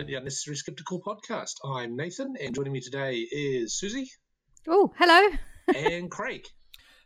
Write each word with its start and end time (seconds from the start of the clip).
Completely 0.00 0.16
Unnecessary 0.18 0.56
Skeptical 0.56 1.02
podcast. 1.02 1.56
I'm 1.62 1.94
Nathan, 1.94 2.34
and 2.42 2.54
joining 2.54 2.72
me 2.72 2.80
today 2.80 3.16
is 3.16 3.78
Siouxsie 3.84 4.06
Oh, 4.66 4.90
hello. 4.96 5.36
and 5.76 6.10
Craig. 6.10 6.46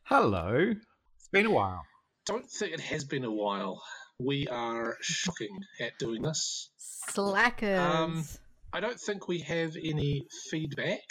Hello. 0.04 0.72
It's 1.18 1.28
been 1.32 1.46
a 1.46 1.50
while. 1.50 1.82
Don't 2.24 2.48
think 2.48 2.72
it 2.72 2.78
has 2.78 3.02
been 3.02 3.24
a 3.24 3.32
while. 3.32 3.82
We 4.20 4.46
are 4.46 4.96
shocking 5.00 5.58
at 5.80 5.98
doing 5.98 6.22
this. 6.22 6.70
Slackers. 7.08 7.80
Um, 7.80 8.24
I 8.72 8.78
don't 8.78 9.00
think 9.00 9.26
we 9.26 9.40
have 9.40 9.74
any 9.74 10.28
feedback 10.48 11.02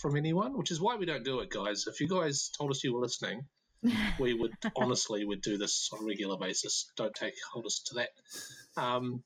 from 0.00 0.16
anyone, 0.16 0.56
which 0.56 0.70
is 0.70 0.80
why 0.80 0.94
we 0.94 1.06
don't 1.06 1.24
do 1.24 1.40
it, 1.40 1.50
guys. 1.50 1.86
If 1.88 2.00
you 2.00 2.06
guys 2.06 2.50
told 2.56 2.70
us 2.70 2.84
you 2.84 2.94
were 2.94 3.00
listening, 3.00 3.40
we 4.20 4.32
would 4.34 4.52
honestly 4.76 5.24
would 5.24 5.42
do 5.42 5.58
this 5.58 5.90
on 5.92 6.04
a 6.04 6.06
regular 6.06 6.38
basis. 6.38 6.88
Don't 6.96 7.16
take 7.16 7.34
hold 7.52 7.66
us 7.66 7.82
to 7.86 7.94
that. 7.96 8.80
Um, 8.80 9.24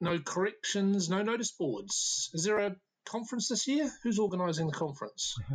no 0.00 0.18
corrections, 0.18 1.08
no 1.08 1.22
notice 1.22 1.52
boards. 1.52 2.30
Is 2.34 2.44
there 2.44 2.58
a 2.58 2.76
conference 3.04 3.48
this 3.48 3.66
year? 3.66 3.90
Who's 4.02 4.18
organising 4.18 4.66
the 4.66 4.72
conference? 4.72 5.34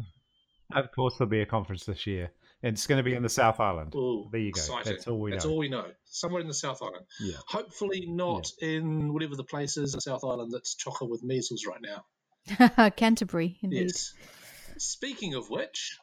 Of 0.73 0.89
course, 0.95 1.17
there'll 1.17 1.29
be 1.29 1.41
a 1.41 1.45
conference 1.45 1.83
this 1.83 2.07
year. 2.07 2.31
It's 2.63 2.87
going 2.87 2.97
to 2.97 3.03
be 3.03 3.13
in 3.13 3.23
the 3.23 3.27
South 3.27 3.59
Island. 3.59 3.93
Ooh, 3.93 4.29
There 4.31 4.39
you 4.39 4.53
go. 4.53 4.57
exciting. 4.59 4.93
That's 4.93 5.05
all 5.05 5.19
we 5.19 5.31
That's 5.31 5.43
know. 5.43 5.51
all 5.51 5.57
we 5.57 5.67
know. 5.67 5.85
Somewhere 6.05 6.39
in 6.39 6.47
the 6.47 6.53
South 6.53 6.81
Island. 6.81 7.05
Yeah. 7.19 7.35
Hopefully 7.45 8.05
not 8.07 8.47
in 8.61 9.11
whatever 9.11 9.35
the 9.35 9.43
place 9.43 9.75
is 9.75 9.93
in 9.95 9.99
South 9.99 10.23
Island 10.23 10.53
that's 10.53 10.77
chocker 10.77 11.09
with 11.09 11.23
measles 11.25 11.65
right 11.67 11.81
now. 11.81 12.89
Canterbury, 12.95 13.57
indeed. 13.61 13.87
Yes. 13.87 14.13
Speaking 14.77 15.33
of 15.33 15.49
which, 15.49 15.97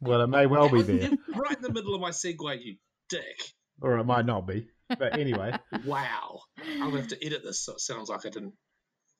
Well, 0.00 0.20
it 0.20 0.28
may 0.28 0.46
well 0.46 0.68
be 0.68 0.82
there, 0.82 1.10
right 1.34 1.56
in 1.56 1.62
the 1.62 1.72
middle 1.72 1.92
of 1.96 2.00
my 2.00 2.10
segue, 2.10 2.62
you 2.62 2.76
dick. 3.08 3.40
or 3.80 3.98
it 3.98 4.04
might 4.04 4.24
not 4.24 4.46
be. 4.46 4.68
But 4.98 5.18
anyway, 5.18 5.56
Wow. 5.84 6.40
I'll 6.80 6.90
have 6.92 7.08
to 7.08 7.24
edit 7.26 7.42
this 7.44 7.60
so 7.60 7.72
it 7.74 7.80
sounds 7.80 8.08
like 8.08 8.26
I 8.26 8.30
didn't 8.30 8.54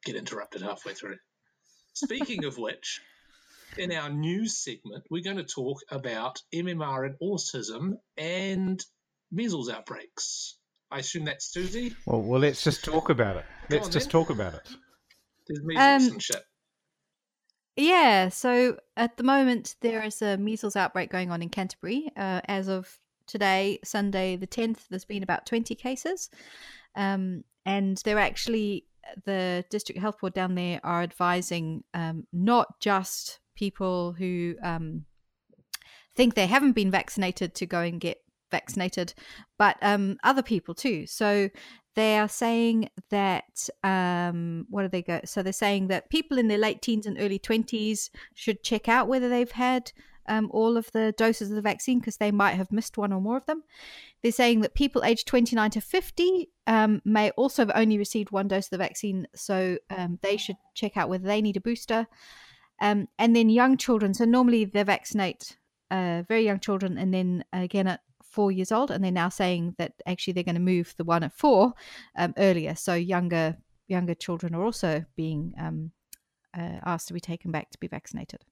get 0.05 0.17
interrupted 0.17 0.63
halfway 0.63 0.95
through. 0.95 1.17
Speaking 1.95 2.45
of 2.45 2.59
which, 2.59 3.01
in 3.79 3.93
our 3.93 4.09
news 4.11 4.57
segment, 4.57 5.05
we're 5.11 5.23
going 5.23 5.37
to 5.37 5.45
talk 5.45 5.79
about 5.91 6.41
MMR 6.55 7.07
and 7.07 7.17
autism 7.23 7.95
and 8.17 8.83
measles 9.31 9.71
outbreaks. 9.71 10.59
I 10.91 10.99
assume 10.99 11.25
that's 11.25 11.55
Siouxsie. 11.57 11.95
well, 12.07 12.21
well, 12.21 12.41
let's 12.41 12.63
just 12.63 12.85
talk 12.85 13.09
about 13.09 13.37
it. 13.37 13.45
Go 13.71 13.77
Let's 13.77 13.89
just 13.89 14.07
then. 14.11 14.21
talk 14.21 14.31
about 14.31 14.55
it. 14.55 14.69
There's 15.49 15.63
measles 15.65 16.07
Um, 16.09 16.13
and 16.15 16.23
shit. 16.23 16.43
Yeah, 17.77 18.29
so 18.29 18.77
at 18.99 19.17
the 19.17 19.23
moment, 19.23 19.77
there 19.81 20.03
is 20.03 20.21
a 20.21 20.37
measles 20.37 20.77
outbreak 20.77 21.11
going 21.11 21.31
on 21.31 21.41
in 21.41 21.49
Canterbury. 21.49 22.11
Uh, 22.17 22.43
as 22.45 22.69
of 22.69 22.99
today, 23.33 23.79
Sunday 23.83 24.37
the 24.37 24.47
10th, 24.47 24.89
there's 24.91 25.07
been 25.07 25.23
about 25.23 25.47
20 25.47 25.75
cases. 25.75 26.29
Um, 26.95 27.45
and 27.65 27.97
they're 28.05 28.19
actually, 28.19 28.85
the 29.25 29.65
district 29.71 30.01
health 30.01 30.21
board 30.21 30.35
down 30.35 30.55
there 30.55 30.81
are 30.85 31.03
advising 31.03 31.83
um, 31.95 32.27
not 32.33 32.79
just 32.79 33.41
people 33.57 34.13
who 34.13 34.55
um, 34.63 35.07
think 36.15 36.35
they 36.35 36.47
haven't 36.47 36.73
been 36.73 36.91
vaccinated 36.91 37.55
to 37.55 37.67
go 37.67 37.81
and 37.81 38.01
get 38.01 38.19
vaccinated, 38.51 39.15
but 39.59 39.79
um, 39.81 40.19
other 40.23 40.43
people 40.43 40.75
too. 40.75 41.07
So 41.07 41.49
they 41.95 42.19
are 42.19 42.29
saying 42.29 42.91
that 43.11 43.69
um, 43.83 44.67
what 44.69 44.83
do 44.83 44.89
they 44.89 45.03
go? 45.03 45.21
So 45.25 45.43
they're 45.43 45.55
saying 45.55 45.89
that 45.89 46.11
people 46.11 46.37
in 46.37 46.49
their 46.49 46.59
late 46.59 46.83
teens 46.83 47.07
and 47.07 47.19
early 47.19 47.39
twenties 47.39 48.11
should 48.35 48.63
check 48.63 48.89
out 48.89 49.09
whether 49.09 49.31
they've 49.31 49.51
had 49.51 49.93
um, 50.29 50.49
all 50.53 50.77
of 50.77 50.91
the 50.93 51.13
doses 51.17 51.51
of 51.51 51.57
the 51.57 51.63
vaccine 51.63 51.99
because 51.99 52.17
they 52.17 52.31
might 52.31 52.53
have 52.53 52.73
missed 52.73 52.97
one 52.97 53.13
or 53.13 53.21
more 53.21 53.37
of 53.37 53.47
them. 53.47 53.63
They're 54.23 54.33
saying 54.33 54.61
that 54.61 54.75
people 54.75 55.05
aged 55.05 55.27
29 55.27 55.71
to 55.73 55.81
50 55.81 56.51
um, 56.67 57.03
may 57.05 57.31
also 57.31 57.63
have 57.63 57.73
only 57.75 57.99
received 57.99 58.31
one 58.31 58.49
dose 58.49 58.67
of 58.67 58.71
the 58.71 58.79
vaccine, 58.79 59.27
so 59.35 59.79
um, 59.91 60.19
they 60.23 60.37
should 60.37 60.57
check 60.75 60.97
out 60.97 61.09
whether 61.09 61.25
they 61.25 61.43
need 61.43 61.57
a 61.57 61.61
booster. 61.61 62.07
Um, 62.81 63.09
and 63.19 63.35
then 63.37 63.49
young 63.49 63.77
children, 63.77 64.15
so 64.15 64.25
normally 64.25 64.65
they 64.65 64.83
vaccinate 64.83 65.57
uh, 65.91 66.23
very 66.27 66.45
young 66.45 66.59
children 66.59 66.97
and 66.97 67.13
then 67.13 67.45
again 67.53 67.87
at 67.87 68.01
four 68.25 68.51
years 68.51 68.73
old, 68.73 68.91
and 68.91 69.05
they're 69.05 69.13
now 69.13 69.29
saying 69.29 69.75
that 69.79 69.93
actually 70.07 70.33
they're 70.33 70.43
going 70.43 70.55
to 70.55 70.61
move 70.61 70.95
the 70.97 71.05
one 71.05 71.23
at 71.23 71.33
four 71.33 71.75
um, 72.17 72.35
earlier. 72.39 72.75
So 72.75 72.95
younger 72.95 73.57
younger 73.89 74.15
children 74.15 74.55
are 74.55 74.65
also 74.65 75.05
being 75.17 75.55
um, 75.59 75.93
uh, 76.57 76.79
asked 76.85 77.09
to 77.09 77.15
be 77.15 77.21
taken 77.21 77.51
back 77.51 77.71
to 77.71 77.79
be 77.79 77.89
vaccinated. 77.89 78.45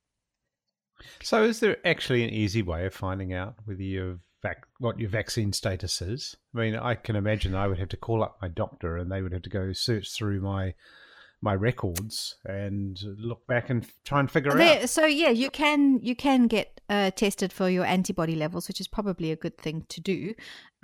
So, 1.22 1.44
is 1.44 1.60
there 1.60 1.76
actually 1.86 2.24
an 2.24 2.30
easy 2.30 2.62
way 2.62 2.86
of 2.86 2.94
finding 2.94 3.32
out 3.32 3.54
whether 3.64 3.82
you've 3.82 4.20
vac- 4.42 4.66
what 4.78 4.98
your 4.98 5.10
vaccine 5.10 5.52
status 5.52 6.00
is? 6.02 6.36
I 6.54 6.58
mean, 6.58 6.76
I 6.76 6.94
can 6.94 7.16
imagine 7.16 7.54
I 7.54 7.66
would 7.68 7.78
have 7.78 7.88
to 7.90 7.96
call 7.96 8.22
up 8.22 8.38
my 8.42 8.48
doctor, 8.48 8.96
and 8.96 9.10
they 9.10 9.22
would 9.22 9.32
have 9.32 9.42
to 9.42 9.50
go 9.50 9.72
search 9.72 10.12
through 10.12 10.40
my 10.40 10.74
my 11.42 11.54
records 11.54 12.36
and 12.44 13.00
look 13.18 13.46
back 13.46 13.70
and 13.70 13.86
try 14.04 14.20
and 14.20 14.30
figure 14.30 14.52
There, 14.52 14.82
out. 14.82 14.90
so 14.90 15.06
yeah, 15.06 15.30
you 15.30 15.50
can 15.50 15.98
you 16.02 16.14
can 16.14 16.46
get 16.48 16.80
uh, 16.90 17.10
tested 17.12 17.52
for 17.52 17.70
your 17.70 17.84
antibody 17.84 18.34
levels, 18.34 18.68
which 18.68 18.80
is 18.80 18.88
probably 18.88 19.30
a 19.32 19.36
good 19.36 19.56
thing 19.56 19.86
to 19.88 20.00
do. 20.00 20.34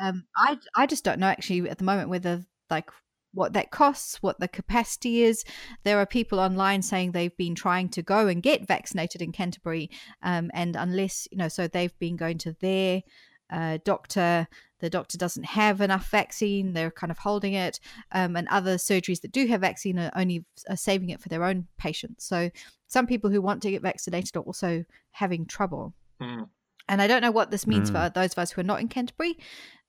Um, 0.01 0.25
I 0.37 0.59
I 0.75 0.87
just 0.87 1.05
don't 1.05 1.19
know 1.19 1.27
actually 1.27 1.69
at 1.69 1.79
the 1.79 1.85
moment 1.85 2.09
whether 2.09 2.47
like 2.71 2.91
what 3.37 3.53
that 3.53 3.71
costs, 3.71 4.23
what 4.23 4.41
the 4.41 4.49
capacity 4.49 5.23
is. 5.23 5.45
There 5.85 5.99
are 5.99 6.07
people 6.07 6.41
online 6.41 6.83
saying 6.83 7.13
they've 7.13 7.37
been 7.37 7.55
trying 7.55 7.89
to 7.91 8.03
go 8.03 8.27
and 8.27 8.43
get 8.43 8.67
vaccinated 8.67 9.23
in 9.23 9.31
Canterbury, 9.33 9.91
um, 10.23 10.51
and 10.55 10.75
unless 10.75 11.29
you 11.31 11.39
know, 11.39 11.49
so 11.49 11.69
they've 11.69 11.97
been 11.99 12.17
going 12.17 12.39
to 12.39 12.57
their 12.61 13.03
uh, 13.51 13.79
doctor. 13.85 14.49
The 14.81 14.91
doctor 14.91 15.17
doesn't 15.17 15.45
have 15.45 15.81
enough 15.81 16.11
vaccine; 16.11 16.73
they're 16.73 16.91
kind 16.91 17.11
of 17.11 17.19
holding 17.19 17.55
it, 17.55 17.79
um, 18.13 18.37
and 18.37 18.49
other 18.49 18.77
surgeries 18.77 19.21
that 19.23 19.33
do 19.33 19.47
have 19.47 19.61
vaccine 19.61 19.99
are 19.99 20.11
only 20.17 20.45
are 20.69 20.77
saving 20.77 21.11
it 21.11 21.21
for 21.21 21.29
their 21.29 21.45
own 21.45 21.67
patients. 21.79 22.27
So 22.27 22.51
some 22.87 23.07
people 23.07 23.31
who 23.31 23.41
want 23.41 23.63
to 23.63 23.71
get 23.71 23.83
vaccinated 23.83 24.37
are 24.37 24.41
also 24.41 24.85
having 25.13 25.47
trouble. 25.47 25.95
Hmm. 26.21 26.45
And 26.89 27.03
I 27.03 27.09
don't 27.09 27.23
know 27.23 27.33
what 27.33 27.51
this 27.51 27.67
means 27.67 27.91
Mm. 27.91 27.95
for 27.95 28.11
those 28.15 28.33
of 28.33 28.39
us 28.39 28.53
who 28.53 28.61
are 28.61 28.65
not 28.65 28.81
in 28.81 28.89
Canterbury. 28.89 29.37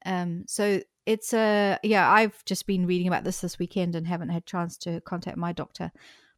Um, 0.05 0.45
so 0.47 0.81
it's 1.05 1.33
a 1.33 1.79
yeah. 1.83 2.09
I've 2.09 2.43
just 2.45 2.67
been 2.67 2.85
reading 2.85 3.07
about 3.07 3.23
this 3.23 3.41
this 3.41 3.59
weekend 3.59 3.95
and 3.95 4.07
haven't 4.07 4.29
had 4.29 4.45
chance 4.45 4.77
to 4.79 5.01
contact 5.01 5.37
my 5.37 5.51
doctor. 5.51 5.91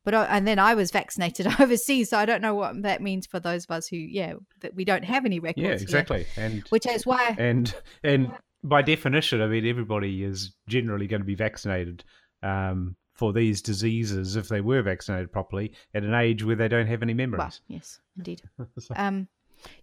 But 0.05 0.13
and 0.13 0.47
then 0.47 0.59
I 0.59 0.75
was 0.75 0.91
vaccinated 0.91 1.47
overseas, 1.59 2.09
so 2.09 2.17
I 2.17 2.25
don't 2.25 2.41
know 2.41 2.55
what 2.55 2.81
that 2.83 3.01
means 3.01 3.27
for 3.27 3.39
those 3.39 3.65
of 3.65 3.71
us 3.71 3.87
who 3.87 3.97
yeah 3.97 4.33
that 4.61 4.75
we 4.75 4.85
don't 4.85 5.03
have 5.03 5.25
any 5.25 5.39
records. 5.39 5.61
Yeah, 5.61 5.69
here. 5.69 5.81
exactly. 5.81 6.25
And 6.37 6.63
Which 6.69 6.87
is 6.87 7.05
why 7.05 7.35
and 7.37 7.73
and 8.03 8.31
by 8.63 8.81
definition, 8.81 9.41
I 9.41 9.47
mean 9.47 9.65
everybody 9.65 10.23
is 10.23 10.53
generally 10.67 11.07
going 11.07 11.21
to 11.21 11.25
be 11.25 11.35
vaccinated 11.35 12.03
um, 12.43 12.95
for 13.13 13.33
these 13.33 13.61
diseases 13.61 14.35
if 14.35 14.47
they 14.47 14.61
were 14.61 14.81
vaccinated 14.81 15.31
properly 15.31 15.73
at 15.93 16.03
an 16.03 16.13
age 16.13 16.43
where 16.43 16.55
they 16.55 16.67
don't 16.69 16.87
have 16.87 17.03
any 17.03 17.13
well, 17.13 17.51
yes, 17.67 17.99
indeed. 18.17 18.41
So- 18.79 18.93
Um, 18.95 19.27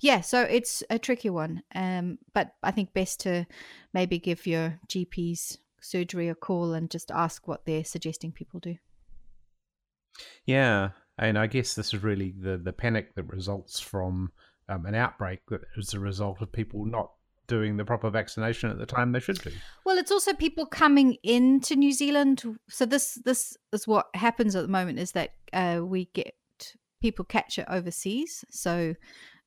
yeah, 0.01 0.21
so 0.21 0.43
it's 0.43 0.83
a 0.91 0.99
tricky 0.99 1.31
one. 1.31 1.63
Um, 1.75 2.19
but 2.35 2.53
I 2.63 2.71
think 2.71 2.93
best 2.93 3.21
to 3.21 3.47
maybe 3.93 4.19
give 4.19 4.47
your 4.47 4.79
GP's 4.89 5.59
surgery 5.81 6.29
a 6.29 6.35
call 6.35 6.73
and 6.73 6.91
just 6.91 7.11
ask 7.11 7.47
what 7.47 7.65
they're 7.65 7.85
suggesting 7.85 8.33
people 8.33 8.61
do. 8.61 8.77
yeah, 10.45 10.91
and 11.19 11.39
I 11.39 11.47
guess 11.47 11.75
this 11.75 11.95
is 11.95 12.03
really 12.03 12.35
the 12.39 12.59
the 12.59 12.73
panic 12.73 13.15
that 13.15 13.25
results 13.25 13.81
from 13.81 14.33
um, 14.69 14.87
an 14.87 14.95
outbreak 14.95 15.41
that 15.49 15.63
is 15.77 15.95
a 15.95 16.01
result 16.01 16.43
of 16.43 16.53
people 16.53 16.85
not 16.85 17.11
doing 17.47 17.77
the 17.77 17.85
proper 17.85 18.11
vaccination 18.11 18.71
at 18.71 18.79
the 18.79 18.87
time 18.87 19.13
they 19.13 19.21
should 19.21 19.41
do. 19.41 19.53
Well, 19.85 19.99
it's 19.99 20.11
also 20.11 20.33
people 20.33 20.67
coming 20.67 21.17
into 21.23 21.77
New 21.77 21.93
Zealand. 21.93 22.43
So 22.69 22.87
this 22.87 23.15
this 23.25 23.57
is 23.73 23.87
what 23.87 24.07
happens 24.15 24.57
at 24.57 24.63
the 24.63 24.69
moment 24.69 24.99
is 24.99 25.13
that 25.13 25.31
uh, 25.53 25.81
we 25.85 26.07
get 26.13 26.35
people 27.01 27.25
catch 27.25 27.59
it 27.59 27.67
overseas. 27.69 28.45
So, 28.51 28.95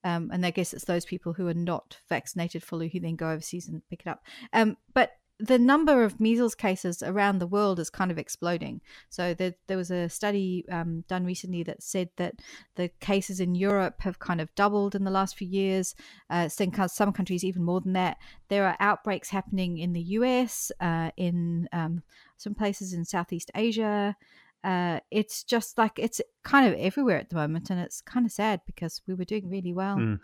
um, 0.04 0.30
and 0.32 0.44
I 0.44 0.50
guess 0.50 0.72
it's 0.72 0.84
those 0.84 1.04
people 1.04 1.32
who 1.32 1.46
are 1.48 1.54
not 1.54 1.98
vaccinated 2.08 2.62
fully 2.62 2.88
who 2.88 3.00
then 3.00 3.16
go 3.16 3.30
overseas 3.30 3.68
and 3.68 3.82
pick 3.88 4.00
it 4.00 4.08
up. 4.08 4.22
Um, 4.52 4.76
but 4.94 5.12
the 5.40 5.58
number 5.58 6.04
of 6.04 6.20
measles 6.20 6.54
cases 6.54 7.02
around 7.02 7.38
the 7.38 7.46
world 7.46 7.80
is 7.80 7.88
kind 7.88 8.10
of 8.10 8.18
exploding. 8.18 8.80
So 9.08 9.32
there, 9.32 9.54
there 9.68 9.76
was 9.76 9.90
a 9.90 10.08
study 10.08 10.66
um, 10.70 11.04
done 11.08 11.24
recently 11.24 11.62
that 11.62 11.82
said 11.82 12.10
that 12.16 12.34
the 12.76 12.88
cases 13.00 13.40
in 13.40 13.54
Europe 13.54 14.02
have 14.02 14.18
kind 14.18 14.40
of 14.40 14.54
doubled 14.54 14.94
in 14.94 15.04
the 15.04 15.10
last 15.10 15.36
few 15.36 15.48
years. 15.48 15.94
Uh, 16.28 16.48
some 16.48 17.12
countries 17.12 17.42
even 17.42 17.64
more 17.64 17.80
than 17.80 17.94
that. 17.94 18.18
There 18.48 18.66
are 18.66 18.76
outbreaks 18.80 19.30
happening 19.30 19.78
in 19.78 19.94
the 19.94 20.02
US, 20.02 20.70
uh, 20.78 21.10
in 21.16 21.68
um, 21.72 22.02
some 22.36 22.54
places 22.54 22.92
in 22.92 23.04
Southeast 23.06 23.50
Asia. 23.54 24.16
Uh, 24.62 25.00
it's 25.10 25.42
just 25.44 25.78
like 25.78 25.98
it's 25.98 26.20
kind 26.44 26.66
of 26.72 26.78
everywhere 26.78 27.18
at 27.18 27.30
the 27.30 27.36
moment, 27.36 27.70
and 27.70 27.80
it's 27.80 28.00
kind 28.00 28.26
of 28.26 28.32
sad 28.32 28.60
because 28.66 29.00
we 29.06 29.14
were 29.14 29.24
doing 29.24 29.48
really 29.48 29.72
well 29.72 29.96
Mm. 29.96 30.20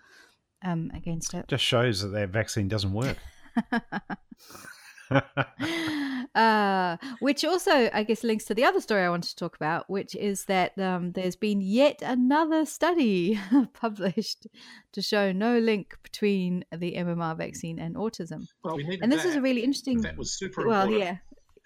um, 0.64 0.90
against 0.94 1.32
it. 1.34 1.48
Just 1.48 1.64
shows 1.64 2.02
that 2.02 2.08
their 2.08 2.26
vaccine 2.26 2.68
doesn't 2.68 2.92
work. 2.92 3.16
uh, 6.34 6.96
which 7.20 7.44
also, 7.44 7.88
I 7.92 8.02
guess, 8.02 8.24
links 8.24 8.44
to 8.46 8.54
the 8.54 8.64
other 8.64 8.80
story 8.80 9.02
I 9.04 9.08
wanted 9.10 9.28
to 9.30 9.36
talk 9.36 9.56
about, 9.56 9.88
which 9.88 10.14
is 10.16 10.44
that 10.46 10.78
um, 10.78 11.12
there's 11.12 11.36
been 11.36 11.60
yet 11.60 12.00
another 12.02 12.66
study 12.66 13.38
published 13.72 14.46
to 14.92 15.02
show 15.02 15.32
no 15.32 15.58
link 15.58 15.96
between 16.02 16.64
the 16.76 16.94
MMR 16.96 17.36
vaccine 17.36 17.78
and 17.78 17.94
autism. 17.96 18.48
Well, 18.64 18.76
we 18.76 18.98
And 19.00 19.10
this 19.12 19.22
that. 19.22 19.28
is 19.30 19.36
a 19.36 19.40
really 19.42 19.62
interesting. 19.62 20.00
That 20.02 20.16
was 20.16 20.32
super 20.36 20.66
Well, 20.66 20.82
important. 20.86 21.04
yeah, 21.04 21.16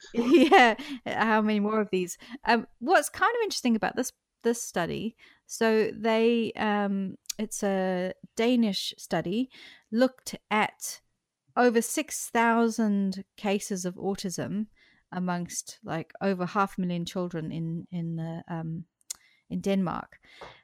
yeah, 0.14 0.75
how 1.06 1.41
many 1.41 1.61
more 1.61 1.81
of 1.81 1.88
these? 1.91 2.19
Um, 2.44 2.67
what's 2.79 3.08
kind 3.08 3.31
of 3.31 3.44
interesting 3.44 3.76
about 3.76 3.97
this 3.97 4.12
this 4.43 4.62
study? 4.62 5.17
So 5.47 5.91
they, 5.93 6.52
um, 6.56 7.17
it's 7.38 7.62
a 7.62 8.12
Danish 8.37 8.94
study, 8.99 9.50
looked 9.91 10.37
at 10.50 11.00
over 11.56 11.82
six 11.82 12.31
thousand 12.31 13.25
cases 13.37 13.85
of 13.85 13.94
autism 13.97 14.67
amongst 15.12 15.79
like 15.85 16.12
over 16.20 16.46
half 16.46 16.79
a 16.79 16.81
million 16.81 17.05
children 17.05 17.50
in 17.53 17.87
in 17.91 18.17
the 18.17 18.43
um, 18.49 18.85
in 19.50 19.61
Denmark, 19.61 20.19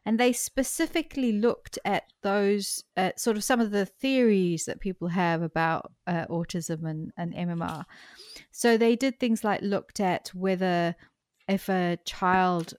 and 0.04 0.18
they 0.18 0.32
specifically 0.32 1.32
looked 1.32 1.78
at 1.84 2.04
those 2.22 2.84
uh, 2.96 3.10
sort 3.16 3.36
of 3.36 3.44
some 3.44 3.60
of 3.60 3.72
the 3.72 3.84
theories 3.86 4.64
that 4.64 4.80
people 4.80 5.08
have 5.08 5.42
about 5.42 5.92
uh, 6.06 6.26
autism 6.26 6.88
and, 6.88 7.12
and 7.16 7.34
MMR. 7.34 7.84
So 8.56 8.78
they 8.78 8.96
did 8.96 9.20
things 9.20 9.44
like 9.44 9.60
looked 9.60 10.00
at 10.00 10.28
whether 10.28 10.96
if 11.46 11.68
a 11.68 11.98
child 12.06 12.72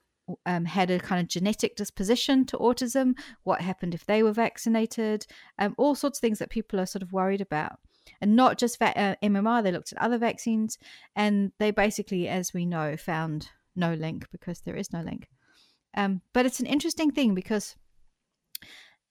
um, 0.44 0.64
had 0.64 0.90
a 0.90 0.98
kind 0.98 1.20
of 1.20 1.28
genetic 1.28 1.76
disposition 1.76 2.44
to 2.46 2.58
autism, 2.58 3.16
what 3.44 3.60
happened 3.60 3.94
if 3.94 4.04
they 4.04 4.24
were 4.24 4.32
vaccinated, 4.32 5.24
um, 5.56 5.76
all 5.78 5.94
sorts 5.94 6.18
of 6.18 6.20
things 6.20 6.40
that 6.40 6.50
people 6.50 6.80
are 6.80 6.86
sort 6.86 7.04
of 7.04 7.12
worried 7.12 7.40
about. 7.40 7.78
And 8.20 8.34
not 8.34 8.58
just 8.58 8.80
va- 8.80 8.98
uh, 8.98 9.14
MMR, 9.22 9.62
they 9.62 9.70
looked 9.70 9.92
at 9.92 10.02
other 10.02 10.18
vaccines, 10.18 10.78
and 11.14 11.52
they 11.60 11.70
basically, 11.70 12.26
as 12.26 12.52
we 12.52 12.66
know, 12.66 12.96
found 12.96 13.50
no 13.76 13.94
link 13.94 14.26
because 14.32 14.62
there 14.62 14.74
is 14.74 14.92
no 14.92 15.00
link. 15.00 15.28
Um, 15.96 16.22
but 16.32 16.44
it's 16.44 16.58
an 16.58 16.66
interesting 16.66 17.12
thing 17.12 17.36
because 17.36 17.76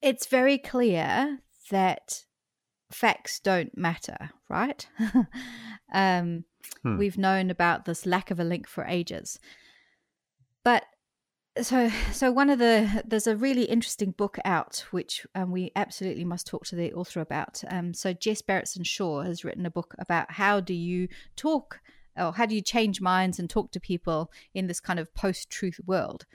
it's 0.01 0.25
very 0.25 0.57
clear 0.57 1.39
that 1.71 2.25
facts 2.91 3.39
don't 3.39 3.77
matter, 3.77 4.31
right? 4.49 4.85
um, 5.93 6.43
hmm. 6.83 6.97
We've 6.97 7.17
known 7.17 7.49
about 7.49 7.85
this 7.85 8.05
lack 8.05 8.31
of 8.31 8.39
a 8.39 8.43
link 8.43 8.67
for 8.67 8.85
ages. 8.85 9.39
But 10.63 10.85
so 11.61 11.89
so 12.11 12.31
one 12.31 12.49
of 12.49 12.59
the 12.59 13.03
there's 13.05 13.27
a 13.27 13.35
really 13.35 13.63
interesting 13.63 14.11
book 14.11 14.37
out 14.45 14.85
which 14.91 15.25
um, 15.35 15.51
we 15.51 15.71
absolutely 15.75 16.23
must 16.23 16.47
talk 16.47 16.65
to 16.65 16.75
the 16.75 16.93
author 16.93 17.21
about 17.21 17.63
um, 17.69 17.93
so 17.93 18.13
jess 18.13 18.41
Berentson-Shaw 18.41 19.23
has 19.23 19.43
written 19.43 19.65
a 19.65 19.71
book 19.71 19.95
about 19.99 20.31
how 20.31 20.59
do 20.59 20.73
you 20.73 21.07
talk 21.35 21.79
or 22.15 22.33
how 22.33 22.45
do 22.45 22.55
you 22.55 22.61
change 22.61 23.01
minds 23.01 23.39
and 23.39 23.49
talk 23.49 23.71
to 23.71 23.79
people 23.79 24.31
in 24.53 24.67
this 24.67 24.79
kind 24.79 24.99
of 24.99 25.13
post-truth 25.13 25.79
world 25.85 26.25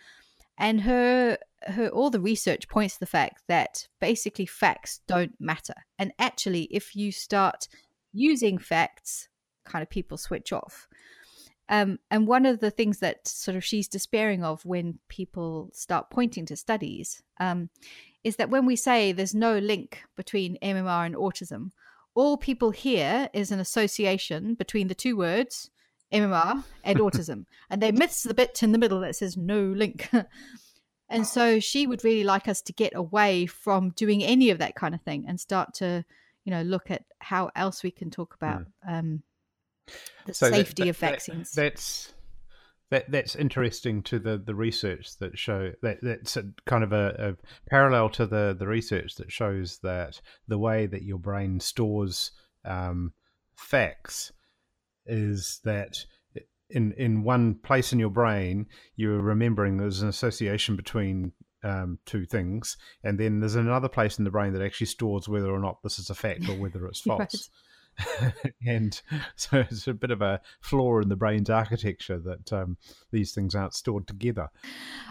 and 0.59 0.83
her 0.83 1.39
her 1.67 1.89
all 1.89 2.11
the 2.11 2.21
research 2.21 2.69
points 2.69 2.95
to 2.95 3.01
the 3.01 3.07
fact 3.07 3.43
that 3.49 3.87
basically 4.01 4.47
facts 4.47 5.01
don't 5.07 5.35
matter 5.41 5.75
and 5.99 6.13
actually 6.19 6.65
if 6.71 6.97
you 6.97 7.13
start 7.13 7.69
using 8.13 8.59
facts 8.59 9.29
kind 9.65 9.83
of 9.83 9.91
people 9.91 10.17
switch 10.17 10.53
off 10.53 10.89
um, 11.69 11.99
and 12.11 12.27
one 12.27 12.45
of 12.45 12.61
the 12.61 12.71
things 12.71 12.99
that 12.99 13.27
sort 13.27 13.57
of 13.57 13.65
she's 13.65 13.89
despairing 13.89 14.45
of 14.45 14.65
when 14.65 14.99
people 15.09 15.71
start 15.73 16.11
pointing 16.11 16.45
to 16.47 16.57
studies 16.57 17.23
um, 17.41 17.71
is 18.25 18.37
that 18.37 18.51
when 18.51 18.67
we 18.67 18.77
say 18.77 19.13
there's 19.13 19.35
no 19.35 19.59
link 19.59 20.03
between 20.17 20.59
mmr 20.63 21.07
and 21.07 21.15
autism 21.15 21.71
all 22.15 22.37
people 22.37 22.71
hear 22.71 23.29
is 23.33 23.51
an 23.51 23.61
association 23.61 24.55
between 24.55 24.89
the 24.89 24.95
two 24.95 25.17
words 25.17 25.71
MMR 26.13 26.63
and 26.85 26.99
autism. 26.99 27.47
and 27.71 27.83
they 27.83 27.91
miss 27.91 28.23
the 28.23 28.35
bit 28.35 28.63
in 28.63 28.73
the 28.73 28.79
middle 28.79 29.01
that 29.01 29.17
says 29.17 29.37
no 29.37 29.61
link. 29.63 30.11
and 31.09 31.27
so 31.27 31.59
she 31.59 31.87
would 31.87 32.05
really 32.05 32.25
like 32.25 32.49
us 32.49 32.61
to 32.63 32.73
get 32.73 32.95
away 32.95 33.47
from 33.47 33.91
doing 33.91 34.23
any 34.23 34.51
of 34.51 34.59
that 34.59 34.75
kind 34.75 34.95
of 34.95 35.01
thing 35.03 35.25
and 35.27 35.41
start 35.41 35.75
to, 35.75 36.05
you 36.45 36.51
know, 36.51 36.63
look 36.63 36.91
at 36.91 37.05
how 37.21 37.51
else 37.57 37.83
we 37.83 37.91
can 37.91 38.11
talk 38.11 38.35
about 38.35 38.63
mm. 38.87 38.99
um, 38.99 39.23
the 40.27 40.35
so 40.35 40.51
safety 40.51 40.83
that, 40.83 40.85
that, 40.85 40.91
of 40.91 40.97
vaccines. 40.97 41.53
That, 41.53 41.63
that's 41.63 42.13
that 42.91 43.11
that's 43.11 43.35
interesting 43.37 44.03
to 44.03 44.19
the 44.19 44.37
the 44.39 44.55
research 44.55 45.17
that 45.19 45.39
show 45.39 45.73
that 45.83 45.99
that's 46.03 46.37
a, 46.37 46.45
kind 46.67 46.85
of 46.85 46.93
a, 46.93 47.37
a, 47.39 47.71
parallel 47.71 48.11
to 48.11 48.27
the 48.27 48.55
the 48.59 48.67
research 48.67 49.15
that 49.17 49.33
shows 49.33 49.79
that 49.83 50.21
the 50.47 50.59
way 50.59 50.87
that 50.87 51.03
your 51.03 51.19
brain 51.19 51.59
stores 51.59 52.33
um, 52.65 53.13
facts 53.57 54.33
is 55.07 55.61
that 55.65 56.05
in 56.69 56.93
in 56.93 57.23
one 57.23 57.55
place 57.55 57.93
in 57.93 57.99
your 57.99 58.11
brain 58.11 58.67
you're 58.95 59.21
remembering 59.21 59.77
there's 59.77 60.03
an 60.03 60.09
association 60.09 60.77
between 60.77 61.33
um, 61.65 61.99
two 62.07 62.27
things, 62.27 62.77
and 63.05 63.19
then 63.19 63.41
there's 63.41 63.55
another 63.55 63.89
place 63.89 64.19
in 64.19 64.25
the 64.25 64.31
brain 64.31 64.53
that 64.53 64.63
actually 64.63 64.89
stores 64.89 65.29
whether 65.29 65.51
or 65.51 65.61
not 65.61 65.83
this 65.83 65.99
is 65.99 66.11
a 66.11 66.15
fact 66.15 66.49
or 66.49 66.57
whether 66.57 66.87
it's 66.87 67.01
false. 67.03 67.51
and 68.67 69.01
so 69.37 69.59
it's 69.59 69.87
a 69.87 69.95
bit 69.95 70.11
of 70.11 70.23
a 70.23 70.41
flaw 70.61 71.01
in 71.01 71.09
the 71.09 71.17
brain's 71.17 71.51
architecture 71.51 72.19
that 72.19 72.53
um, 72.53 72.77
these 73.11 73.33
things 73.33 73.55
aren't 73.55 73.75
stored 73.75 74.07
together. 74.07 74.49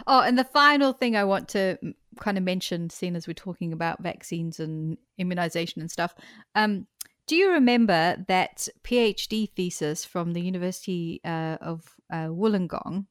Oh, 0.06 0.20
and 0.20 0.38
the 0.38 0.44
final 0.44 0.92
thing 0.92 1.16
I 1.16 1.24
want 1.24 1.48
to 1.50 1.78
kind 2.20 2.38
of 2.38 2.44
mention, 2.44 2.90
seeing 2.90 3.16
as 3.16 3.26
we're 3.26 3.34
talking 3.34 3.72
about 3.72 4.02
vaccines 4.02 4.60
and 4.60 4.98
immunization 5.18 5.80
and 5.80 5.90
stuff, 5.90 6.14
um, 6.54 6.86
do 7.26 7.36
you 7.36 7.52
remember 7.52 8.16
that 8.28 8.68
PhD 8.82 9.48
thesis 9.54 10.04
from 10.04 10.32
the 10.32 10.40
University 10.40 11.20
uh, 11.24 11.56
of 11.60 11.84
uh, 12.12 12.26
Wollongong, 12.26 13.06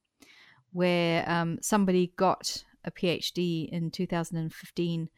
where 0.72 1.28
um, 1.28 1.58
somebody 1.62 2.12
got 2.16 2.62
a 2.84 2.90
PhD 2.90 3.68
in 3.70 3.90
2015, 3.90 5.08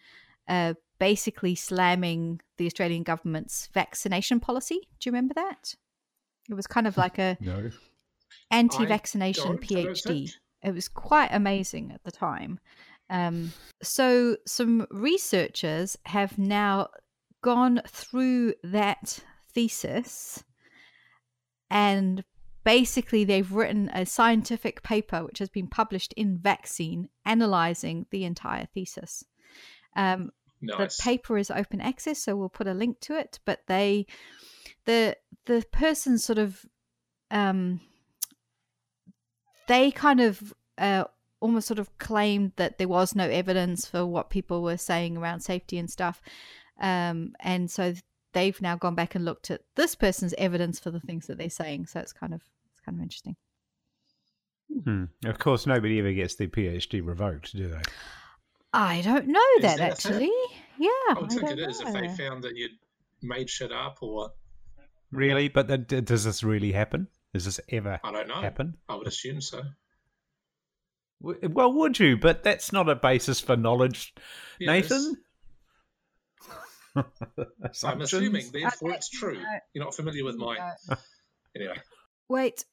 uh, 0.48 0.74
basically 0.98 1.54
slamming 1.54 2.40
the 2.56 2.66
Australian 2.66 3.02
government's 3.02 3.68
vaccination 3.72 4.40
policy? 4.40 4.80
Do 5.00 5.08
you 5.08 5.12
remember 5.12 5.34
that? 5.34 5.74
It 6.48 6.54
was 6.54 6.66
kind 6.66 6.86
of 6.86 6.96
like 6.96 7.18
a 7.18 7.36
no. 7.40 7.70
anti-vaccination 8.50 9.58
PhD. 9.58 10.32
It 10.62 10.74
was 10.74 10.88
quite 10.88 11.28
amazing 11.32 11.92
at 11.92 12.02
the 12.04 12.10
time. 12.10 12.58
Um, 13.10 13.52
so, 13.82 14.36
some 14.46 14.86
researchers 14.90 15.96
have 16.06 16.38
now 16.38 16.88
gone 17.42 17.82
through 17.86 18.54
that 18.62 19.20
thesis 19.52 20.42
and 21.70 22.24
basically 22.64 23.24
they've 23.24 23.52
written 23.52 23.90
a 23.92 24.06
scientific 24.06 24.82
paper 24.82 25.24
which 25.24 25.38
has 25.38 25.50
been 25.50 25.68
published 25.68 26.14
in 26.14 26.38
vaccine 26.38 27.08
analyzing 27.26 28.06
the 28.10 28.24
entire 28.24 28.66
thesis 28.72 29.24
um, 29.96 30.30
nice. 30.66 30.96
the 30.96 31.02
paper 31.02 31.38
is 31.38 31.50
open 31.50 31.80
access 31.80 32.18
so 32.18 32.36
we'll 32.36 32.48
put 32.48 32.66
a 32.66 32.74
link 32.74 33.00
to 33.00 33.16
it 33.18 33.38
but 33.44 33.60
they 33.66 34.06
the 34.86 35.16
the 35.46 35.64
person 35.72 36.18
sort 36.18 36.38
of 36.38 36.64
um, 37.30 37.80
they 39.66 39.90
kind 39.90 40.20
of 40.20 40.54
uh, 40.78 41.04
almost 41.40 41.66
sort 41.66 41.78
of 41.78 41.96
claimed 41.98 42.52
that 42.56 42.78
there 42.78 42.88
was 42.88 43.14
no 43.14 43.28
evidence 43.28 43.86
for 43.86 44.06
what 44.06 44.30
people 44.30 44.62
were 44.62 44.76
saying 44.76 45.16
around 45.16 45.40
safety 45.40 45.78
and 45.78 45.90
stuff 45.90 46.20
um, 46.80 47.32
and 47.40 47.70
so 47.70 47.94
they've 48.34 48.60
now 48.60 48.76
gone 48.76 48.94
back 48.94 49.14
and 49.14 49.24
looked 49.24 49.50
at 49.50 49.62
this 49.76 49.94
person's 49.94 50.34
evidence 50.36 50.78
for 50.78 50.90
the 50.90 51.00
things 51.00 51.26
that 51.26 51.38
they're 51.38 51.48
saying. 51.48 51.86
So 51.86 52.00
it's 52.00 52.12
kind 52.12 52.34
of 52.34 52.42
it's 52.72 52.80
kind 52.80 52.98
of 52.98 53.02
interesting. 53.02 53.36
Hmm. 54.84 55.04
Of 55.24 55.38
course, 55.38 55.66
nobody 55.66 55.98
ever 56.00 56.12
gets 56.12 56.34
their 56.34 56.48
PhD 56.48 57.04
revoked, 57.04 57.56
do 57.56 57.68
they? 57.68 57.82
I 58.74 59.02
don't 59.02 59.28
know 59.28 59.40
is 59.58 59.62
that, 59.62 59.78
that 59.78 59.92
actually. 59.92 60.32
Yeah, 60.78 60.88
I 61.10 61.16
would 61.20 61.32
I 61.32 61.34
think 61.36 61.50
it 61.52 61.58
is 61.60 61.80
know. 61.80 61.86
if 61.86 61.94
they 61.94 62.24
found 62.24 62.42
that 62.42 62.56
you'd 62.56 62.72
made 63.22 63.48
shit 63.48 63.70
up 63.70 63.98
or. 64.02 64.32
Really, 65.12 65.48
but 65.48 65.68
that, 65.68 65.86
does 66.04 66.24
this 66.24 66.42
really 66.42 66.72
happen? 66.72 67.06
Does 67.32 67.44
this 67.44 67.60
ever? 67.68 68.00
I 68.02 68.10
don't 68.10 68.26
know. 68.26 68.40
Happen? 68.40 68.76
I 68.88 68.96
would 68.96 69.06
assume 69.06 69.40
so. 69.40 69.62
Well, 71.20 71.72
would 71.72 72.00
you? 72.00 72.16
But 72.16 72.42
that's 72.42 72.72
not 72.72 72.88
a 72.88 72.96
basis 72.96 73.40
for 73.40 73.56
knowledge, 73.56 74.12
yeah, 74.58 74.72
Nathan. 74.72 75.16
I'm 77.84 78.00
assuming, 78.00 78.50
therefore, 78.52 78.90
it's 78.90 79.08
true. 79.08 79.38
You're 79.72 79.84
not 79.84 79.94
familiar 79.94 80.24
with 80.24 80.36
my. 80.36 80.56
anyway. 81.56 81.76
Wait, 82.28 82.64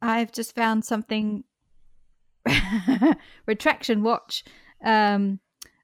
I've 0.00 0.30
just 0.32 0.54
found 0.54 0.84
something. 0.84 1.42
Retraction 3.46 4.02
Watch. 4.02 4.44
Um, 4.84 5.40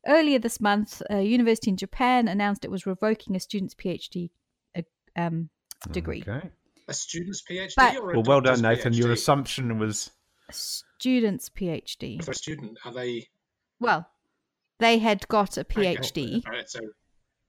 earlier 0.07 0.39
this 0.39 0.61
month, 0.61 1.03
a 1.11 1.23
university 1.23 1.71
in 1.71 1.77
Japan 1.77 2.29
announced 2.29 2.65
it 2.65 2.71
was 2.71 2.87
revoking 2.87 3.37
a 3.37 3.41
student's 3.41 3.75
PhD 3.75 4.31
uh, 4.77 4.83
um, 5.17 5.51
degree. 5.91 6.25
Okay. 6.27 6.49
A 6.89 6.95
student's 6.95 7.43
PhD? 7.43 7.73
But, 7.77 8.05
well, 8.05 8.23
well 8.23 8.41
done, 8.41 8.61
Nathan. 8.63 8.93
PhD? 8.93 8.99
Your 8.99 9.13
assumption 9.13 9.79
was. 9.79 10.11
A 10.49 10.53
student's 10.53 11.49
PhD. 11.49 12.25
For 12.25 12.31
a 12.31 12.35
student, 12.35 12.79
are 12.85 12.93
they. 12.93 13.29
Well, 13.81 14.09
they 14.79 14.99
had 14.99 15.27
got 15.29 15.57
a 15.57 15.65
PhD. 15.65 16.47
Okay. 16.47 16.63
so 16.67 16.81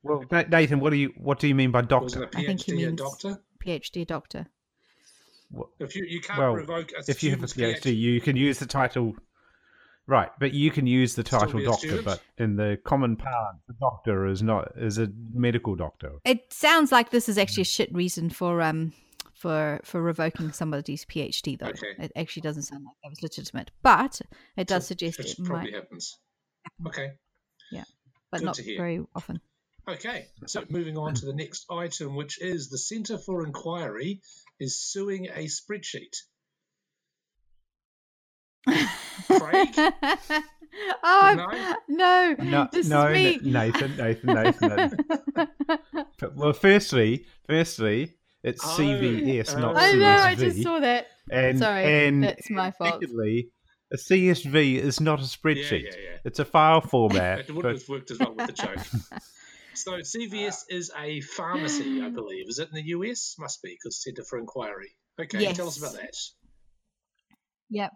well, 0.04 0.24
Nathan, 0.32 0.80
what 0.80 0.92
do 0.92 0.96
you 0.96 1.14
what 1.18 1.40
do 1.40 1.48
you 1.48 1.56
mean 1.56 1.72
by 1.72 1.82
doctor? 1.82 2.24
a 2.24 2.28
PhD 2.28 2.40
I 2.40 2.46
think 2.46 2.64
he 2.64 2.72
means 2.74 2.94
a 2.94 2.96
doctor. 2.96 3.42
PhD 3.64 4.08
doctor. 4.08 4.48
Well, 5.52 5.70
if 5.80 5.96
you 5.96 6.06
you 6.06 6.22
can't 6.22 6.40
well, 6.40 6.54
revoke 6.54 6.92
a 6.92 7.04
if 7.10 7.24
you 7.24 7.32
have 7.32 7.44
a 7.44 7.48
PhD, 7.48 7.80
PhD, 7.82 7.98
you 7.98 8.22
can 8.22 8.36
use 8.36 8.60
the 8.60 8.66
title. 8.66 9.16
Right, 10.08 10.30
but 10.40 10.54
you 10.54 10.72
can 10.72 10.88
use 10.88 11.16
the 11.16 11.24
title 11.24 11.62
doctor, 11.62 12.02
but 12.02 12.22
in 12.38 12.56
the 12.56 12.80
common 12.86 13.18
parlance, 13.18 13.60
the 13.68 13.74
doctor 13.74 14.26
is 14.26 14.42
not 14.42 14.72
is 14.78 14.98
a 14.98 15.10
medical 15.34 15.76
doctor. 15.76 16.14
It 16.24 16.54
sounds 16.54 16.94
like 16.94 17.10
this 17.10 17.28
is 17.28 17.38
actually 17.38 17.64
a 17.64 17.66
shit 17.66 17.94
reason 17.94 18.30
for 18.30 18.62
um 18.62 18.94
for 19.34 19.82
for 19.84 20.02
revoking 20.02 20.54
somebody's 20.54 21.04
PhD, 21.04 21.60
though. 21.60 21.68
Okay. 21.68 21.94
It 22.00 22.14
actually 22.16 22.42
doesn't 22.42 22.64
sound 22.64 22.86
like 22.86 22.96
that 23.04 23.10
was 23.10 23.22
legitimate, 23.22 23.72
but 23.84 24.22
it 24.56 24.68
does 24.68 24.86
So 24.86 24.88
suggest 24.88 25.20
it 25.20 25.36
probably 25.44 25.72
might, 25.72 25.74
happens. 25.74 26.18
Okay. 26.88 27.12
Yeah, 27.74 27.84
but 28.32 28.40
good 28.40 28.46
not 28.46 28.60
very 28.78 29.06
often. 29.14 29.42
Okay, 29.90 30.28
so 30.48 30.64
moving 30.70 30.98
on 30.98 31.14
to 31.16 31.26
the 31.26 31.34
next 31.34 31.66
item, 31.70 32.16
which 32.16 32.42
is 32.42 32.70
the 32.70 32.78
Centre 32.78 33.18
for 33.18 33.46
Inquiry 33.46 34.22
is 34.60 34.80
suing 34.80 35.28
a 35.28 35.48
spreadsheet. 35.48 36.16
Craig? 39.28 39.70
oh 41.04 41.34
No? 41.88 42.36
no, 42.36 42.36
No, 42.40 42.68
this 42.72 42.88
no, 42.88 43.08
is 43.08 43.42
me. 43.42 43.52
Nathan, 43.52 43.98
Nathan, 43.98 44.34
Nathan. 44.34 44.98
But- 46.20 46.36
well, 46.36 46.54
firstly, 46.54 47.26
firstly, 47.48 48.14
it's 48.44 48.64
Oh, 48.64 48.76
CVS, 48.78 49.56
uh, 49.56 49.60
not 49.60 49.76
I 49.78 49.92
know, 49.94 50.08
I 50.08 50.36
just 50.36 50.62
saw 50.62 50.80
that. 50.80 51.08
and, 51.32 51.60
Sorry, 51.60 52.08
and 52.08 52.24
that's 52.24 52.50
my 52.50 52.72
fault. 52.72 53.02
Secondly, 53.02 53.50
a 53.92 53.98
CSV 53.98 54.76
is 54.80 55.00
not 55.02 55.20
a 55.20 55.24
spreadsheet. 55.24 55.84
yeah, 55.84 55.90
yeah. 55.96 56.10
yeah. 56.12 56.18
It's 56.26 56.40
a 56.40 56.46
file 56.46 56.82
format. 56.82 57.40
It 57.40 57.48
wouldn't 57.56 57.64
but 57.76 57.82
have 57.82 57.90
worked 57.90 58.12
as 58.12 58.20
well 58.20 58.34
with 58.36 58.48
the 58.48 58.54
joke. 58.54 58.80
So 59.74 59.92
CVS 59.92 60.64
is 60.70 60.92
a 60.98 61.22
pharmacy, 61.22 62.02
I 62.02 62.10
believe. 62.10 62.50
Is 62.50 62.58
it 62.58 62.70
in 62.70 62.74
the 62.74 62.82
US? 62.96 63.36
Must 63.38 63.62
be 63.62 63.78
because 63.80 64.02
Centre 64.04 64.24
for 64.28 64.40
Inquiry. 64.40 64.90
Okay, 65.22 65.54
tell 65.54 65.68
us 65.68 65.78
about 65.78 65.94
that. 65.94 66.16
Yep. 67.70 67.92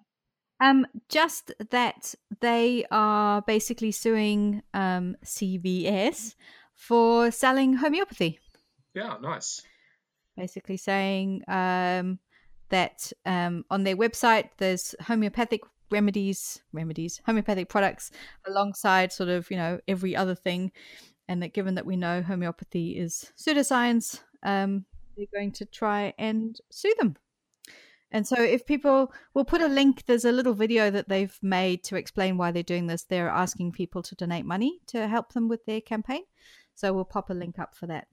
Um, 0.62 0.86
just 1.10 1.52
that 1.72 2.14
they 2.40 2.86
are 2.92 3.42
basically 3.42 3.92
suing 3.92 4.62
um, 4.76 5.18
CVS 5.26 6.36
for 6.76 7.32
selling 7.32 7.74
homeopathy. 7.74 8.40
Yeah, 8.94 9.18
nice. 9.20 9.64
Basically 10.38 10.78
saying 10.78 11.42
um, 11.48 12.20
that 12.70 13.12
um, 13.26 13.66
on 13.72 13.84
their 13.84 13.98
website 13.98 14.50
there's 14.58 14.94
homeopathic 15.02 15.62
remedies, 15.90 16.62
remedies, 16.72 17.22
homeopathic 17.26 17.68
products 17.68 18.12
alongside 18.48 19.12
sort 19.12 19.30
of 19.30 19.50
you 19.50 19.58
know 19.58 19.80
every 19.88 20.16
other 20.16 20.36
thing, 20.36 20.72
and 21.28 21.42
that 21.42 21.54
given 21.54 21.74
that 21.74 21.88
we 21.88 21.96
know 21.96 22.22
homeopathy 22.22 23.00
is 23.00 23.32
pseudoscience, 23.36 24.22
um, 24.44 24.86
they're 25.18 25.26
going 25.34 25.52
to 25.54 25.66
try 25.66 26.14
and 26.20 26.60
sue 26.70 26.94
them. 27.00 27.16
And 28.12 28.28
so, 28.28 28.42
if 28.42 28.66
people, 28.66 29.14
we'll 29.34 29.46
put 29.46 29.62
a 29.62 29.68
link. 29.68 30.06
There's 30.06 30.26
a 30.26 30.32
little 30.32 30.54
video 30.54 30.92
that 30.92 31.08
they've 31.08 31.38
made 31.42 31.84
to 31.86 31.96
explain 31.96 32.38
why 32.38 32.52
they're 32.52 32.62
doing 32.62 32.88
this. 32.88 33.04
They're 33.04 33.30
asking 33.30 33.72
people 33.72 34.04
to 34.04 34.16
donate 34.16 34.46
money 34.46 34.80
to 34.88 35.08
help 35.08 35.32
them 35.34 35.48
with 35.48 35.64
their 35.66 35.80
campaign. 35.80 36.24
So 36.76 36.92
we'll 36.94 37.06
pop 37.06 37.30
a 37.30 37.34
link 37.34 37.58
up 37.58 37.76
for 37.76 37.88
that. 37.88 38.08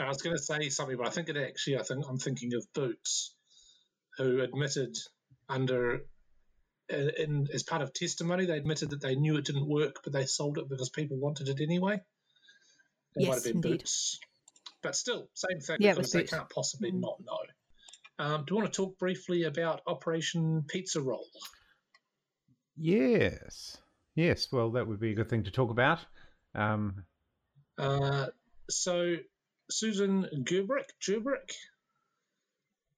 I 0.00 0.08
was 0.08 0.22
going 0.22 0.36
to 0.36 0.42
say 0.42 0.68
something, 0.68 0.96
but 0.96 1.06
I 1.06 1.10
think 1.10 1.28
it 1.28 1.36
actually, 1.36 1.78
I 1.78 1.82
think 1.82 2.04
I'm 2.08 2.18
thinking 2.18 2.54
of 2.54 2.64
Boots, 2.72 3.34
who 4.16 4.40
admitted 4.40 4.96
under, 5.48 6.02
in, 6.88 7.48
as 7.52 7.64
part 7.64 7.82
of 7.82 7.92
testimony, 7.92 8.46
they 8.46 8.56
admitted 8.56 8.90
that 8.90 9.00
they 9.00 9.16
knew 9.16 9.36
it 9.36 9.44
didn't 9.44 9.68
work, 9.68 9.96
but 10.04 10.12
they 10.12 10.24
sold 10.24 10.58
it 10.58 10.68
because 10.68 10.88
people 10.90 11.18
wanted 11.18 11.48
it 11.48 11.60
anyway. 11.60 11.94
It 13.16 13.26
might 13.26 13.26
Yes, 13.26 13.34
have 13.34 13.44
been 13.44 13.56
indeed. 13.56 13.80
Boots, 13.80 14.20
but 14.82 14.94
still, 14.94 15.28
same 15.34 15.60
thing 15.60 15.78
Yeah, 15.80 15.94
they 15.94 16.24
can't 16.24 16.48
possibly 16.48 16.92
Mm. 16.92 17.00
not 17.00 17.18
know. 17.24 17.40
Um, 18.18 18.44
do 18.44 18.54
you 18.54 18.60
want 18.60 18.72
to 18.72 18.76
talk 18.76 18.98
briefly 18.98 19.44
about 19.44 19.82
Operation 19.86 20.64
Pizza 20.66 21.00
Roll? 21.00 21.26
yes, 22.76 23.76
yes. 24.14 24.50
Well, 24.50 24.72
that 24.72 24.86
would 24.86 25.00
be 25.00 25.12
a 25.12 25.14
good 25.14 25.28
thing 25.28 25.44
to 25.44 25.50
talk 25.50 25.70
about. 25.70 26.00
Um, 26.54 27.04
Uh, 27.76 28.26
so 28.68 29.16
Susan 29.70 30.26
Gerbic, 30.44 30.90
Gerbic, 31.00 31.52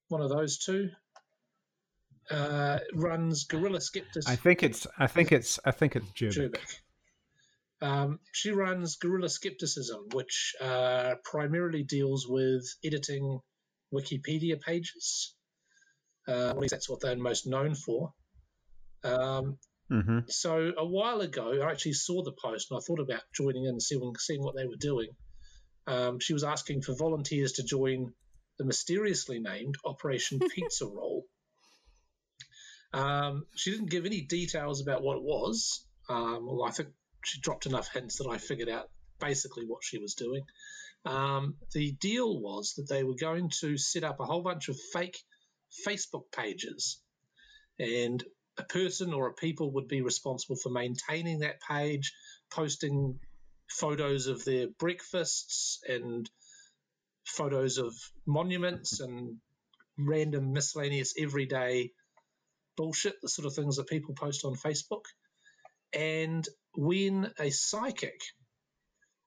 one 0.09 0.23
of 0.23 0.31
those 0.31 0.59
two, 0.59 0.91
uh, 2.31 2.79
runs 2.95 3.45
Guerrilla 3.45 3.81
Skeptics. 3.81 4.27
I 4.27 4.37
think 4.37 4.63
it's. 4.63 4.87
I 4.99 5.07
think 5.07 5.33
it's. 5.33 5.59
I 5.65 5.71
think 5.71 5.97
it's. 5.97 6.11
Gerbic. 6.13 6.81
Um, 7.83 8.21
she 8.33 8.53
runs 8.53 8.97
Guerrilla 8.97 9.29
Skepticism, 9.29 10.09
which 10.13 10.55
uh, 10.61 11.15
primarily 11.25 11.83
deals 11.83 12.27
with 12.29 12.65
editing 12.85 13.41
Wikipedia 13.93 14.61
pages. 14.61 15.35
Uh, 16.29 16.51
at 16.51 16.59
least 16.59 16.73
that's 16.73 16.89
what 16.89 17.01
they're 17.01 17.17
most 17.17 17.47
known 17.47 17.75
for. 17.75 18.13
Um, 19.05 19.59
hmm 19.89 20.21
so 20.29 20.73
a 20.77 20.85
while 20.85 21.21
ago, 21.21 21.61
I 21.63 21.71
actually 21.71 21.95
saw 21.95 22.23
the 22.23 22.33
post 22.33 22.71
and 22.71 22.79
I 22.79 22.81
thought 22.81 23.01
about 23.01 23.23
joining 23.35 23.65
in 23.65 23.71
and 23.71 23.83
seeing, 23.83 24.15
seeing 24.19 24.43
what 24.43 24.55
they 24.55 24.67
were 24.67 24.77
doing. 24.77 25.09
Um, 25.87 26.21
she 26.21 26.33
was 26.33 26.45
asking 26.45 26.83
for 26.83 26.95
volunteers 26.95 27.53
to 27.53 27.65
join 27.65 28.13
the 28.59 28.65
mysteriously 28.65 29.41
named 29.41 29.77
Operation 29.85 30.39
Pizza 30.55 30.87
Roll. 30.87 31.25
Um, 32.93 33.47
she 33.57 33.71
didn't 33.71 33.91
give 33.91 34.07
any 34.07 34.21
details 34.21 34.81
about 34.81 35.03
what 35.03 35.17
it 35.17 35.23
was. 35.23 35.85
Um, 36.09 36.47
well, 36.47 36.65
I 36.65 36.71
think 36.71 36.91
she 37.25 37.41
dropped 37.41 37.67
enough 37.67 37.89
hints 37.93 38.19
that 38.19 38.29
I 38.29 38.39
figured 38.39 38.69
out 38.69 38.91
basically 39.19 39.65
what 39.67 39.85
she 39.85 39.99
was 39.99 40.15
doing. 40.15 40.43
Um, 41.05 41.57
the 41.73 41.93
deal 41.93 42.41
was 42.41 42.75
that 42.77 42.89
they 42.89 43.05
were 43.05 43.15
going 43.15 43.51
to 43.61 43.79
set 43.79 44.05
up 44.05 44.21
a 44.21 44.27
whole 44.27 44.43
bunch 44.43 44.69
of 44.69 44.79
fake 44.93 45.19
Facebook 45.87 46.31
pages, 46.33 47.01
and 47.79 48.23
a 48.59 48.65
person 48.65 49.15
or 49.15 49.29
a 49.29 49.35
people 49.35 49.73
would 49.73 49.89
be 49.89 50.03
responsible 50.03 50.57
for 50.57 50.71
maintaining 50.71 51.41
that 51.41 51.61
page, 51.63 52.13
posting 52.53 53.19
photos 53.69 54.27
of 54.27 54.45
their 54.45 54.67
breakfasts 54.79 55.81
and 55.89 56.29
photos 57.25 57.79
of 57.79 57.95
monuments 58.27 59.01
and 59.01 59.37
random 59.97 60.53
miscellaneous 60.53 61.15
everyday 61.19 61.93
bullshit, 62.77 63.21
the 63.23 63.29
sort 63.29 63.47
of 63.47 63.55
things 63.55 63.77
that 63.77 63.87
people 63.87 64.15
post 64.15 64.45
on 64.45 64.55
Facebook. 64.55 65.05
And 65.93 66.47
when 66.75 67.33
a 67.39 67.51
psychic 67.51 68.21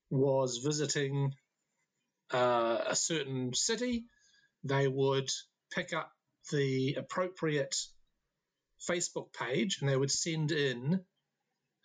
was 0.10 0.58
visiting 0.64 1.34
uh, 2.32 2.80
a 2.88 2.96
certain 2.96 3.54
city, 3.54 4.06
they 4.64 4.88
would 4.88 5.30
pick 5.72 5.94
up 5.94 6.12
the 6.52 6.96
appropriate 6.96 7.76
Facebook 8.90 9.34
page 9.34 9.80
and 9.80 9.90
they 9.90 9.98
would 9.98 10.12
send 10.12 10.52
in 10.52 11.02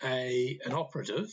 a 0.02 0.58
an 0.64 0.72
operative. 0.72 1.28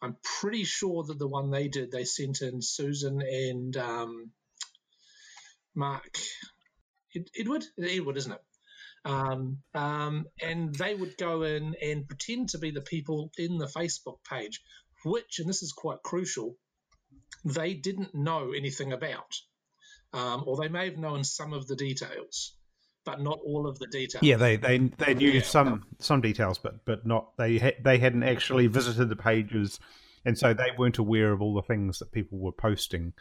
I'm 0.00 0.16
pretty 0.40 0.64
sure 0.64 1.04
that 1.04 1.18
the 1.18 1.28
one 1.28 1.50
they 1.50 1.68
did, 1.68 1.90
they 1.90 2.04
sent 2.04 2.40
in 2.40 2.62
Susan 2.62 3.20
and 3.20 3.76
um, 3.76 4.30
Mark 5.74 6.18
Ed- 7.16 7.30
Edward. 7.36 7.64
Edward, 7.78 8.16
isn't 8.16 8.32
it? 8.32 8.42
Um, 9.04 9.58
um, 9.74 10.26
and 10.40 10.74
they 10.74 10.94
would 10.94 11.16
go 11.16 11.42
in 11.42 11.74
and 11.80 12.06
pretend 12.06 12.50
to 12.50 12.58
be 12.58 12.70
the 12.70 12.80
people 12.80 13.30
in 13.38 13.58
the 13.58 13.66
Facebook 13.66 14.18
page, 14.28 14.60
which, 15.04 15.38
and 15.38 15.48
this 15.48 15.62
is 15.62 15.72
quite 15.72 16.02
crucial, 16.02 16.56
they 17.44 17.74
didn't 17.74 18.14
know 18.14 18.52
anything 18.52 18.92
about, 18.92 19.34
um, 20.12 20.44
or 20.46 20.56
they 20.56 20.68
may 20.68 20.86
have 20.86 20.98
known 20.98 21.24
some 21.24 21.52
of 21.52 21.66
the 21.66 21.76
details, 21.76 22.54
but 23.04 23.20
not 23.20 23.38
all 23.44 23.68
of 23.68 23.78
the 23.78 23.86
details. 23.86 24.22
Yeah, 24.22 24.36
they 24.36 24.56
they 24.56 24.78
they 24.78 25.14
knew 25.14 25.30
Yeah. 25.30 25.42
some 25.42 25.86
some 25.98 26.20
details, 26.20 26.58
but 26.58 26.84
but 26.84 27.06
not 27.06 27.36
they 27.36 27.58
ha- 27.58 27.78
they 27.82 27.98
hadn't 27.98 28.22
actually 28.24 28.66
visited 28.66 29.08
the 29.08 29.16
pages, 29.16 29.78
and 30.24 30.36
so 30.38 30.52
they 30.52 30.70
weren't 30.76 30.98
aware 30.98 31.32
of 31.32 31.40
all 31.40 31.54
the 31.54 31.62
things 31.62 31.98
that 32.00 32.12
people 32.12 32.38
were 32.38 32.52
posting 32.52 33.12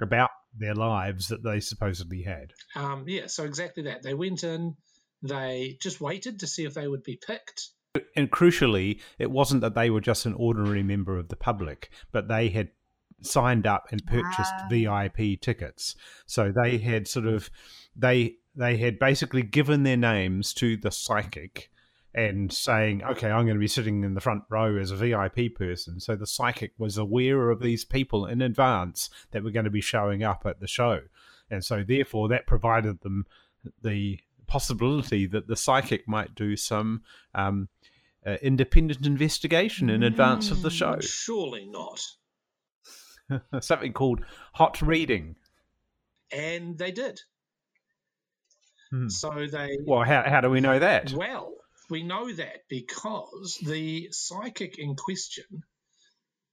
about 0.00 0.30
their 0.56 0.74
lives 0.74 1.28
that 1.28 1.42
they 1.44 1.60
supposedly 1.60 2.22
had. 2.22 2.52
Um, 2.74 3.04
yeah, 3.06 3.26
so 3.26 3.44
exactly 3.44 3.84
that. 3.84 4.02
They 4.02 4.14
went 4.14 4.42
in, 4.42 4.76
they 5.22 5.76
just 5.80 6.00
waited 6.00 6.40
to 6.40 6.46
see 6.46 6.64
if 6.64 6.74
they 6.74 6.88
would 6.88 7.02
be 7.02 7.20
picked. 7.24 7.68
And 8.16 8.30
crucially, 8.30 9.00
it 9.18 9.30
wasn't 9.30 9.60
that 9.62 9.74
they 9.74 9.90
were 9.90 10.00
just 10.00 10.24
an 10.24 10.34
ordinary 10.34 10.82
member 10.82 11.18
of 11.18 11.28
the 11.28 11.36
public, 11.36 11.90
but 12.12 12.28
they 12.28 12.48
had 12.48 12.70
signed 13.22 13.66
up 13.66 13.86
and 13.90 14.04
purchased. 14.06 14.52
VIP 14.68 15.40
tickets. 15.40 15.94
So 16.26 16.52
they 16.52 16.78
had 16.78 17.06
sort 17.08 17.26
of 17.26 17.50
they 17.96 18.36
they 18.54 18.76
had 18.76 18.98
basically 18.98 19.42
given 19.42 19.82
their 19.84 19.96
names 19.96 20.52
to 20.54 20.76
the 20.76 20.90
psychic 20.90 21.70
and 22.12 22.52
saying, 22.52 23.04
"Okay, 23.04 23.30
I'm 23.30 23.44
going 23.44 23.56
to 23.56 23.60
be 23.60 23.68
sitting 23.68 24.02
in 24.02 24.14
the 24.14 24.20
front 24.20 24.42
row 24.50 24.76
as 24.76 24.90
a 24.90 24.96
VIP 24.96 25.54
person." 25.54 26.00
So 26.00 26.16
the 26.16 26.26
psychic 26.26 26.72
was 26.78 26.98
aware 26.98 27.50
of 27.50 27.60
these 27.60 27.84
people 27.84 28.26
in 28.26 28.42
advance 28.42 29.08
that 29.30 29.44
were 29.44 29.52
going 29.52 29.64
to 29.64 29.70
be 29.70 29.80
showing 29.80 30.22
up 30.24 30.42
at 30.44 30.58
the 30.60 30.66
show, 30.66 31.02
and 31.50 31.64
so 31.64 31.84
therefore 31.86 32.28
that 32.28 32.46
provided 32.46 33.00
them 33.02 33.26
the 33.82 34.18
possibility 34.48 35.26
that 35.26 35.46
the 35.46 35.54
psychic 35.56 36.08
might 36.08 36.34
do 36.34 36.56
some 36.56 37.02
um, 37.36 37.68
uh, 38.26 38.36
independent 38.42 39.06
investigation 39.06 39.88
in 39.88 40.02
advance 40.02 40.50
of 40.50 40.62
the 40.62 40.68
Mm. 40.68 40.72
show. 40.72 41.00
Surely 41.00 41.66
not. 41.66 42.04
Something 43.60 43.92
called 43.92 44.20
hot 44.52 44.80
reading. 44.82 45.36
And 46.32 46.78
they 46.78 46.92
did. 46.92 47.20
Hmm. 48.90 49.08
So 49.08 49.46
they 49.50 49.78
Well, 49.84 50.04
how, 50.04 50.22
how 50.26 50.40
do 50.40 50.50
we 50.50 50.60
know 50.60 50.78
that? 50.78 51.12
Well, 51.12 51.52
we 51.88 52.02
know 52.02 52.32
that 52.32 52.58
because 52.68 53.58
the 53.64 54.08
psychic 54.12 54.78
in 54.78 54.96
question 54.96 55.44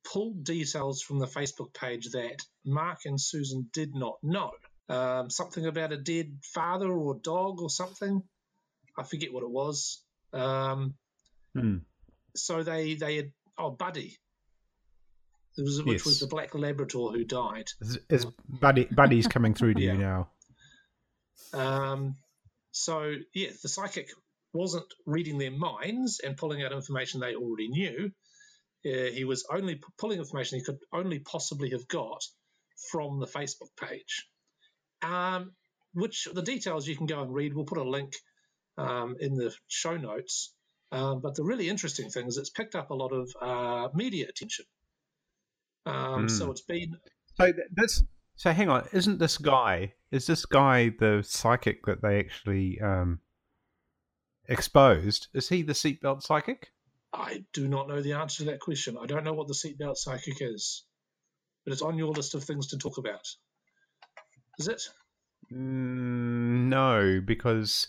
pulled 0.04 0.44
details 0.44 1.02
from 1.02 1.20
the 1.20 1.28
Facebook 1.28 1.74
page 1.74 2.10
that 2.12 2.38
Mark 2.66 3.00
and 3.06 3.20
Susan 3.20 3.70
did 3.74 3.94
not 3.94 4.18
know. 4.24 4.52
um, 4.90 5.30
something 5.30 5.66
about 5.66 5.92
a 5.92 5.98
dead 5.98 6.38
father 6.54 6.90
or 6.90 7.16
dog 7.22 7.60
or 7.62 7.70
something. 7.70 8.22
I 8.98 9.04
forget 9.04 9.34
what 9.34 9.44
it 9.44 9.50
was. 9.50 10.02
Um, 10.34 10.96
Hmm. 11.54 11.78
so 12.36 12.64
they 12.64 12.96
they 12.96 13.16
had 13.18 13.32
oh 13.58 13.72
Buddy, 13.72 14.18
was, 15.64 15.84
which 15.84 16.06
was 16.06 16.20
the 16.20 16.28
black 16.28 16.54
Labrador 16.56 17.12
who 17.12 17.24
died. 17.24 17.68
Is, 17.82 18.00
is 18.10 18.26
Buddy 18.48 18.86
Buddy's 18.86 19.28
coming 19.28 19.54
through 19.54 19.76
to 19.76 19.82
Yeah. 19.82 19.94
you 19.94 19.98
now? 19.98 20.30
Um, 21.54 22.16
so 22.72 23.14
yeah, 23.34 23.50
the 23.62 23.70
psychic 23.70 24.10
wasn't 24.54 24.86
reading 25.06 25.38
their 25.38 25.52
minds 25.52 26.20
and 26.24 26.38
pulling 26.38 26.64
out 26.64 26.72
information 26.72 27.20
they 27.20 27.36
already 27.36 27.70
knew. 27.70 28.12
Uh, 28.86 29.12
he 29.12 29.24
was 29.24 29.46
only 29.52 29.76
p- 29.76 29.84
pulling 29.98 30.20
information 30.20 30.60
he 30.60 30.64
could 30.64 30.78
only 30.94 31.20
possibly 31.20 31.72
have 31.72 31.88
got 31.88 32.24
from 32.92 33.20
the 33.20 33.28
Facebook 33.28 33.70
page. 33.80 34.28
Um, 35.02 35.52
which 35.94 36.28
the 36.32 36.42
details 36.42 36.88
you 36.88 36.96
can 36.96 37.06
go 37.08 37.22
and 37.22 37.34
read. 37.34 37.54
We'll 37.54 37.66
put 37.66 37.78
a 37.80 37.90
link 37.90 38.14
um, 38.78 39.16
in 39.20 39.36
the 39.36 39.54
show 39.68 39.98
notes. 39.98 40.54
Um, 40.92 41.22
but 41.22 41.36
the 41.36 41.44
really 41.44 41.68
interesting 41.70 42.10
thing 42.10 42.28
is 42.28 42.38
it's 42.38 42.50
picked 42.50 42.76
up 42.76 42.92
a 42.92 42.94
lot 42.94 43.12
of 43.12 43.30
uh, 43.42 43.90
media 43.94 44.28
attention. 44.30 44.66
Um, 45.88 46.30
So 46.30 46.46
Hmm. 46.46 46.52
it's 46.52 46.62
been 46.62 46.98
So 47.36 47.46
th- 47.52 47.68
that's 47.76 48.04
so. 48.36 48.52
Hang 48.52 48.70
on, 48.70 48.88
isn't 48.94 49.20
this 49.20 49.38
guy? 49.38 49.94
Is 50.12 50.28
this 50.28 50.46
guy 50.46 50.90
the 51.00 51.24
psychic 51.26 51.86
that 51.86 52.02
they 52.02 52.20
actually 52.20 52.80
um, 52.82 53.20
exposed? 54.48 55.28
Is 55.34 55.50
he 55.50 55.62
the 55.62 55.74
seatbelt 55.74 56.22
psychic? 56.24 56.70
I 57.14 57.46
do 57.54 57.68
not 57.68 57.88
know 57.88 58.02
the 58.02 58.14
answer 58.14 58.40
to 58.44 58.52
that 58.52 58.60
question. 58.60 58.98
I 59.02 59.06
don't 59.06 59.24
know 59.24 59.34
what 59.34 59.48
the 59.48 59.54
seatbelt 59.54 59.98
psychic 59.98 60.38
is, 60.42 60.84
but 61.64 61.74
it's 61.74 61.82
on 61.82 61.98
your 61.98 62.12
list 62.12 62.36
of 62.36 62.44
things 62.44 62.68
to 62.68 62.78
talk 62.78 62.98
about. 62.98 63.26
Is 64.60 64.68
it? 64.68 64.82
Mm, 65.52 66.68
no, 66.70 67.22
because 67.26 67.88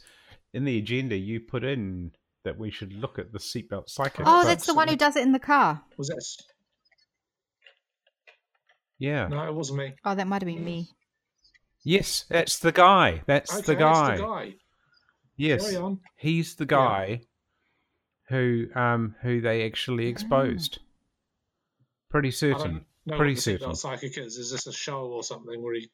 in 0.52 0.64
the 0.64 0.78
agenda 0.78 1.16
you 1.16 1.40
put 1.40 1.64
in 1.64 2.12
that 2.44 2.58
we 2.58 2.70
should 2.70 2.92
look 2.92 3.18
at 3.18 3.32
the 3.32 3.38
seatbelt 3.38 3.88
psychic. 3.88 4.20
Oh, 4.20 4.42
but- 4.42 4.44
that's 4.44 4.66
the 4.66 4.74
one 4.74 4.88
who 4.88 4.96
does 4.96 5.16
it 5.16 5.22
in 5.22 5.32
the 5.32 5.38
car. 5.40 5.82
Was 5.96 6.08
that? 6.08 6.24
Yeah. 8.98 9.28
No, 9.28 9.46
it 9.46 9.54
wasn't 9.54 9.78
me. 9.78 9.94
Oh, 10.04 10.14
that 10.14 10.26
might 10.26 10.42
have 10.42 10.46
been 10.46 10.64
me. 10.64 10.88
Yes, 11.84 12.24
that's 12.28 12.58
the 12.58 12.72
guy. 12.72 13.22
That's 13.26 13.52
Okay, 13.54 13.62
the 13.66 13.74
guy. 13.76 14.12
It's 14.12 14.20
the 14.20 14.26
guy. 14.26 14.54
Yes, 15.36 15.76
on. 15.76 16.00
he's 16.16 16.56
the 16.56 16.66
guy 16.66 17.20
who 18.28 18.66
um 18.74 19.14
who 19.22 19.40
they 19.40 19.64
actually 19.64 20.08
exposed. 20.08 20.80
Pretty 22.10 22.30
certain. 22.30 22.84
don't 23.06 23.16
Pretty 23.18 23.36
certain. 23.36 23.70
seatbelt 23.70 23.76
psychic 23.76 24.18
is. 24.18 24.36
Is 24.36 24.50
this 24.50 24.66
a 24.66 24.72
show 24.72 25.06
or 25.06 25.22
something 25.22 25.62
where 25.62 25.74
he 25.74 25.88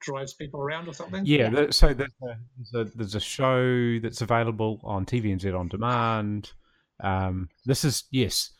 drives 0.00 0.34
people 0.34 0.60
around 0.60 0.88
or 0.88 0.94
something? 0.94 1.24
Yeah, 1.26 1.50
there- 1.50 1.72
so 1.72 1.92
there's 1.94 2.14
a, 2.22 2.36
there's 2.72 2.88
a 2.88 2.96
there's 2.96 3.14
a 3.14 3.20
show 3.20 3.98
that's 4.00 4.22
available 4.22 4.80
on 4.82 5.04
TVNZ 5.04 5.56
on 5.58 5.68
demand. 5.68 6.52
Um, 7.00 7.50
this 7.66 7.84
is 7.84 8.04
yes. 8.10 8.50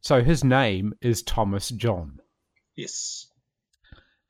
So 0.00 0.22
his 0.22 0.44
name 0.44 0.94
is 1.00 1.22
Thomas 1.22 1.68
John. 1.70 2.20
Yes. 2.76 3.26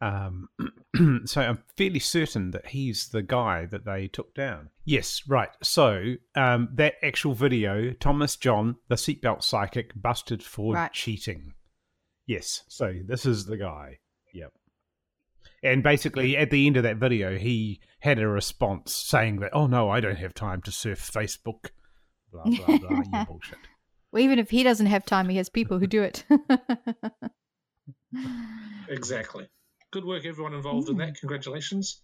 Um, 0.03 0.49
so 1.27 1.41
I'm 1.41 1.63
fairly 1.79 2.01
certain 2.01 2.51
that 2.51 2.67
he's 2.67 3.09
the 3.11 3.23
guy 3.23 3.67
that 3.67 3.85
they 3.85 4.09
took 4.09 4.35
down. 4.35 4.71
Yes, 4.85 5.23
right. 5.29 5.51
So 5.63 6.15
um, 6.35 6.69
that 6.75 6.95
actual 7.05 7.35
video, 7.35 7.93
Thomas 7.93 8.35
John, 8.37 8.77
the 8.89 8.97
seatbelt 8.97 9.45
psychic, 9.45 9.93
busted 9.95 10.43
for 10.43 10.75
Right. 10.75 10.93
cheating. 10.93 11.55
Yes. 12.27 12.65
So 12.69 12.95
this 13.07 13.25
is 13.25 13.47
the 13.47 13.57
guy. 13.57 13.99
Yep. 14.35 14.53
And 15.63 15.85
basically, 15.85 16.37
at 16.37 16.51
the 16.51 16.67
end 16.67 16.77
of 16.77 16.83
that 16.83 16.97
video, 16.97 17.39
he 17.39 17.81
had 18.01 18.19
a 18.19 18.27
response 18.27 18.93
saying 18.93 19.39
that, 19.41 19.51
"Oh 19.55 19.69
no, 19.69 19.89
I 19.89 20.01
don't 20.01 20.19
have 20.19 20.35
time 20.35 20.61
to 20.63 20.73
surf 20.73 20.99
Facebook." 21.13 21.71
Blah 22.33 22.43
blah 22.45 22.79
blah. 22.79 23.03
yeah, 23.13 23.25
bullshit. 23.29 23.59
Well, 24.11 24.23
even 24.25 24.41
if 24.41 24.51
he 24.51 24.65
doesn't 24.65 24.87
have 24.87 25.07
time, 25.07 25.29
he 25.29 25.37
has 25.37 25.49
people 25.49 25.79
who 25.79 25.87
do 25.87 26.03
it. 26.03 26.25
Exactly. 28.89 29.49
Good 29.93 30.05
work, 30.05 30.25
everyone 30.25 30.55
involved 30.55 30.89
in 30.89 30.95
Hmm. 30.97 31.01
that. 31.03 31.21
Congratulations. 31.21 32.01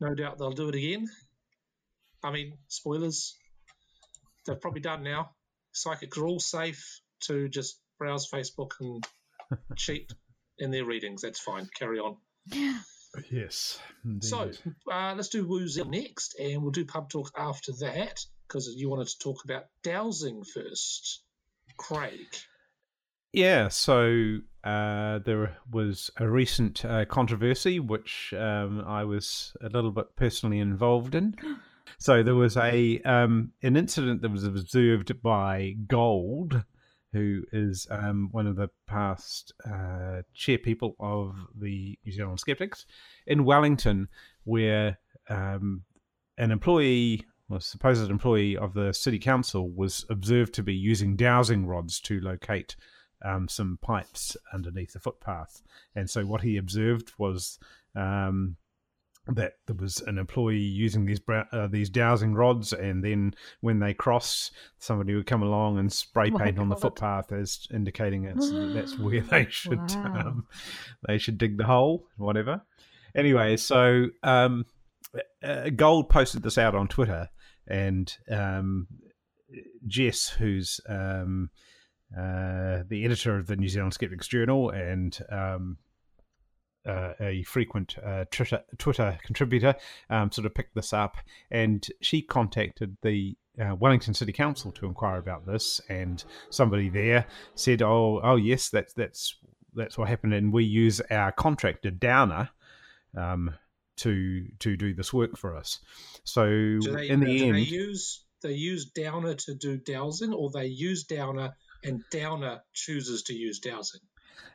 No 0.00 0.14
doubt 0.14 0.38
they'll 0.38 0.52
do 0.52 0.68
it 0.68 0.74
again. 0.74 1.08
I 2.24 2.30
mean, 2.32 2.58
spoilers. 2.68 3.36
They've 4.46 4.60
probably 4.60 4.80
done 4.80 5.02
now. 5.02 5.34
Psychics 5.72 6.16
are 6.18 6.26
all 6.26 6.40
safe 6.40 7.00
to 7.24 7.48
just 7.48 7.78
browse 7.98 8.28
Facebook 8.30 8.72
and 8.80 9.06
cheat 9.76 10.12
in 10.58 10.70
their 10.70 10.84
readings. 10.84 11.22
That's 11.22 11.40
fine. 11.40 11.68
Carry 11.78 11.98
on. 12.00 12.16
Yeah. 12.46 12.80
Yes. 13.30 13.80
So 14.20 14.50
uh, 14.92 15.14
let's 15.16 15.30
do 15.30 15.46
Woo 15.48 15.66
Zell 15.66 15.86
next, 15.86 16.38
and 16.38 16.60
we'll 16.62 16.72
do 16.72 16.84
pub 16.84 17.08
talk 17.08 17.32
after 17.36 17.72
that 17.80 18.20
because 18.46 18.68
you 18.76 18.90
wanted 18.90 19.08
to 19.08 19.18
talk 19.18 19.44
about 19.44 19.64
dowsing 19.82 20.44
first. 20.44 21.22
Craig. 21.78 22.26
Yeah, 23.32 23.68
so 23.68 24.40
uh, 24.68 25.18
there 25.20 25.56
was 25.70 26.10
a 26.18 26.28
recent 26.28 26.84
uh, 26.84 27.06
controversy 27.06 27.80
which 27.80 28.34
um, 28.36 28.84
I 28.86 29.02
was 29.04 29.56
a 29.62 29.70
little 29.70 29.90
bit 29.90 30.14
personally 30.16 30.58
involved 30.58 31.14
in. 31.14 31.34
So 32.00 32.22
there 32.22 32.34
was 32.34 32.56
a 32.56 33.00
um, 33.00 33.52
an 33.62 33.76
incident 33.76 34.20
that 34.20 34.30
was 34.30 34.44
observed 34.44 35.20
by 35.22 35.74
Gold, 35.88 36.62
who 37.12 37.42
is 37.50 37.88
um, 37.90 38.28
one 38.30 38.46
of 38.46 38.56
the 38.56 38.68
past 38.86 39.52
uh, 39.64 40.20
chair 40.32 40.58
people 40.58 40.94
of 41.00 41.34
the 41.58 41.98
New 42.04 42.12
Zealand 42.12 42.38
Skeptics 42.38 42.84
in 43.26 43.44
Wellington, 43.44 44.06
where 44.44 44.98
um, 45.28 45.82
an 46.36 46.52
employee, 46.52 47.24
or 47.48 47.58
supposed 47.58 48.10
employee 48.10 48.56
of 48.56 48.74
the 48.74 48.92
city 48.92 49.18
council, 49.18 49.70
was 49.70 50.04
observed 50.10 50.52
to 50.54 50.62
be 50.62 50.74
using 50.74 51.16
dowsing 51.16 51.66
rods 51.66 51.98
to 52.00 52.20
locate 52.20 52.76
um, 53.24 53.48
some 53.48 53.78
pipes 53.82 54.36
underneath 54.52 54.92
the 54.92 55.00
footpath. 55.00 55.62
And 55.94 56.08
so 56.08 56.24
what 56.24 56.42
he 56.42 56.56
observed 56.56 57.12
was 57.18 57.58
um, 57.94 58.56
that 59.26 59.54
there 59.66 59.76
was 59.76 60.00
an 60.02 60.18
employee 60.18 60.56
using 60.56 61.04
these 61.04 61.20
uh, 61.28 61.66
these 61.66 61.90
dowsing 61.90 62.34
rods, 62.34 62.72
and 62.72 63.04
then 63.04 63.34
when 63.60 63.78
they 63.78 63.92
cross, 63.92 64.50
somebody 64.78 65.14
would 65.14 65.26
come 65.26 65.42
along 65.42 65.78
and 65.78 65.92
spray 65.92 66.30
My 66.30 66.44
paint 66.44 66.58
on 66.58 66.68
the 66.68 66.76
footpath 66.76 67.32
as 67.32 67.66
indicating 67.72 68.24
it's, 68.24 68.50
that's 68.74 68.98
where 68.98 69.20
they 69.20 69.46
should 69.50 69.78
Wow. 69.78 70.14
um, 70.26 70.46
they 71.06 71.18
should 71.18 71.38
dig 71.38 71.58
the 71.58 71.64
hole, 71.64 72.06
whatever. 72.16 72.62
Anyway, 73.14 73.56
so 73.56 74.06
um, 74.22 74.64
uh, 75.42 75.70
Gold 75.70 76.08
posted 76.08 76.42
this 76.42 76.58
out 76.58 76.74
on 76.74 76.88
Twitter, 76.88 77.28
and 77.66 78.10
um, 78.30 78.86
Jess, 79.86 80.28
who's 80.28 80.80
um, 80.88 81.50
uh, 82.16 82.82
the 82.88 83.04
editor 83.04 83.36
of 83.36 83.46
the 83.46 83.56
New 83.56 83.68
Zealand 83.68 83.94
Skeptics 83.94 84.28
Journal 84.28 84.70
and 84.70 85.18
um, 85.30 85.76
uh, 86.86 87.12
a 87.20 87.42
frequent 87.42 87.96
uh, 88.04 88.24
Twitter, 88.30 88.62
Twitter 88.78 89.18
contributor, 89.22 89.74
um, 90.08 90.32
sort 90.32 90.46
of 90.46 90.54
picked 90.54 90.74
this 90.74 90.92
up, 90.92 91.16
and 91.50 91.86
she 92.00 92.22
contacted 92.22 92.96
the 93.02 93.36
uh, 93.60 93.74
Wellington 93.74 94.14
City 94.14 94.32
Council 94.32 94.72
to 94.72 94.86
inquire 94.86 95.18
about 95.18 95.46
this, 95.46 95.80
and 95.88 96.24
somebody 96.50 96.88
there 96.88 97.26
said, 97.54 97.82
"Oh, 97.82 98.20
oh 98.22 98.36
yes, 98.36 98.70
that's 98.70 98.94
that's 98.94 99.36
that's 99.74 99.98
what 99.98 100.08
happened, 100.08 100.32
and 100.32 100.52
we 100.52 100.64
use 100.64 101.00
our 101.10 101.32
contractor 101.32 101.90
Downer." 101.90 102.50
Um, 103.16 103.54
to 103.96 104.46
to 104.60 104.76
do 104.76 104.94
this 104.94 105.12
work 105.12 105.36
for 105.36 105.56
us, 105.56 105.80
so 106.22 106.46
they, 106.46 107.08
in 107.08 107.18
the 107.18 107.38
do 107.38 107.44
end, 107.46 107.56
they 107.56 107.60
use 107.62 108.22
they 108.42 108.52
use 108.52 108.84
Downer 108.84 109.34
to 109.34 109.54
do 109.54 109.76
dowsing, 109.76 110.32
or 110.32 110.50
they 110.50 110.66
use 110.66 111.02
Downer 111.02 111.54
and 111.84 112.02
Downer 112.10 112.62
chooses 112.72 113.22
to 113.24 113.34
use 113.34 113.58
dowsing? 113.58 114.00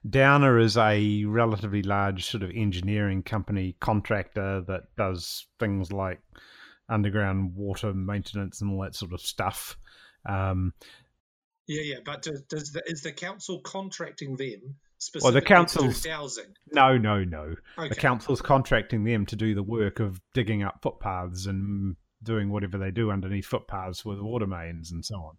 Downer 0.09 0.59
is 0.59 0.77
a 0.77 1.23
relatively 1.25 1.81
large 1.81 2.25
sort 2.25 2.43
of 2.43 2.51
engineering 2.53 3.23
company 3.23 3.75
contractor 3.79 4.61
that 4.67 4.83
does 4.97 5.45
things 5.59 5.91
like 5.91 6.21
underground 6.89 7.55
water 7.55 7.93
maintenance 7.93 8.61
and 8.61 8.71
all 8.71 8.81
that 8.81 8.95
sort 8.95 9.13
of 9.13 9.21
stuff. 9.21 9.77
Um, 10.27 10.73
Yeah, 11.67 11.81
yeah, 11.83 11.99
but 12.05 12.21
does, 12.23 12.41
does 12.49 12.71
the, 12.71 12.83
is 12.85 13.01
the 13.01 13.13
council 13.13 13.61
contracting 13.61 14.35
them 14.35 14.59
Well, 15.21 15.31
the 15.31 15.41
specifically 15.41 15.65
to 15.65 15.79
do 15.79 16.09
dowsing? 16.09 16.53
no, 16.71 16.97
no, 16.97 17.23
no. 17.23 17.55
Okay. 17.77 17.89
The 17.89 17.95
council's 17.95 18.41
contracting 18.41 19.03
them 19.05 19.25
to 19.27 19.35
do 19.35 19.55
the 19.55 19.63
work 19.63 19.99
of 19.99 20.19
digging 20.33 20.63
up 20.63 20.79
footpaths 20.81 21.45
and 21.45 21.95
doing 22.21 22.49
whatever 22.49 22.77
they 22.77 22.91
do 22.91 23.11
underneath 23.11 23.45
footpaths 23.45 24.03
with 24.05 24.19
water 24.19 24.47
mains 24.47 24.91
and 24.91 25.03
so 25.03 25.15
on. 25.15 25.37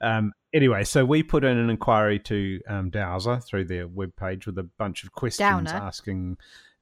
Um, 0.00 0.32
anyway, 0.52 0.84
so 0.84 1.04
we 1.04 1.22
put 1.22 1.44
in 1.44 1.56
an 1.56 1.70
inquiry 1.70 2.18
to 2.20 2.60
um, 2.68 2.90
Dowser 2.90 3.40
through 3.40 3.64
their 3.64 3.88
webpage 3.88 4.46
with 4.46 4.58
a 4.58 4.62
bunch 4.62 5.04
of 5.04 5.12
questions 5.12 5.70
Downer. 5.70 5.70
asking, 5.70 6.36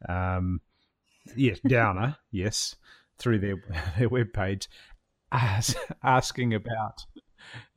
um, 0.09 0.61
yes, 1.35 1.59
Downer, 1.61 2.17
yes, 2.31 2.77
through 3.19 3.39
their 3.39 3.57
their 3.99 4.11
webpage, 4.11 4.69
as, 5.33 5.75
asking 6.03 6.55
about 6.55 7.05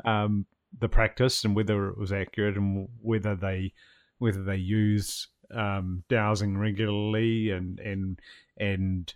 um, 0.06 0.46
the 0.78 0.90
practice 0.90 1.44
and 1.44 1.56
whether 1.56 1.90
it 1.90 1.98
was 1.98 2.12
accurate 2.12 2.58
and 2.58 2.88
whether 3.02 3.36
they 3.36 3.74
whether 4.20 4.44
they 4.44 4.58
use 4.58 5.28
um, 5.54 6.04
dowsing 6.10 6.58
regularly 6.58 7.50
and 7.52 7.80
and 7.80 8.20
and 8.58 9.14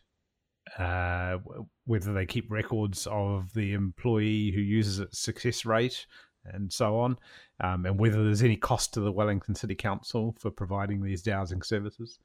uh, 0.77 1.37
whether 1.85 2.13
they 2.13 2.25
keep 2.25 2.49
records 2.49 3.07
of 3.09 3.53
the 3.53 3.73
employee 3.73 4.51
who 4.51 4.61
uses 4.61 4.99
its 4.99 5.19
success 5.19 5.65
rate 5.65 6.05
and 6.45 6.71
so 6.71 6.99
on, 6.99 7.17
um, 7.61 7.85
and 7.85 7.99
whether 7.99 8.23
there's 8.23 8.43
any 8.43 8.57
cost 8.57 8.93
to 8.93 8.99
the 8.99 9.11
Wellington 9.11 9.55
City 9.55 9.75
Council 9.75 10.35
for 10.39 10.51
providing 10.51 11.01
these 11.01 11.21
dowsing 11.21 11.61
services. 11.61 12.19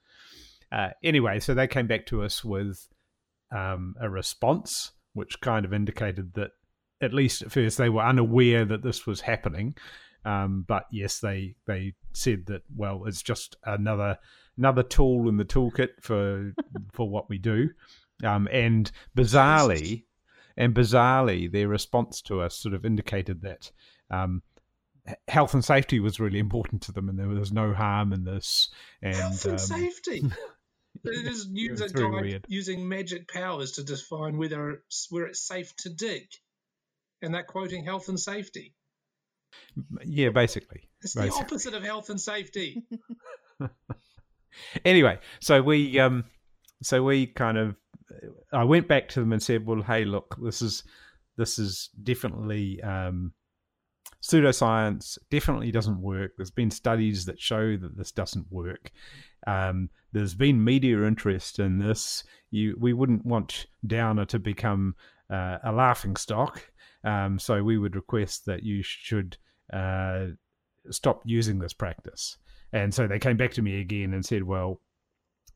Uh, 0.72 0.90
anyway, 1.02 1.38
so 1.40 1.54
they 1.54 1.66
came 1.66 1.86
back 1.86 2.06
to 2.06 2.22
us 2.22 2.44
with 2.44 2.88
um, 3.50 3.94
a 4.00 4.08
response, 4.08 4.92
which 5.12 5.40
kind 5.40 5.64
of 5.64 5.72
indicated 5.72 6.34
that, 6.34 6.50
at 7.00 7.14
least 7.14 7.42
at 7.42 7.52
first, 7.52 7.78
they 7.78 7.88
were 7.88 8.02
unaware 8.02 8.64
that 8.64 8.82
this 8.82 9.06
was 9.06 9.20
happening. 9.20 9.76
Um, 10.24 10.64
but 10.66 10.84
yes, 10.90 11.20
they 11.20 11.54
they 11.66 11.94
said 12.12 12.46
that 12.46 12.62
well, 12.74 13.04
it's 13.06 13.22
just 13.22 13.56
another 13.64 14.18
another 14.56 14.82
tool 14.82 15.28
in 15.28 15.36
the 15.36 15.44
toolkit 15.44 15.90
for 16.00 16.52
for 16.92 17.08
what 17.08 17.30
we 17.30 17.38
do. 17.38 17.70
Um, 18.24 18.48
and 18.50 18.90
bizarrely, 19.16 20.04
and 20.56 20.74
bizarrely, 20.74 21.50
their 21.50 21.68
response 21.68 22.20
to 22.22 22.40
us 22.40 22.56
sort 22.56 22.74
of 22.74 22.84
indicated 22.84 23.42
that 23.42 23.70
um, 24.10 24.42
health 25.28 25.54
and 25.54 25.64
safety 25.64 26.00
was 26.00 26.18
really 26.18 26.38
important 26.38 26.82
to 26.82 26.92
them, 26.92 27.08
and 27.08 27.18
there 27.18 27.28
was 27.28 27.52
no 27.52 27.72
harm 27.72 28.12
in 28.12 28.24
this. 28.24 28.68
And 29.02 29.14
Health 29.14 29.44
and 29.44 29.52
um, 29.54 29.58
safety. 29.58 30.22
It 31.04 31.28
is 31.28 31.46
use 31.52 31.80
a 31.80 31.84
It's 31.84 31.92
guy 31.92 32.08
weird. 32.08 32.44
using 32.48 32.88
magic 32.88 33.28
powers 33.28 33.72
to 33.72 33.84
define 33.84 34.36
whether 34.36 34.82
where 35.10 35.26
it's 35.26 35.46
safe 35.46 35.72
to 35.76 35.90
dig, 35.90 36.24
and 37.22 37.32
they're 37.32 37.44
quoting 37.44 37.84
health 37.84 38.08
and 38.08 38.18
safety. 38.18 38.74
yeah, 40.04 40.30
basically. 40.30 40.88
It's 41.02 41.14
the 41.14 41.30
opposite 41.30 41.74
of 41.74 41.84
health 41.84 42.10
and 42.10 42.20
safety. 42.20 42.82
anyway, 44.84 45.20
so 45.40 45.62
we 45.62 46.00
um, 46.00 46.24
so 46.82 47.02
we 47.04 47.26
kind 47.26 47.58
of, 47.58 47.76
I 48.52 48.64
went 48.64 48.88
back 48.88 49.08
to 49.10 49.20
them 49.20 49.32
and 49.32 49.42
said, 49.42 49.66
well, 49.66 49.82
hey, 49.82 50.04
look, 50.04 50.36
this 50.42 50.62
is 50.62 50.82
this 51.36 51.58
is 51.58 51.90
definitely 52.02 52.82
um, 52.82 53.32
pseudoscience. 54.22 55.18
Definitely 55.30 55.70
doesn't 55.70 56.00
work. 56.00 56.32
There's 56.36 56.50
been 56.50 56.70
studies 56.70 57.24
that 57.26 57.40
show 57.40 57.76
that 57.76 57.96
this 57.96 58.12
doesn't 58.12 58.50
work. 58.50 58.90
Um, 59.46 59.90
there's 60.12 60.34
been 60.34 60.64
media 60.64 61.04
interest 61.04 61.58
in 61.58 61.78
this. 61.78 62.24
You, 62.50 62.76
we 62.78 62.92
wouldn't 62.92 63.24
want 63.24 63.66
Downer 63.86 64.24
to 64.26 64.38
become 64.38 64.96
uh, 65.30 65.58
a 65.62 65.72
laughing 65.72 66.16
stock. 66.16 66.62
Um, 67.04 67.38
so 67.38 67.62
we 67.62 67.78
would 67.78 67.94
request 67.94 68.46
that 68.46 68.64
you 68.64 68.82
should 68.82 69.36
uh, 69.72 70.26
stop 70.90 71.22
using 71.24 71.58
this 71.58 71.72
practice. 71.72 72.38
And 72.72 72.92
so 72.92 73.06
they 73.06 73.18
came 73.18 73.36
back 73.36 73.52
to 73.52 73.62
me 73.62 73.80
again 73.80 74.12
and 74.12 74.24
said, 74.24 74.42
well, 74.42 74.80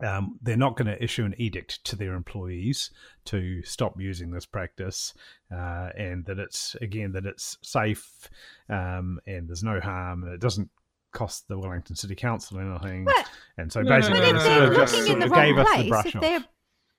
um, 0.03 0.39
they're 0.43 0.57
not 0.57 0.77
going 0.77 0.87
to 0.89 1.03
issue 1.03 1.25
an 1.25 1.35
edict 1.39 1.85
to 1.85 1.97
their 1.97 2.15
employees 2.15 2.91
to 3.27 3.63
stop 3.63 4.01
using 4.01 4.31
this 4.31 4.47
practice, 4.47 5.15
uh, 5.53 5.91
and 5.97 6.25
that 6.27 6.39
it's 6.39 6.75
again 6.81 7.13
that 7.13 7.25
it's 7.27 7.57
safe 7.63 8.29
um, 8.69 9.21
and 9.27 9.49
there's 9.49 9.63
no 9.63 9.81
harm 9.81 10.25
and 10.25 10.33
it 10.35 10.41
doesn't 10.41 10.71
cost 11.13 11.47
the 11.47 11.59
Wellington 11.59 11.95
City 11.95 12.15
Council 12.15 12.59
anything. 12.59 13.05
But- 13.05 13.31
and 13.59 13.71
so 13.73 13.83
No, 13.83 13.91
no, 13.91 13.97
basically, 13.99 14.21
no, 14.21 14.33
no, 14.33 14.37
if 14.39 14.43
they 14.45 14.49
no, 14.49 14.61
they're 14.61 14.69
sort 14.69 14.69
of 14.73 14.77
just 14.77 15.07
sort 15.07 15.19
the 15.19 15.25
of 15.27 15.31
wrong 15.31 15.41
gave 15.45 15.59
us 15.59 15.67
the 15.69 15.75
place, 15.77 15.89
brush 15.89 16.07
if 16.07 16.17
off. 16.17 16.21
they're 16.23 16.45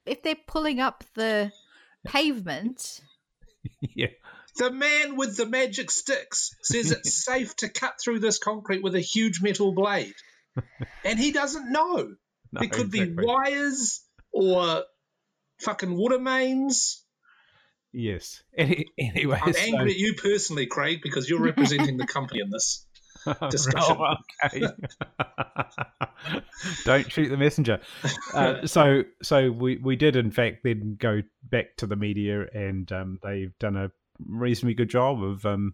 if 0.06 0.24
they're 0.24 0.36
pulling 0.48 0.80
up 0.80 1.04
the 1.16 1.52
pavement, 2.06 3.02
yeah, 3.82 4.08
The 4.58 4.70
man 4.72 5.16
with 5.16 5.38
the 5.38 5.46
magic 5.46 5.89
sticks 5.92 6.56
says 6.62 6.92
it's 6.92 7.13
safe 7.26 7.56
to 7.58 7.70
cut 7.70 7.96
through 8.02 8.20
this 8.20 8.38
concrete 8.38 8.84
with 8.84 8.96
a 8.96 9.00
huge 9.02 9.42
metal 9.42 9.72
blade. 9.74 10.13
And 11.04 11.18
he 11.18 11.32
doesn't 11.32 11.72
know. 11.72 12.16
No, 12.54 12.60
there 12.62 12.70
could 12.70 12.94
exactly. 12.94 13.16
be 13.16 13.26
wires 13.26 14.04
or 14.32 14.84
fucking 15.62 15.96
water 15.96 16.20
mains. 16.20 17.04
Yes. 17.92 18.44
Any, 18.58 18.86
anyway, 18.98 19.39
I'm 19.42 19.54
so- 19.54 19.60
angry 19.60 19.92
at 19.92 19.98
you 19.98 20.13
personally, 20.16 20.66
Craig, 20.68 21.00
because 21.02 21.30
you're 21.30 21.42
representing 21.44 21.98
the 21.98 22.08
company 22.08 22.42
in 22.42 22.50
this. 22.50 22.86
discussion. 23.50 23.98
Oh, 23.98 24.16
okay. 24.44 24.68
Don't 26.84 27.10
shoot 27.10 27.30
the 27.30 27.38
messenger. 27.38 27.80
Uh, 28.34 28.68
so, 28.68 29.04
so 29.22 29.50
we 29.50 29.78
we 29.78 29.96
did 29.96 30.18
in 30.18 30.30
fact 30.30 30.63
then 30.66 30.98
go 31.00 31.22
back 31.42 31.78
to 31.78 31.88
the 31.88 31.96
media, 31.96 32.46
and 32.54 32.92
um, 32.92 33.20
they've 33.24 33.58
done 33.60 33.78
a 33.78 33.92
reasonably 34.28 34.74
good 34.74 34.89
job 34.89 35.24
of 35.24 35.46
um, 35.46 35.74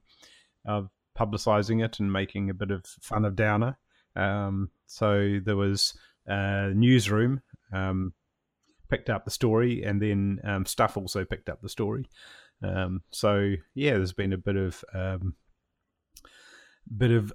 of 0.64 0.90
publicising 1.18 1.84
it 1.84 2.00
and 2.00 2.14
making 2.14 2.52
a 2.52 2.54
bit 2.54 2.70
of 2.70 2.86
fun 2.86 3.26
of 3.26 3.36
Downer. 3.36 3.80
Um, 4.16 4.70
so 4.86 5.40
there 5.44 5.58
was 5.58 5.98
uh, 6.28 6.70
newsroom 6.74 7.42
um, 7.74 8.14
picked 8.90 9.10
up 9.10 9.26
the 9.26 9.32
story, 9.32 9.84
and 9.84 10.02
then 10.02 10.40
um, 10.44 10.66
Stuff 10.66 10.98
also 10.98 11.26
picked 11.26 11.50
up 11.50 11.62
the 11.62 11.70
story. 11.70 12.10
Um, 12.62 13.02
so 13.12 13.56
yeah, 13.74 13.94
there's 13.94 14.14
been 14.14 14.34
a 14.34 14.38
bit 14.38 14.56
of 14.56 14.84
um, 14.94 15.36
bit 16.98 17.12
of 17.12 17.32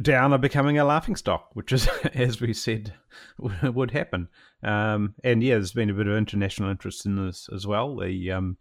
Downer 0.00 0.38
becoming 0.38 0.78
a 0.78 0.84
laughing 0.84 1.14
stock, 1.14 1.50
which 1.52 1.72
is, 1.72 1.86
as 2.14 2.40
we 2.40 2.54
said, 2.54 2.94
would 3.38 3.90
happen. 3.90 4.28
Um, 4.62 5.14
and 5.22 5.42
yeah, 5.42 5.54
there's 5.54 5.72
been 5.72 5.90
a 5.90 5.94
bit 5.94 6.06
of 6.06 6.16
international 6.16 6.70
interest 6.70 7.04
in 7.04 7.16
this 7.16 7.48
as 7.54 7.66
well. 7.66 7.96
The 7.96 8.32
um, 8.32 8.56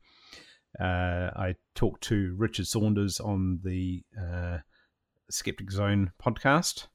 uh, 0.80 1.30
I 1.36 1.56
talked 1.76 2.04
to 2.04 2.36
Richard 2.38 2.68
Saunders 2.68 3.20
on 3.20 3.60
the 3.64 4.04
uh, 4.20 4.58
Skeptic 5.30 5.72
Zone 5.72 6.12
podcast. 6.22 6.88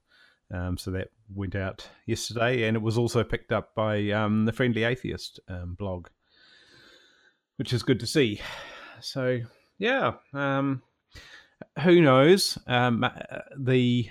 Um, 0.53 0.77
so 0.77 0.91
that 0.91 1.09
went 1.33 1.55
out 1.55 1.87
yesterday, 2.05 2.63
and 2.63 2.75
it 2.75 2.81
was 2.81 2.97
also 2.97 3.23
picked 3.23 3.51
up 3.51 3.75
by 3.75 4.09
um, 4.11 4.45
the 4.45 4.53
Friendly 4.53 4.83
Atheist 4.83 5.39
um, 5.47 5.75
blog, 5.75 6.07
which 7.57 7.73
is 7.73 7.83
good 7.83 7.99
to 7.99 8.07
see. 8.07 8.41
So 9.01 9.39
yeah, 9.77 10.13
um, 10.33 10.81
who 11.83 12.01
knows? 12.01 12.57
Um, 12.67 13.03
uh, 13.03 13.09
the 13.57 14.09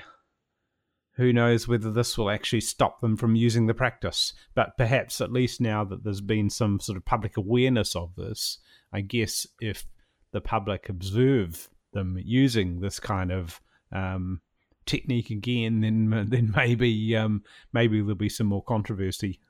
who 1.16 1.32
knows 1.32 1.66
whether 1.66 1.90
this 1.90 2.16
will 2.16 2.30
actually 2.30 2.60
stop 2.60 3.00
them 3.00 3.16
from 3.16 3.34
using 3.34 3.66
the 3.66 3.74
practice? 3.74 4.32
But 4.54 4.76
perhaps 4.78 5.20
at 5.20 5.32
least 5.32 5.60
now 5.60 5.84
that 5.84 6.04
there's 6.04 6.20
been 6.20 6.48
some 6.48 6.78
sort 6.78 6.96
of 6.96 7.04
public 7.04 7.36
awareness 7.36 7.96
of 7.96 8.14
this, 8.16 8.58
I 8.92 9.00
guess 9.00 9.44
if 9.60 9.84
the 10.30 10.40
public 10.40 10.88
observe 10.88 11.68
them 11.92 12.18
using 12.22 12.80
this 12.80 13.00
kind 13.00 13.32
of 13.32 13.60
um, 13.90 14.40
technique 14.88 15.30
again, 15.30 15.80
then 15.80 16.26
then 16.28 16.52
maybe 16.54 17.16
um, 17.16 17.44
maybe 17.72 18.00
there'll 18.00 18.14
be 18.16 18.28
some 18.28 18.48
more 18.48 18.62
controversy 18.62 19.40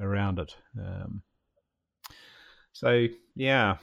around 0.00 0.38
it. 0.38 0.56
Um, 0.78 1.22
so 2.72 3.06
yeah, 3.36 3.76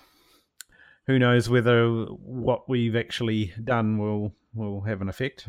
who 1.06 1.20
knows 1.20 1.50
whether 1.50 2.06
what 2.06 2.68
we've 2.70 2.96
actually 2.96 3.54
done 3.64 3.98
will 3.98 4.34
will 4.54 4.82
have 4.82 5.02
an 5.02 5.10
effect. 5.10 5.48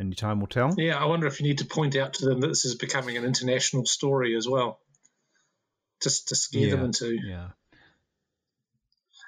Only 0.00 0.14
time 0.16 0.40
will 0.40 0.48
tell. 0.48 0.74
Yeah, 0.76 0.98
I 0.98 1.04
wonder 1.04 1.26
if 1.26 1.40
you 1.40 1.46
need 1.46 1.58
to 1.58 1.64
point 1.64 1.96
out 1.96 2.14
to 2.14 2.24
them 2.24 2.40
that 2.40 2.48
this 2.48 2.64
is 2.64 2.74
becoming 2.74 3.16
an 3.16 3.24
international 3.24 3.86
story 3.86 4.36
as 4.36 4.48
well. 4.48 4.80
Just 6.02 6.28
to 6.28 6.34
scare 6.34 6.70
them 6.70 6.84
into. 6.86 7.16
Yeah. 7.24 7.48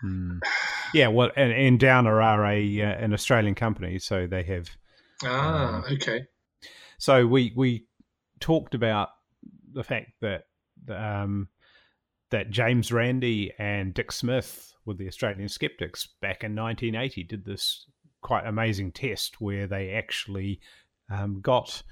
Hmm. 0.01 0.39
Yeah, 0.93 1.09
well, 1.09 1.33
and, 1.35 1.53
and 1.53 1.81
Downer 1.81 2.23
are 2.23 2.47
a 2.47 2.83
uh, 2.83 2.87
an 2.87 3.13
Australian 3.13 3.57
company, 3.57 3.99
so 3.99 4.29
they 4.29 4.45
have. 4.45 4.71
Ah, 5.25 5.77
Um, 5.77 5.85
okay. 5.93 6.27
So 6.99 7.27
we 7.27 7.53
we 7.57 7.87
talked 8.41 8.75
about 8.75 9.11
the 9.73 9.85
fact 9.85 10.13
that 10.21 10.45
um, 10.89 11.49
that 12.31 12.51
James 12.51 12.93
Randi 12.93 13.53
and 13.59 13.95
Dick 13.95 14.13
Smith 14.13 14.73
with 14.85 14.99
the 14.99 15.09
Australian 15.09 15.49
Skeptics 15.49 16.09
back 16.21 16.45
in 16.45 16.55
1980 16.55 17.25
did 17.25 17.45
this 17.45 17.87
quite 18.21 18.47
amazing 18.47 18.93
test 18.93 19.41
where 19.41 19.67
they 19.67 19.93
actually 19.93 20.61
um, 21.11 21.41
got 21.41 21.83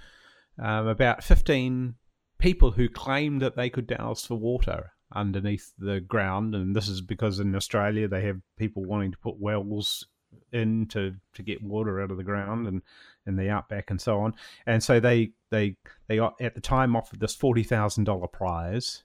um, 0.59 0.87
about 0.87 1.23
15 1.23 1.95
people 2.39 2.73
who 2.73 2.89
claimed 2.89 3.41
that 3.41 3.57
they 3.57 3.71
could 3.71 3.87
dowse 3.87 4.27
for 4.27 4.35
water 4.35 4.93
underneath 5.15 5.73
the 5.79 6.01
ground, 6.01 6.55
and 6.55 6.75
this 6.75 6.89
is 6.89 7.01
because 7.01 7.39
in 7.39 7.55
Australia 7.55 8.09
they 8.09 8.23
have 8.23 8.41
people 8.59 8.85
wanting 8.85 9.13
to 9.13 9.19
put 9.19 9.39
wells 9.39 10.07
in 10.53 10.87
to, 10.87 11.15
to 11.35 11.43
get 11.43 11.63
water 11.63 12.01
out 12.01 12.11
of 12.11 12.17
the 12.17 12.25
ground 12.25 12.67
and 12.67 12.83
in 13.27 13.37
the 13.37 13.49
outback 13.49 13.91
and 13.91 14.01
so 14.01 14.21
on. 14.21 14.35
And 14.67 14.83
so 14.83 15.01
they 15.01 15.33
they 15.51 15.77
they 16.09 16.19
at 16.19 16.55
the 16.55 16.61
time 16.61 16.97
offered 16.97 17.21
this 17.21 17.35
forty 17.35 17.63
thousand 17.63 18.05
dollar 18.05 18.27
prize 18.27 19.05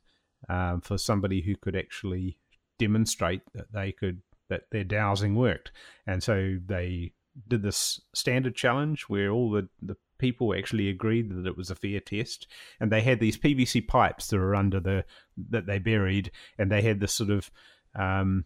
um, 0.50 0.82
for 0.82 0.98
somebody 0.98 1.42
who 1.42 1.56
could 1.56 1.76
actually 1.76 2.38
demonstrate 2.80 3.42
that 3.54 3.72
they 3.74 3.92
could 3.92 4.22
that 4.50 4.64
their 4.72 4.84
dowsing 4.84 5.36
worked. 5.36 5.72
And 6.06 6.24
so 6.24 6.58
they 6.66 7.14
did 7.48 7.62
this 7.62 8.02
standard 8.14 8.56
challenge 8.56 9.04
where 9.04 9.30
all 9.30 9.52
the, 9.52 9.68
the 9.82 9.96
people 10.18 10.56
actually 10.56 10.90
agreed 10.90 11.30
that 11.30 11.46
it 11.46 11.58
was 11.58 11.70
a 11.70 11.76
fair 11.76 12.00
test 12.00 12.48
and 12.80 12.92
they 12.92 13.02
had 13.02 13.20
these 13.20 13.38
PVC 13.38 13.88
pipes 13.88 14.28
that 14.28 14.38
were 14.38 14.56
under 14.56 14.80
the 14.80 15.06
that 15.50 15.68
they 15.68 15.78
buried 15.78 16.32
and 16.58 16.72
they 16.72 16.82
had 16.82 17.00
this 17.00 17.14
sort 17.14 17.30
of 17.30 17.52
um, 17.94 18.46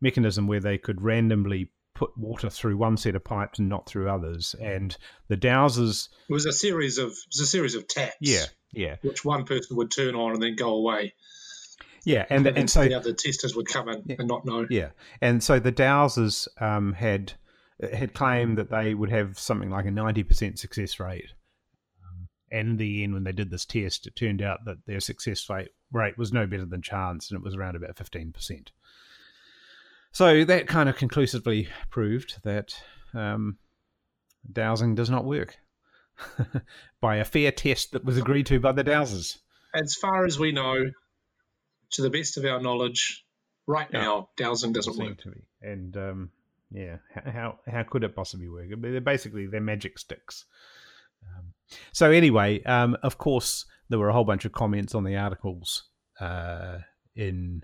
mechanism 0.00 0.46
where 0.46 0.60
they 0.60 0.78
could 0.78 1.02
randomly 1.02 1.70
put 1.94 2.16
water 2.18 2.50
through 2.50 2.76
one 2.76 2.96
set 2.96 3.14
of 3.14 3.24
pipes 3.24 3.58
and 3.58 3.68
not 3.68 3.86
through 3.88 4.08
others. 4.10 4.54
And 4.60 4.96
the 5.28 5.36
dowsers. 5.36 6.08
It 6.28 6.32
was 6.32 6.46
a 6.46 6.52
series 6.52 6.98
of 6.98 7.10
it 7.10 7.26
was 7.32 7.40
a 7.40 7.46
series 7.46 7.74
of 7.74 7.86
taps. 7.86 8.16
Yeah, 8.20 8.44
yeah. 8.72 8.96
Which 9.02 9.24
one 9.24 9.44
person 9.44 9.76
would 9.76 9.90
turn 9.90 10.14
on 10.14 10.32
and 10.32 10.42
then 10.42 10.56
go 10.56 10.74
away. 10.74 11.14
Yeah, 12.04 12.26
and 12.28 12.46
and, 12.46 12.58
and 12.58 12.70
so 12.70 12.84
the 12.84 12.94
other 12.94 13.14
testers 13.14 13.56
would 13.56 13.66
come 13.66 13.88
in 13.88 14.02
Yeah. 14.06 14.16
and 14.18 14.28
not 14.28 14.44
know. 14.44 14.66
yeah, 14.68 14.90
and 15.22 15.42
so 15.42 15.58
the 15.58 15.72
dowsers 15.72 16.46
um, 16.60 16.92
had 16.92 17.32
had 17.92 18.12
claimed 18.12 18.58
that 18.58 18.70
they 18.70 18.94
would 18.94 19.10
have 19.10 19.38
something 19.38 19.70
like 19.70 19.86
a 19.86 19.90
ninety 19.90 20.22
percent 20.22 20.58
success 20.58 21.00
rate. 21.00 21.32
Um, 22.04 22.28
and 22.52 22.68
in 22.70 22.76
the 22.76 23.02
end, 23.04 23.14
when 23.14 23.24
they 23.24 23.32
did 23.32 23.50
this 23.50 23.64
test, 23.64 24.06
it 24.06 24.16
turned 24.16 24.42
out 24.42 24.66
that 24.66 24.84
their 24.86 25.00
success 25.00 25.48
rate 25.48 25.70
rate 25.92 26.18
was 26.18 26.30
no 26.32 26.46
better 26.46 26.66
than 26.66 26.82
chance, 26.82 27.30
and 27.30 27.38
it 27.38 27.44
was 27.44 27.56
around 27.56 27.74
about 27.76 27.96
fifteen 27.96 28.32
percent. 28.32 28.70
So 30.14 30.44
that 30.44 30.68
kind 30.68 30.88
of 30.88 30.96
conclusively 30.96 31.68
proved 31.90 32.40
that 32.44 32.72
um, 33.14 33.58
dowsing 34.50 34.94
does 34.94 35.10
not 35.10 35.24
work 35.24 35.56
by 37.00 37.16
a 37.16 37.24
fair 37.24 37.50
test 37.50 37.90
that 37.92 38.04
was 38.04 38.16
agreed 38.16 38.46
to 38.46 38.60
by 38.60 38.70
the 38.70 38.84
dowsers. 38.84 39.38
As 39.74 39.96
far 39.96 40.24
as 40.24 40.38
we 40.38 40.52
know, 40.52 40.84
to 41.90 42.02
the 42.02 42.10
best 42.10 42.36
of 42.36 42.44
our 42.44 42.60
knowledge, 42.60 43.26
right 43.66 43.88
Yeah. 43.92 44.02
now, 44.02 44.28
dowsing 44.36 44.72
doesn't 44.72 44.96
work. 44.96 45.18
And 45.60 45.96
um, 45.96 46.30
yeah, 46.70 46.98
how 47.26 47.58
how 47.66 47.82
could 47.82 48.04
it 48.04 48.14
possibly 48.14 48.48
work? 48.48 48.68
They're 48.78 49.00
basically 49.00 49.48
they're 49.48 49.60
magic 49.60 49.98
sticks. 49.98 50.44
Um, 51.26 51.54
so 51.90 52.12
anyway, 52.12 52.62
um, 52.62 52.96
of 53.02 53.18
course, 53.18 53.64
there 53.88 53.98
were 53.98 54.10
a 54.10 54.12
whole 54.12 54.24
bunch 54.24 54.44
of 54.44 54.52
comments 54.52 54.94
on 54.94 55.02
the 55.02 55.16
articles 55.16 55.88
uh, 56.20 56.78
in 57.16 57.62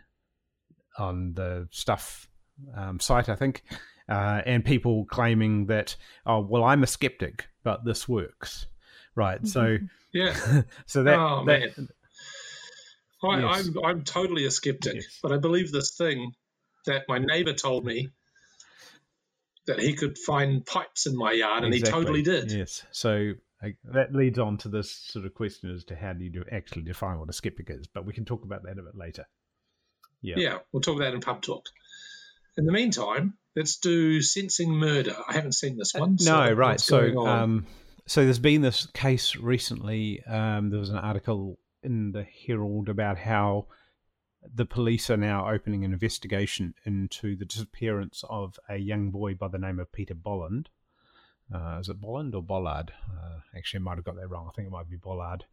on 0.98 1.34
the 1.34 1.68
stuff 1.70 2.26
um, 2.74 3.00
site, 3.00 3.28
I 3.28 3.34
think, 3.36 3.62
uh, 4.08 4.42
and 4.46 4.64
people 4.64 5.04
claiming 5.06 5.66
that 5.66 5.96
oh 6.26 6.40
well, 6.40 6.64
I'm 6.64 6.82
a 6.82 6.86
skeptic, 6.86 7.46
but 7.62 7.84
this 7.84 8.08
works, 8.08 8.66
right? 9.14 9.46
So 9.46 9.78
Yeah. 10.12 10.34
so 10.86 11.02
that, 11.04 11.18
Oh, 11.18 11.44
that 11.46 11.76
man. 11.76 11.88
I, 13.22 13.40
Yes. 13.40 13.68
I'm 13.68 13.84
I'm 13.84 14.02
totally 14.04 14.46
a 14.46 14.50
skeptic, 14.50 14.94
Yes. 14.96 15.18
but 15.22 15.32
I 15.32 15.36
believe 15.36 15.72
this 15.72 15.90
thing 15.96 16.32
that 16.86 17.04
my 17.08 17.18
neighbour 17.18 17.52
told 17.52 17.84
me 17.84 18.08
that 19.66 19.78
he 19.78 19.94
could 19.94 20.16
find 20.18 20.64
pipes 20.64 21.06
in 21.06 21.16
my 21.16 21.32
yard, 21.32 21.64
and 21.64 21.74
Exactly. 21.74 22.00
he 22.00 22.04
totally 22.04 22.22
did. 22.22 22.50
Yes. 22.50 22.84
So 22.92 23.32
I, 23.62 23.74
that 23.84 24.14
leads 24.14 24.38
on 24.38 24.56
to 24.58 24.68
this 24.68 24.90
sort 24.90 25.26
of 25.26 25.34
question 25.34 25.70
as 25.70 25.84
to 25.84 25.94
how 25.96 26.14
do 26.14 26.24
you 26.24 26.30
do, 26.30 26.44
actually 26.50 26.82
define 26.82 27.18
what 27.18 27.28
a 27.28 27.32
skeptic 27.32 27.68
is, 27.68 27.86
but 27.86 28.06
we 28.06 28.14
can 28.14 28.24
talk 28.24 28.42
about 28.44 28.62
that 28.62 28.78
a 28.78 28.82
bit 28.82 28.96
later. 28.96 29.26
Yeah. 30.22 30.36
Yeah, 30.38 30.58
we'll 30.72 30.80
talk 30.80 30.96
about 30.96 31.04
that 31.10 31.14
in 31.14 31.20
pub 31.20 31.42
talk. 31.42 31.66
In 32.56 32.66
the 32.66 32.72
meantime, 32.72 33.34
let's 33.56 33.78
do 33.78 34.20
sensing 34.20 34.72
murder. 34.72 35.16
I 35.28 35.34
haven't 35.34 35.52
seen 35.52 35.76
this 35.76 35.94
one. 35.94 36.18
so 36.18 36.46
no, 36.46 36.52
right. 36.52 36.80
So, 36.80 37.26
um, 37.26 37.66
so 38.06 38.24
there's 38.24 38.38
been 38.38 38.62
this 38.62 38.86
case 38.92 39.36
recently. 39.36 40.22
Um, 40.24 40.70
there 40.70 40.80
was 40.80 40.90
an 40.90 40.96
article 40.96 41.58
in 41.82 42.12
the 42.12 42.24
Herald 42.46 42.88
about 42.88 43.18
how 43.18 43.66
the 44.54 44.66
police 44.66 45.10
are 45.10 45.16
now 45.16 45.50
opening 45.50 45.84
an 45.84 45.92
investigation 45.92 46.74
into 46.84 47.36
the 47.36 47.44
disappearance 47.44 48.24
of 48.28 48.58
a 48.68 48.76
young 48.76 49.10
boy 49.10 49.34
by 49.34 49.48
the 49.48 49.58
name 49.58 49.78
of 49.78 49.92
Peter 49.92 50.14
Boland. 50.14 50.68
Uh, 51.52 51.78
is 51.80 51.88
it 51.88 52.00
Boland 52.00 52.34
or 52.34 52.42
Bollard? 52.42 52.92
Uh, 53.10 53.40
actually, 53.56 53.80
I 53.80 53.82
might 53.82 53.96
have 53.96 54.04
got 54.04 54.16
that 54.16 54.28
wrong. 54.28 54.48
I 54.48 54.52
think 54.54 54.68
it 54.68 54.70
might 54.70 54.88
be 54.88 54.96
Bollard. 54.96 55.44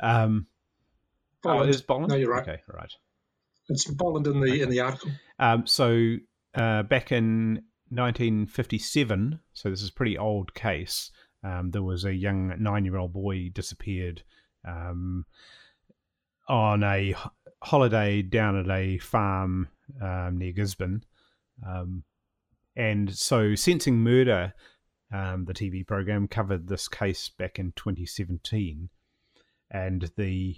Um, 0.00 0.46
oh, 1.44 1.50
Boland. 1.50 1.68
it 1.68 1.74
is 1.74 1.82
Boland. 1.82 2.08
No, 2.08 2.16
you're 2.16 2.30
right. 2.30 2.42
Okay, 2.42 2.62
right. 2.66 2.92
it's 3.68 3.84
Boland 3.84 4.26
in 4.26 4.40
the 4.40 4.62
in 4.62 4.70
the 4.70 4.80
article. 4.80 5.10
Um, 5.38 5.66
so 5.66 6.16
uh, 6.54 6.82
back 6.84 7.12
in 7.12 7.62
1957, 7.90 9.40
so 9.52 9.70
this 9.70 9.82
is 9.82 9.88
a 9.88 9.92
pretty 9.92 10.16
old 10.16 10.54
case. 10.54 11.10
Um, 11.42 11.70
there 11.70 11.82
was 11.82 12.04
a 12.04 12.14
young 12.14 12.54
nine-year-old 12.58 13.12
boy 13.12 13.50
disappeared 13.52 14.22
um, 14.66 15.26
on 16.48 16.82
a 16.82 17.14
holiday 17.62 18.22
down 18.22 18.56
at 18.58 18.68
a 18.68 18.98
farm 18.98 19.68
um, 20.00 20.38
near 20.38 20.52
Gisborne, 20.52 21.04
um, 21.66 22.04
and 22.76 23.14
so 23.14 23.54
Sensing 23.54 23.98
Murder, 23.98 24.54
um, 25.12 25.44
the 25.44 25.54
TV 25.54 25.86
program, 25.86 26.26
covered 26.26 26.68
this 26.68 26.88
case 26.88 27.28
back 27.28 27.58
in 27.58 27.72
2017, 27.76 28.88
and 29.70 30.10
the 30.16 30.56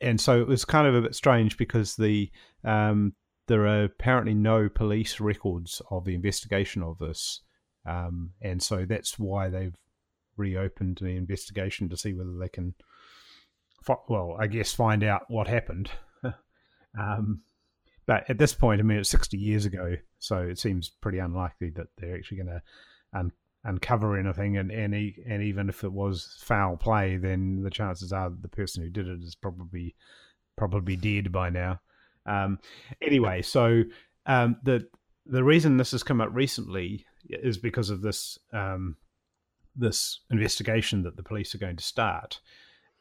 and 0.00 0.20
so 0.20 0.40
it 0.40 0.46
was 0.46 0.64
kind 0.64 0.86
of 0.86 0.94
a 0.94 1.02
bit 1.02 1.14
strange 1.14 1.56
because 1.56 1.96
the 1.96 2.30
um, 2.64 3.14
there 3.46 3.66
are 3.66 3.84
apparently 3.84 4.34
no 4.34 4.68
police 4.68 5.20
records 5.20 5.82
of 5.90 6.04
the 6.04 6.14
investigation 6.14 6.82
of 6.82 6.98
this, 6.98 7.40
um, 7.86 8.30
and 8.40 8.62
so 8.62 8.84
that's 8.86 9.18
why 9.18 9.48
they've 9.48 9.76
reopened 10.36 10.98
the 11.00 11.16
investigation 11.16 11.88
to 11.88 11.96
see 11.96 12.12
whether 12.12 12.36
they 12.38 12.48
can, 12.48 12.74
fi- 13.84 13.94
well, 14.08 14.36
I 14.38 14.46
guess 14.46 14.72
find 14.72 15.04
out 15.04 15.22
what 15.28 15.46
happened. 15.46 15.90
um, 16.98 17.42
but 18.06 18.28
at 18.28 18.38
this 18.38 18.54
point, 18.54 18.80
I 18.80 18.84
mean, 18.84 18.98
it's 18.98 19.10
sixty 19.10 19.38
years 19.38 19.66
ago, 19.66 19.96
so 20.18 20.38
it 20.38 20.58
seems 20.58 20.90
pretty 21.00 21.18
unlikely 21.18 21.70
that 21.70 21.88
they're 21.98 22.16
actually 22.16 22.38
going 22.38 22.48
to 22.48 22.62
un- 23.18 23.32
uncover 23.64 24.18
anything, 24.18 24.56
and 24.56 24.70
and, 24.70 24.94
e- 24.94 25.22
and 25.28 25.42
even 25.42 25.68
if 25.68 25.84
it 25.84 25.92
was 25.92 26.36
foul 26.40 26.76
play, 26.76 27.16
then 27.16 27.62
the 27.62 27.70
chances 27.70 28.12
are 28.12 28.30
that 28.30 28.42
the 28.42 28.48
person 28.48 28.82
who 28.82 28.90
did 28.90 29.08
it 29.08 29.22
is 29.22 29.34
probably 29.34 29.94
probably 30.56 30.96
dead 30.96 31.32
by 31.32 31.50
now. 31.50 31.80
Um, 32.26 32.58
anyway, 33.02 33.42
so 33.42 33.82
um, 34.26 34.56
the 34.62 34.86
the 35.26 35.44
reason 35.44 35.76
this 35.76 35.92
has 35.92 36.02
come 36.02 36.20
up 36.20 36.30
recently 36.32 37.06
is 37.28 37.56
because 37.56 37.90
of 37.90 38.02
this 38.02 38.38
um, 38.52 38.96
this 39.76 40.20
investigation 40.30 41.02
that 41.02 41.16
the 41.16 41.22
police 41.22 41.54
are 41.54 41.58
going 41.58 41.76
to 41.76 41.84
start. 41.84 42.40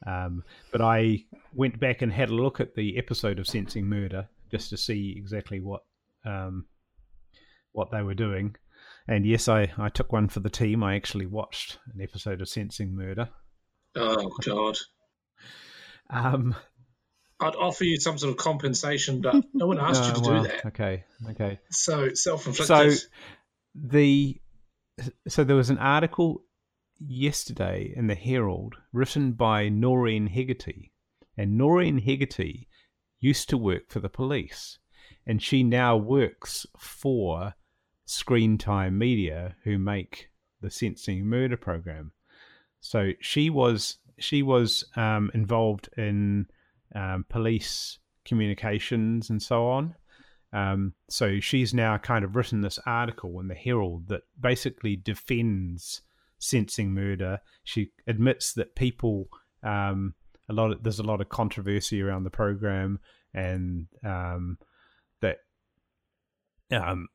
Um, 0.05 0.43
but 0.71 0.81
I 0.81 1.23
went 1.53 1.79
back 1.79 2.01
and 2.01 2.11
had 2.11 2.29
a 2.29 2.35
look 2.35 2.59
at 2.59 2.75
the 2.75 2.97
episode 2.97 3.39
of 3.39 3.47
Sensing 3.47 3.87
Murder 3.87 4.27
just 4.51 4.69
to 4.69 4.77
see 4.77 5.13
exactly 5.17 5.59
what 5.59 5.81
um, 6.25 6.65
what 7.71 7.91
they 7.91 8.01
were 8.01 8.13
doing. 8.13 8.55
And 9.07 9.25
yes, 9.25 9.47
I, 9.47 9.71
I 9.77 9.89
took 9.89 10.11
one 10.13 10.29
for 10.29 10.39
the 10.39 10.49
team. 10.49 10.83
I 10.83 10.95
actually 10.95 11.25
watched 11.25 11.79
an 11.93 12.01
episode 12.01 12.41
of 12.41 12.49
Sensing 12.49 12.95
Murder. 12.95 13.29
Oh 13.95 14.29
God, 14.45 14.77
Um, 16.09 16.55
I'd 17.39 17.55
offer 17.55 17.83
you 17.83 17.99
some 17.99 18.17
sort 18.17 18.31
of 18.31 18.37
compensation, 18.37 19.21
but 19.21 19.35
no 19.53 19.67
one 19.67 19.79
asked 19.79 20.03
you 20.05 20.11
oh, 20.11 20.23
to 20.23 20.29
well, 20.29 20.43
do 20.43 20.49
that. 20.49 20.65
Okay, 20.67 21.03
okay. 21.31 21.59
So 21.71 22.13
self-inflicted. 22.13 22.99
So 22.99 23.07
the 23.75 24.39
so 25.27 25.43
there 25.43 25.55
was 25.55 25.69
an 25.69 25.79
article 25.79 26.43
yesterday 26.99 27.91
in 27.95 28.07
the 28.07 28.15
Herald 28.15 28.75
written 28.91 29.33
by 29.33 29.69
Noreen 29.69 30.27
Hegarty, 30.27 30.93
and 31.37 31.57
Noreen 31.57 31.97
Hegarty 31.99 32.67
used 33.19 33.49
to 33.49 33.57
work 33.57 33.89
for 33.89 33.99
the 33.99 34.09
police, 34.09 34.79
and 35.25 35.41
she 35.41 35.63
now 35.63 35.97
works 35.97 36.65
for 36.77 37.53
Screen 38.05 38.57
Time 38.57 38.97
Media, 38.97 39.55
who 39.63 39.77
make 39.77 40.29
the 40.61 40.69
Sensing 40.69 41.25
Murder 41.25 41.57
program. 41.57 42.11
So 42.79 43.11
she 43.19 43.49
was 43.49 43.97
she 44.19 44.43
was 44.43 44.85
um, 44.95 45.31
involved 45.33 45.89
in 45.97 46.47
um, 46.95 47.25
police 47.29 47.99
communications 48.25 49.29
and 49.29 49.41
so 49.41 49.67
on. 49.67 49.95
Um, 50.53 50.93
so 51.09 51.39
she's 51.39 51.73
now 51.73 51.97
kind 51.97 52.23
of 52.23 52.35
written 52.35 52.61
this 52.61 52.79
article 52.85 53.39
in 53.39 53.47
the 53.47 53.55
Herald 53.55 54.07
that 54.09 54.21
basically 54.39 54.95
defends 54.95 56.01
sensing 56.37 56.93
murder. 56.93 57.39
She 57.63 57.91
admits 58.05 58.53
that 58.53 58.75
people, 58.75 59.29
um, 59.63 60.13
a 60.49 60.53
lot 60.53 60.71
of, 60.71 60.83
there's 60.83 60.99
a 60.99 61.03
lot 61.03 61.21
of 61.21 61.29
controversy 61.29 62.01
around 62.01 62.23
the 62.23 62.29
program, 62.29 62.99
and 63.33 63.87
um, 64.05 64.59
that, 65.21 65.37
um, 66.69 67.07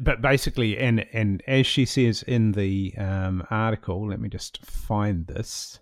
but 0.00 0.20
basically, 0.20 0.78
and 0.78 1.06
and 1.12 1.42
as 1.48 1.66
she 1.66 1.86
says 1.86 2.22
in 2.22 2.52
the 2.52 2.94
um, 2.98 3.42
article, 3.50 4.08
let 4.08 4.20
me 4.20 4.28
just 4.28 4.64
find 4.64 5.26
this. 5.26 5.80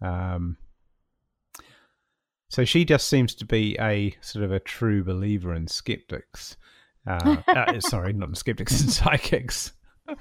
Um, 0.00 0.56
so 2.50 2.64
she 2.64 2.84
just 2.84 3.08
seems 3.08 3.34
to 3.36 3.46
be 3.46 3.76
a 3.80 4.14
sort 4.20 4.44
of 4.44 4.50
a 4.50 4.58
true 4.58 5.04
believer 5.04 5.54
in 5.54 5.68
skeptics. 5.68 6.56
Uh, 7.06 7.36
uh, 7.48 7.80
sorry, 7.80 8.12
not 8.12 8.28
in 8.28 8.34
skeptics, 8.34 8.80
and 8.80 8.90
psychics. 8.90 9.72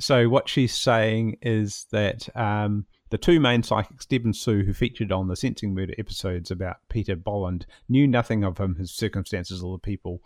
so 0.00 0.28
what 0.30 0.48
she's 0.48 0.74
saying 0.74 1.36
is 1.42 1.86
that 1.92 2.26
um, 2.34 2.86
the 3.10 3.18
two 3.18 3.38
main 3.38 3.62
psychics, 3.62 4.06
Deb 4.06 4.24
and 4.24 4.34
Sue, 4.34 4.64
who 4.64 4.72
featured 4.72 5.12
on 5.12 5.28
the 5.28 5.36
Sensing 5.36 5.74
Murder 5.74 5.94
episodes 5.98 6.50
about 6.50 6.78
Peter 6.88 7.14
Boland, 7.14 7.66
knew 7.90 8.06
nothing 8.06 8.44
of 8.44 8.56
him, 8.56 8.76
his 8.76 8.90
circumstances, 8.90 9.62
or 9.62 9.76
the 9.76 9.80
people 9.80 10.22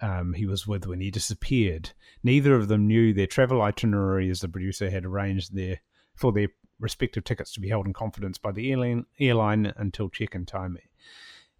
um, 0.00 0.32
he 0.32 0.44
was 0.44 0.66
with 0.66 0.86
when 0.86 1.00
he 1.00 1.12
disappeared. 1.12 1.90
Neither 2.24 2.56
of 2.56 2.66
them 2.66 2.88
knew 2.88 3.14
their 3.14 3.28
travel 3.28 3.62
itinerary, 3.62 4.28
as 4.28 4.40
the 4.40 4.48
producer 4.48 4.90
had 4.90 5.04
arranged 5.04 5.54
their 5.54 5.80
for 6.16 6.32
their 6.32 6.48
respective 6.80 7.24
tickets 7.24 7.52
to 7.52 7.60
be 7.60 7.68
held 7.68 7.86
in 7.86 7.92
confidence 7.92 8.38
by 8.38 8.52
the 8.52 8.70
airline, 8.70 9.06
airline 9.18 9.72
until 9.76 10.08
check-in 10.08 10.46
time. 10.46 10.76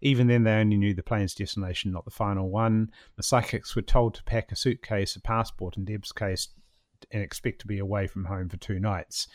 even 0.01 0.27
then, 0.27 0.43
they 0.43 0.53
only 0.53 0.77
knew 0.77 0.93
the 0.93 1.03
plane's 1.03 1.35
destination, 1.35 1.91
not 1.91 2.05
the 2.05 2.11
final 2.11 2.49
one. 2.49 2.91
The 3.17 3.23
psychics 3.23 3.75
were 3.75 3.81
told 3.81 4.15
to 4.15 4.23
pack 4.23 4.51
a 4.51 4.55
suitcase, 4.55 5.15
a 5.15 5.21
passport, 5.21 5.77
in 5.77 5.85
Deb's 5.85 6.11
case, 6.11 6.49
and 7.11 7.21
expect 7.21 7.59
to 7.61 7.67
be 7.67 7.79
away 7.79 8.07
from 8.07 8.25
home 8.25 8.49
for 8.49 8.57
two 8.57 8.79
nights. 8.79 9.27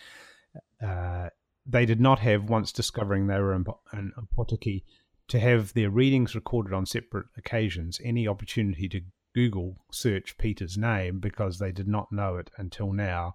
Uh, 0.83 1.29
they 1.67 1.87
did 1.87 2.01
not 2.01 2.19
have, 2.21 2.49
once 2.49 2.73
discovering 2.73 3.27
they 3.27 3.39
were 3.39 3.55
in, 3.55 3.65
in 3.93 4.13
Opotiki, 4.19 4.85
to 5.29 5.41
have 5.41 5.73
their 5.73 5.91
readings 5.91 6.35
recorded 6.35 6.73
on 6.73 6.87
separate 6.87 7.27
occasions, 7.37 8.01
any 8.05 8.29
opportunity 8.29 8.89
to 8.89 9.01
Google 9.35 9.77
search 9.91 10.37
Peter's 10.39 10.79
name 10.79 11.19
because 11.19 11.59
they 11.59 11.73
did 11.73 11.89
not 11.89 12.13
know 12.13 12.37
it 12.37 12.51
until 12.57 12.93
now. 12.93 13.35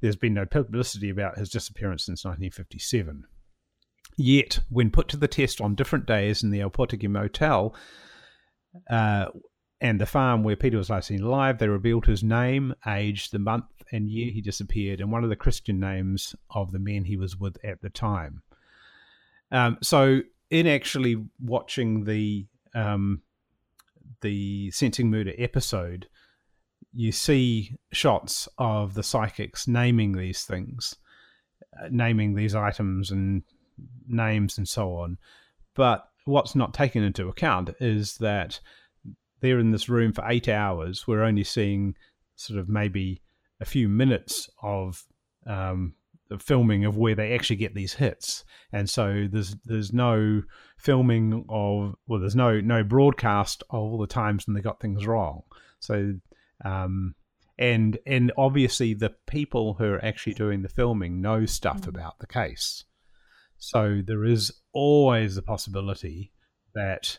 There's 0.00 0.16
been 0.16 0.34
no 0.34 0.46
publicity 0.46 1.10
about 1.10 1.38
his 1.38 1.50
disappearance 1.50 2.04
since 2.04 2.24
1957. 2.24 3.24
Yet, 4.16 4.60
when 4.68 4.90
put 4.90 5.08
to 5.08 5.16
the 5.16 5.28
test 5.28 5.60
on 5.60 5.74
different 5.74 6.06
days 6.06 6.42
in 6.42 6.50
the 6.50 6.60
El 6.60 6.70
Opotiki 6.70 7.08
Motel 7.08 7.74
uh, 8.90 9.26
and 9.80 10.00
the 10.00 10.06
farm 10.06 10.42
where 10.42 10.56
Peter 10.56 10.76
was 10.76 10.90
last 10.90 11.08
seen 11.08 11.22
alive, 11.22 11.58
they 11.58 11.68
revealed 11.68 12.06
his 12.06 12.22
name, 12.22 12.74
age, 12.86 13.30
the 13.30 13.38
month 13.38 13.66
and 13.92 14.08
year 14.08 14.32
he 14.32 14.40
disappeared, 14.40 15.00
and 15.00 15.12
one 15.12 15.24
of 15.24 15.30
the 15.30 15.36
Christian 15.36 15.78
names 15.78 16.34
of 16.50 16.72
the 16.72 16.78
men 16.78 17.04
he 17.04 17.16
was 17.16 17.36
with 17.36 17.56
at 17.64 17.80
the 17.80 17.90
time. 17.90 18.42
Um, 19.50 19.78
so, 19.82 20.20
in 20.50 20.66
actually 20.66 21.24
watching 21.40 22.04
the 22.04 22.46
um, 22.74 23.22
the 24.20 24.70
Sensing 24.70 25.10
Murder 25.10 25.32
episode, 25.38 26.08
you 26.92 27.12
see 27.12 27.76
shots 27.92 28.48
of 28.58 28.94
the 28.94 29.02
psychics 29.02 29.68
naming 29.68 30.12
these 30.12 30.42
things, 30.44 30.96
uh, 31.80 31.88
naming 31.90 32.34
these 32.34 32.54
items 32.54 33.10
and 33.10 33.42
names 34.08 34.58
and 34.58 34.68
so 34.68 34.94
on. 34.94 35.18
But 35.74 36.08
what's 36.24 36.54
not 36.54 36.74
taken 36.74 37.02
into 37.02 37.28
account 37.28 37.70
is 37.80 38.16
that 38.18 38.60
they're 39.40 39.58
in 39.58 39.70
this 39.70 39.88
room 39.88 40.12
for 40.12 40.24
eight 40.26 40.48
hours. 40.48 41.06
We're 41.06 41.22
only 41.22 41.44
seeing 41.44 41.94
sort 42.36 42.58
of 42.58 42.68
maybe 42.68 43.22
a 43.60 43.64
few 43.64 43.88
minutes 43.88 44.48
of 44.62 45.04
um, 45.46 45.94
the 46.28 46.38
filming 46.38 46.84
of 46.84 46.96
where 46.96 47.14
they 47.14 47.34
actually 47.34 47.56
get 47.56 47.74
these 47.74 47.94
hits, 47.94 48.44
and 48.72 48.88
so 48.88 49.26
there's 49.30 49.56
there's 49.64 49.92
no 49.92 50.42
filming 50.76 51.44
of 51.48 51.96
well, 52.06 52.20
there's 52.20 52.36
no 52.36 52.60
no 52.60 52.84
broadcast 52.84 53.62
of 53.70 53.80
all 53.80 53.98
the 53.98 54.06
times 54.06 54.46
when 54.46 54.54
they 54.54 54.60
got 54.60 54.80
things 54.80 55.06
wrong. 55.06 55.42
So, 55.80 56.14
um, 56.64 57.14
and 57.58 57.98
and 58.06 58.32
obviously 58.36 58.94
the 58.94 59.14
people 59.26 59.74
who 59.74 59.84
are 59.84 60.04
actually 60.04 60.34
doing 60.34 60.62
the 60.62 60.68
filming 60.68 61.20
know 61.20 61.46
stuff 61.46 61.82
mm. 61.82 61.88
about 61.88 62.18
the 62.20 62.26
case, 62.26 62.84
so 63.56 64.00
there 64.04 64.24
is 64.24 64.52
always 64.72 65.34
the 65.34 65.42
possibility 65.42 66.32
that 66.74 67.18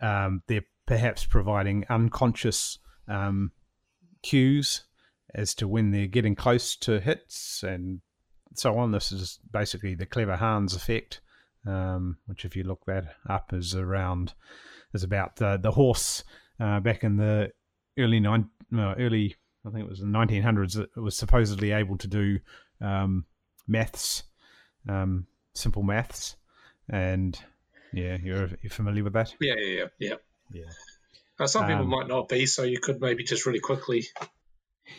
um, 0.00 0.42
they're 0.48 0.64
perhaps 0.86 1.24
providing 1.24 1.84
unconscious 1.88 2.78
um, 3.06 3.52
cues 4.22 4.84
as 5.34 5.54
to 5.54 5.68
when 5.68 5.92
they're 5.92 6.06
getting 6.06 6.34
close 6.34 6.74
to 6.76 6.98
hits 6.98 7.62
and 7.62 8.00
so 8.54 8.76
on. 8.76 8.90
This 8.90 9.12
is 9.12 9.38
basically 9.52 9.94
the 9.94 10.06
clever 10.06 10.36
Hans 10.36 10.74
effect, 10.74 11.20
um, 11.66 12.18
which, 12.26 12.44
if 12.44 12.56
you 12.56 12.64
look 12.64 12.84
that 12.86 13.14
up, 13.28 13.52
is 13.52 13.74
around 13.74 14.34
is 14.92 15.04
about 15.04 15.36
the 15.36 15.56
the 15.56 15.70
horse 15.70 16.24
uh, 16.58 16.80
back 16.80 17.04
in 17.04 17.16
the 17.16 17.52
early 17.98 18.20
nine 18.20 18.48
no, 18.70 18.94
early 18.98 19.36
I 19.66 19.70
think 19.70 19.84
it 19.84 19.88
was 19.88 20.00
the 20.00 20.06
1900s. 20.06 20.78
It 20.78 21.00
was 21.00 21.16
supposedly 21.16 21.72
able 21.72 21.98
to 21.98 22.08
do 22.08 22.38
um, 22.80 23.26
maths, 23.66 24.22
um, 24.88 25.26
simple 25.54 25.82
maths, 25.82 26.36
and 26.88 27.38
yeah, 27.92 28.16
you're, 28.22 28.48
you're 28.62 28.70
familiar 28.70 29.04
with 29.04 29.12
that. 29.12 29.34
Yeah, 29.40 29.54
yeah, 29.58 29.72
yeah, 29.74 29.84
yeah. 29.98 30.14
yeah. 30.52 30.70
Uh, 31.38 31.46
some 31.46 31.66
people 31.66 31.82
um, 31.82 31.88
might 31.88 32.08
not 32.08 32.28
be, 32.28 32.46
so 32.46 32.62
you 32.62 32.78
could 32.78 33.00
maybe 33.00 33.24
just 33.24 33.46
really 33.46 33.60
quickly. 33.60 34.06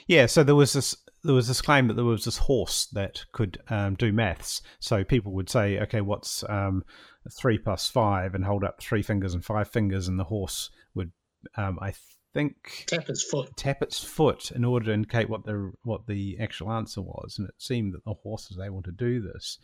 Yeah, 0.07 0.25
so 0.27 0.43
there 0.43 0.55
was 0.55 0.73
this 0.73 0.95
there 1.23 1.35
was 1.35 1.47
this 1.47 1.61
claim 1.61 1.87
that 1.87 1.93
there 1.93 2.05
was 2.05 2.25
this 2.25 2.37
horse 2.37 2.87
that 2.93 3.25
could 3.31 3.59
um, 3.69 3.93
do 3.93 4.11
maths. 4.11 4.63
So 4.79 5.03
people 5.03 5.33
would 5.33 5.49
say, 5.49 5.79
okay, 5.79 6.01
what's 6.01 6.43
um, 6.49 6.83
three 7.31 7.59
plus 7.59 7.87
five, 7.87 8.33
and 8.33 8.45
hold 8.45 8.63
up 8.63 8.81
three 8.81 9.03
fingers 9.03 9.33
and 9.33 9.45
five 9.45 9.67
fingers, 9.67 10.07
and 10.07 10.19
the 10.19 10.23
horse 10.23 10.71
would, 10.95 11.11
um, 11.57 11.77
I 11.79 11.93
think, 12.33 12.85
tap 12.87 13.09
its 13.09 13.23
foot, 13.23 13.55
tap 13.57 13.81
its 13.81 14.03
foot 14.03 14.51
in 14.51 14.63
order 14.63 14.87
to 14.87 14.93
indicate 14.93 15.29
what 15.29 15.45
the 15.45 15.71
what 15.83 16.07
the 16.07 16.37
actual 16.39 16.71
answer 16.71 17.01
was. 17.01 17.35
And 17.37 17.47
it 17.47 17.55
seemed 17.57 17.93
that 17.93 18.05
the 18.05 18.13
horse 18.13 18.49
was 18.49 18.59
able 18.59 18.81
to 18.83 18.91
do 18.91 19.21
this, 19.21 19.59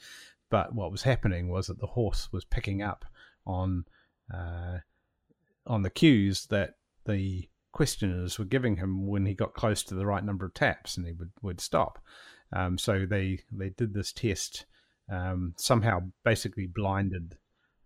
but 0.50 0.74
what 0.74 0.92
was 0.92 1.04
happening 1.04 1.50
was 1.50 1.68
that 1.68 1.80
the 1.80 1.88
horse 1.88 2.30
was 2.32 2.46
picking 2.46 2.82
up 2.82 3.06
on 3.46 3.86
uh, 4.34 4.78
on 5.66 5.82
the 5.82 5.90
cues 5.90 6.46
that 6.48 6.76
the 7.06 7.48
questioners 7.72 8.40
were 8.40 8.46
giving 8.46 8.78
him 8.78 9.08
when 9.08 9.26
he 9.26 9.34
got 9.34 9.54
close 9.54 9.84
to 9.84 9.96
the 9.96 10.06
right 10.06 10.24
number 10.24 10.46
of 10.46 10.54
taps, 10.54 10.98
and 10.98 11.06
he 11.06 11.14
would 11.14 11.32
would 11.42 11.62
stop. 11.62 12.00
Um, 12.54 12.78
so 12.78 13.06
they 13.06 13.40
they 13.52 13.70
did 13.70 13.94
this 13.94 14.12
test 14.12 14.66
um, 15.10 15.54
somehow, 15.58 16.02
basically 16.24 16.68
blinded, 16.68 17.38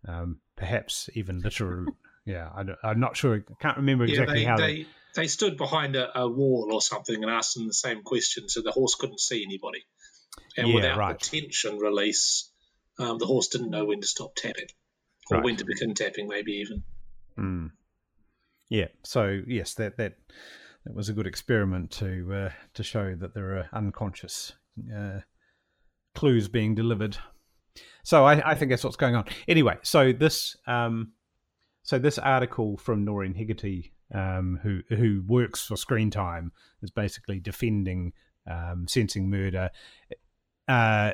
um, 0.08 0.40
perhaps 0.56 1.10
even 1.14 1.42
literal. 1.42 1.86
Yeah, 2.26 2.50
I, 2.84 2.92
am 2.92 3.00
not 3.00 3.18
sure. 3.18 3.36
I 3.36 3.54
can't 3.62 3.78
remember 3.78 4.04
exactly 4.06 4.44
yeah, 4.44 4.56
they, 4.56 4.64
how 4.64 4.68
they, 4.68 4.86
they 5.16 5.28
stood 5.28 5.58
behind 5.58 5.96
a, 5.96 6.20
a, 6.20 6.28
wall 6.28 6.70
or 6.72 6.82
something 6.82 7.22
and 7.22 7.32
asked 7.32 7.56
them 7.56 7.68
the 7.68 7.74
same 7.74 8.04
question, 8.04 8.50
so 8.50 8.62
the 8.62 8.72
horse 8.72 8.96
couldn't 8.96 9.20
see 9.20 9.44
anybody. 9.44 9.86
And 10.58 10.70
yeah, 10.70 10.76
without 10.76 10.98
right. 10.98 11.20
the 11.20 11.42
tension 11.42 11.78
release, 11.78 12.52
um, 13.00 13.18
the 13.18 13.26
horse 13.26 13.48
didn't 13.48 13.70
know 13.70 13.86
when 13.86 14.02
to 14.02 14.08
stop 14.08 14.36
tapping 14.36 14.68
or 15.30 15.38
right. 15.38 15.44
when 15.44 15.56
to 15.58 15.66
begin 15.66 15.94
tapping, 15.94 16.28
maybe 16.28 16.54
even. 16.54 16.84
Mm. 17.38 17.72
Yeah. 18.70 18.88
So 19.04 19.42
yes, 19.48 19.74
that 19.76 19.98
that 19.98 20.14
that 20.86 20.96
was 20.96 21.10
a 21.10 21.14
good 21.14 21.28
experiment 21.28 21.92
to 21.92 22.34
uh, 22.34 22.50
to 22.74 22.84
show 22.84 23.16
that 23.16 23.34
there 23.34 23.58
are 23.58 23.70
unconscious 23.74 24.54
uh, 24.96 25.20
clues 26.16 26.48
being 26.48 26.76
delivered. 26.76 27.18
So 28.04 28.26
I, 28.26 28.52
I, 28.52 28.56
think 28.56 28.72
that's 28.72 28.84
what's 28.84 28.96
going 28.96 29.16
on. 29.16 29.26
Anyway, 29.48 29.78
so 29.84 30.12
this 30.12 30.58
um, 30.68 31.14
so 31.84 32.00
this 32.00 32.18
article 32.18 32.78
from 32.78 33.04
Noreen 33.04 33.34
Hegarty, 33.34 33.92
um, 34.14 34.60
who 34.64 34.82
who 34.96 35.24
works 35.26 35.66
for 35.66 35.76
Screen 35.76 36.12
Time, 36.12 36.52
is 36.82 36.92
basically 36.92 37.40
defending 37.40 38.14
um, 38.50 38.88
sensing 38.88 39.30
murder. 39.30 39.70
Uh, 40.68 41.14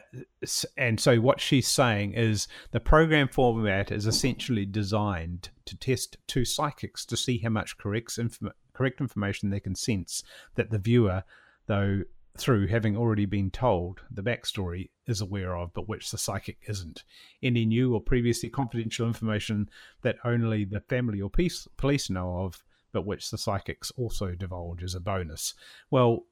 and 0.77 0.99
so 0.99 1.17
what 1.17 1.41
she's 1.41 1.67
saying 1.67 2.13
is 2.13 2.47
the 2.71 2.79
program 2.79 3.27
format 3.27 3.91
is 3.91 4.05
essentially 4.05 4.65
designed 4.65 5.49
to 5.65 5.75
test 5.75 6.17
two 6.27 6.45
psychics 6.45 7.05
to 7.05 7.17
see 7.17 7.39
how 7.39 7.49
much 7.49 7.77
correct, 7.77 8.19
inform- 8.19 8.51
correct 8.73 9.01
information 9.01 9.49
they 9.49 9.59
can 9.59 9.73
sense 9.73 10.21
that 10.55 10.69
the 10.69 10.77
viewer, 10.77 11.23
though 11.65 12.03
through 12.37 12.67
having 12.67 12.95
already 12.95 13.25
been 13.25 13.51
told 13.51 14.01
the 14.11 14.23
backstory, 14.23 14.89
is 15.07 15.21
aware 15.21 15.55
of, 15.55 15.73
but 15.73 15.87
which 15.87 16.11
the 16.11 16.17
psychic 16.17 16.57
isn't. 16.67 17.03
Any 17.41 17.65
new 17.65 17.93
or 17.93 18.01
previously 18.01 18.49
confidential 18.49 19.07
information 19.07 19.69
that 20.01 20.17
only 20.23 20.65
the 20.65 20.81
family 20.81 21.21
or 21.21 21.29
peace, 21.29 21.67
police 21.77 22.09
know 22.09 22.39
of, 22.41 22.63
but 22.91 23.05
which 23.05 23.29
the 23.31 23.37
psychics 23.37 23.91
also 23.97 24.35
divulge 24.35 24.83
as 24.83 24.95
a 24.95 24.99
bonus. 24.99 25.53
Well, 25.89 26.25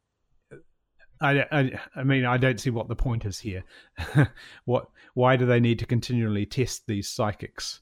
I, 1.21 1.45
I, 1.51 1.79
I 1.95 2.03
mean, 2.03 2.25
I 2.25 2.37
don't 2.37 2.59
see 2.59 2.69
what 2.69 2.87
the 2.87 2.95
point 2.95 3.25
is 3.25 3.39
here. 3.39 3.63
what? 4.65 4.89
Why 5.13 5.37
do 5.37 5.45
they 5.45 5.59
need 5.59 5.79
to 5.79 5.85
continually 5.85 6.45
test 6.45 6.87
these 6.87 7.09
psychics? 7.09 7.79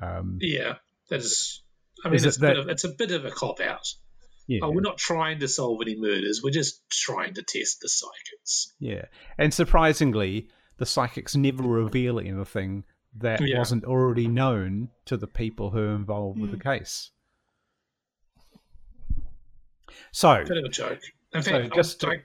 Um, 0.00 0.38
yeah, 0.40 0.74
that 1.08 1.20
is. 1.20 1.62
I 2.04 2.08
mean, 2.08 2.16
is 2.16 2.24
it's, 2.26 2.36
it 2.36 2.40
that, 2.40 2.56
a 2.56 2.60
of, 2.60 2.68
it's 2.68 2.84
a 2.84 2.90
bit 2.90 3.10
of 3.10 3.24
a 3.24 3.30
cop 3.30 3.60
out. 3.60 3.94
Yeah. 4.46 4.60
Oh, 4.62 4.70
we're 4.70 4.82
not 4.82 4.98
trying 4.98 5.40
to 5.40 5.48
solve 5.48 5.80
any 5.82 5.96
murders. 5.96 6.42
We're 6.42 6.50
just 6.50 6.82
trying 6.90 7.34
to 7.34 7.42
test 7.42 7.80
the 7.80 7.88
psychics. 7.88 8.72
Yeah, 8.78 9.06
and 9.38 9.54
surprisingly, 9.54 10.48
the 10.76 10.86
psychics 10.86 11.34
never 11.34 11.62
reveal 11.62 12.20
anything 12.20 12.84
that 13.16 13.40
yeah. 13.40 13.58
wasn't 13.58 13.84
already 13.84 14.28
known 14.28 14.90
to 15.06 15.16
the 15.16 15.26
people 15.26 15.70
who 15.70 15.78
are 15.78 15.94
involved 15.94 16.38
mm. 16.38 16.42
with 16.42 16.50
the 16.50 16.56
hmm. 16.56 16.78
case. 16.78 17.10
So, 20.12 20.44
bit 20.44 20.58
of 20.58 20.64
a 20.64 20.68
joke. 20.68 21.00
In 21.32 21.42
fact, 21.42 21.68
so 21.68 21.74
just 21.74 22.00
to, 22.00 22.20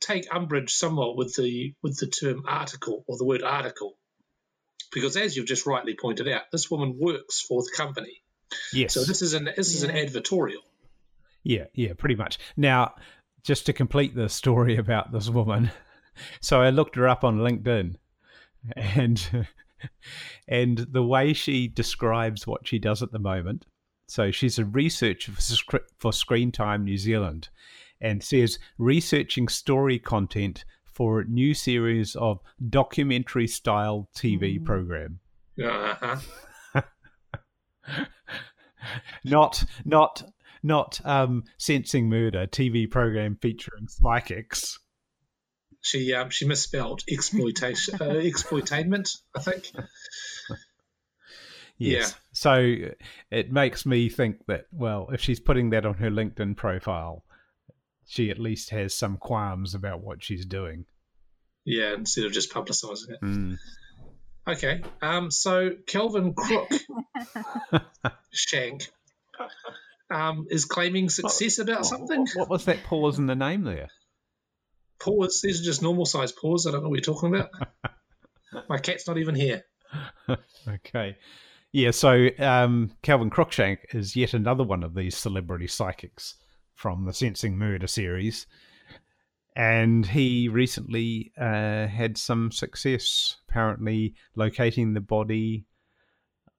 take 0.00 0.34
umbrage 0.34 0.72
somewhat 0.72 1.16
with 1.16 1.34
the 1.36 1.74
with 1.82 1.98
the 1.98 2.06
term 2.06 2.44
article 2.46 3.04
or 3.06 3.18
the 3.18 3.24
word 3.24 3.42
article, 3.42 3.96
because 4.92 5.16
as 5.16 5.36
you've 5.36 5.46
just 5.46 5.66
rightly 5.66 5.94
pointed 6.00 6.28
out, 6.28 6.42
this 6.50 6.70
woman 6.70 6.96
works 6.98 7.40
for 7.40 7.62
the 7.62 7.70
company. 7.76 8.22
Yes. 8.72 8.94
So 8.94 9.04
this 9.04 9.22
is 9.22 9.34
an 9.34 9.48
this 9.56 9.74
is 9.74 9.82
an 9.82 9.90
advertorial. 9.90 10.62
Yeah, 11.42 11.64
yeah, 11.74 11.92
pretty 11.96 12.14
much. 12.14 12.38
Now, 12.56 12.94
just 13.42 13.66
to 13.66 13.72
complete 13.72 14.14
the 14.14 14.28
story 14.28 14.76
about 14.84 15.12
this 15.12 15.28
woman, 15.28 15.70
so 16.40 16.60
I 16.60 16.70
looked 16.70 16.96
her 16.96 17.08
up 17.08 17.24
on 17.24 17.38
LinkedIn, 17.38 17.96
and 18.76 19.46
and 20.48 20.78
the 20.78 21.02
way 21.02 21.32
she 21.32 21.68
describes 21.68 22.46
what 22.46 22.66
she 22.66 22.78
does 22.78 23.02
at 23.02 23.12
the 23.12 23.18
moment. 23.18 23.66
So 24.06 24.32
she's 24.32 24.58
a 24.58 24.64
researcher 24.64 25.32
for, 25.32 25.80
for 25.98 26.12
Screen 26.12 26.50
Time 26.50 26.84
New 26.84 26.98
Zealand, 26.98 27.48
and 28.00 28.22
says 28.22 28.58
researching 28.76 29.46
story 29.48 29.98
content 29.98 30.64
for 30.84 31.20
a 31.20 31.24
new 31.24 31.54
series 31.54 32.16
of 32.16 32.40
documentary 32.68 33.46
style 33.46 34.08
TV 34.14 34.60
mm. 34.60 34.64
program. 34.64 35.20
Uh-huh. 35.62 36.16
not 39.24 39.64
not 39.84 40.22
not 40.62 41.00
um, 41.04 41.44
sensing 41.58 42.08
murder 42.08 42.46
TV 42.46 42.90
program 42.90 43.38
featuring 43.40 43.88
psychics. 43.88 44.78
She 45.80 46.12
um, 46.12 46.30
she 46.30 46.46
misspelled 46.46 47.02
exploitation 47.10 47.94
uh, 47.94 48.04
exploitainment. 48.04 49.16
I 49.34 49.40
think. 49.40 49.72
Yes. 51.78 52.10
Yeah. 52.10 52.16
So 52.32 52.76
it 53.30 53.50
makes 53.50 53.86
me 53.86 54.10
think 54.10 54.44
that 54.46 54.66
well, 54.70 55.08
if 55.12 55.22
she's 55.22 55.40
putting 55.40 55.70
that 55.70 55.86
on 55.86 55.94
her 55.94 56.10
LinkedIn 56.10 56.56
profile, 56.56 57.24
she 58.06 58.30
at 58.30 58.38
least 58.38 58.70
has 58.70 58.94
some 58.94 59.16
qualms 59.16 59.74
about 59.74 60.02
what 60.02 60.22
she's 60.22 60.44
doing. 60.44 60.84
Yeah, 61.64 61.94
instead 61.94 62.26
of 62.26 62.32
just 62.32 62.52
publicising 62.52 63.10
it. 63.10 63.20
Mm. 63.22 63.58
Okay. 64.46 64.82
Um. 65.00 65.30
So 65.30 65.70
Kelvin 65.86 66.34
Crook 66.34 66.70
Shank 68.30 68.90
um, 70.10 70.46
is 70.50 70.64
claiming 70.64 71.08
success 71.08 71.58
what, 71.58 71.68
about 71.68 71.86
something. 71.86 72.20
What, 72.34 72.36
what 72.36 72.50
was 72.50 72.64
that 72.66 72.84
pause 72.84 73.18
in 73.18 73.26
the 73.26 73.36
name 73.36 73.64
there? 73.64 73.88
Pause. 75.00 75.40
These 75.42 75.60
are 75.60 75.64
just 75.64 75.82
normal 75.82 76.04
size 76.04 76.32
paws. 76.32 76.66
I 76.66 76.72
don't 76.72 76.82
know 76.82 76.88
what 76.88 77.04
you're 77.06 77.14
talking 77.14 77.34
about. 77.34 77.50
My 78.68 78.78
cat's 78.78 79.06
not 79.06 79.18
even 79.18 79.34
here. 79.34 79.62
okay. 80.68 81.16
Yeah, 81.72 81.92
so 81.92 82.28
um, 82.38 82.92
Kelvin 83.02 83.30
Cruickshank 83.30 83.78
is 83.94 84.16
yet 84.16 84.34
another 84.34 84.64
one 84.64 84.82
of 84.82 84.94
these 84.94 85.16
celebrity 85.16 85.68
psychics 85.68 86.34
from 86.74 87.04
the 87.04 87.12
Sensing 87.12 87.56
Murder 87.56 87.86
series. 87.86 88.46
And 89.54 90.06
he 90.06 90.48
recently 90.48 91.32
uh, 91.38 91.86
had 91.86 92.16
some 92.16 92.50
success, 92.50 93.36
apparently 93.48 94.14
locating 94.34 94.94
the 94.94 95.00
body 95.00 95.66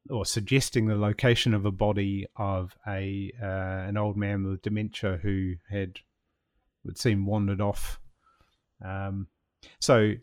or 0.10 0.26
suggesting 0.26 0.88
the 0.88 0.96
location 0.96 1.54
of 1.54 1.66
a 1.66 1.72
body 1.72 2.26
of 2.36 2.76
a 2.88 3.32
uh, 3.42 3.88
an 3.88 3.98
old 3.98 4.18
man 4.18 4.44
with 4.44 4.62
dementia 4.62 5.20
who 5.22 5.54
had 5.70 6.00
would 6.84 6.98
seem 6.98 7.26
wandered 7.26 7.62
off. 7.62 8.00
Um, 8.84 9.28
so 9.80 10.14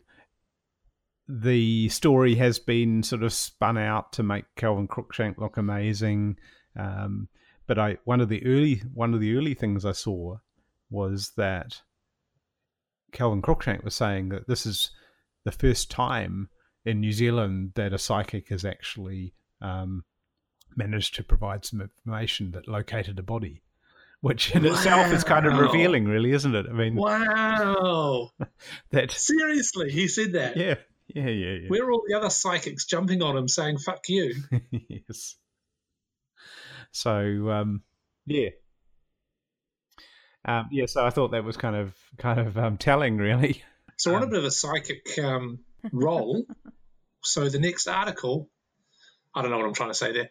the 1.27 1.87
story 1.89 2.35
has 2.35 2.59
been 2.59 3.03
sort 3.03 3.23
of 3.23 3.31
spun 3.31 3.77
out 3.77 4.11
to 4.13 4.23
make 4.23 4.45
Kelvin 4.55 4.87
Cruickshank 4.87 5.37
look 5.37 5.57
amazing. 5.57 6.37
Um, 6.75 7.29
but 7.67 7.77
I 7.77 7.97
one 8.03 8.19
of 8.19 8.29
the 8.29 8.45
early 8.45 8.81
one 8.93 9.13
of 9.13 9.19
the 9.19 9.37
early 9.37 9.53
things 9.53 9.85
I 9.85 9.91
saw 9.91 10.37
was 10.89 11.31
that 11.37 11.81
Kelvin 13.11 13.41
Cruickshank 13.41 13.83
was 13.83 13.95
saying 13.95 14.29
that 14.29 14.47
this 14.47 14.65
is 14.65 14.91
the 15.45 15.51
first 15.51 15.89
time 15.89 16.49
in 16.83 16.99
New 16.99 17.11
Zealand 17.11 17.73
that 17.75 17.93
a 17.93 17.97
psychic 17.99 18.49
has 18.49 18.65
actually 18.65 19.33
um, 19.61 20.03
managed 20.75 21.15
to 21.15 21.23
provide 21.23 21.65
some 21.65 21.81
information 21.81 22.51
that 22.51 22.67
located 22.67 23.19
a 23.19 23.23
body, 23.23 23.61
which 24.21 24.55
in 24.55 24.63
wow. 24.63 24.71
itself 24.71 25.11
is 25.11 25.23
kind 25.23 25.45
of 25.45 25.57
revealing, 25.57 26.05
really, 26.05 26.31
isn't 26.31 26.55
it? 26.55 26.65
I 26.69 26.73
mean, 26.73 26.95
wow, 26.95 28.31
that 28.91 29.11
seriously, 29.11 29.91
he 29.91 30.07
said 30.07 30.33
that. 30.33 30.57
Yeah, 30.57 30.75
yeah, 31.07 31.29
yeah, 31.29 31.53
yeah. 31.61 31.67
Where 31.67 31.83
are 31.83 31.91
all 31.91 32.03
the 32.07 32.17
other 32.17 32.29
psychics 32.29 32.85
jumping 32.85 33.21
on 33.21 33.37
him, 33.37 33.47
saying 33.47 33.79
"fuck 33.79 34.07
you"? 34.07 34.35
yes. 34.71 35.35
So, 36.91 37.49
um, 37.49 37.83
yeah. 38.25 38.49
Um, 40.45 40.69
yeah, 40.71 40.85
so 40.85 41.05
I 41.05 41.09
thought 41.09 41.31
that 41.31 41.43
was 41.43 41.57
kind 41.57 41.75
of 41.75 41.93
kind 42.17 42.39
of 42.39 42.57
um, 42.57 42.77
telling, 42.77 43.17
really. 43.17 43.63
So, 43.97 44.15
on 44.15 44.23
a 44.23 44.27
bit 44.27 44.39
of 44.39 44.45
a 44.45 44.51
psychic 44.51 45.19
um, 45.21 45.59
role. 45.91 46.45
so, 47.21 47.49
the 47.49 47.59
next 47.59 47.87
article 47.87 48.49
I 49.39 49.41
don't 49.41 49.51
know 49.51 49.57
what 49.57 49.67
I'm 49.67 49.73
trying 49.73 49.91
to 49.91 49.95
say 49.95 50.11
there. 50.11 50.29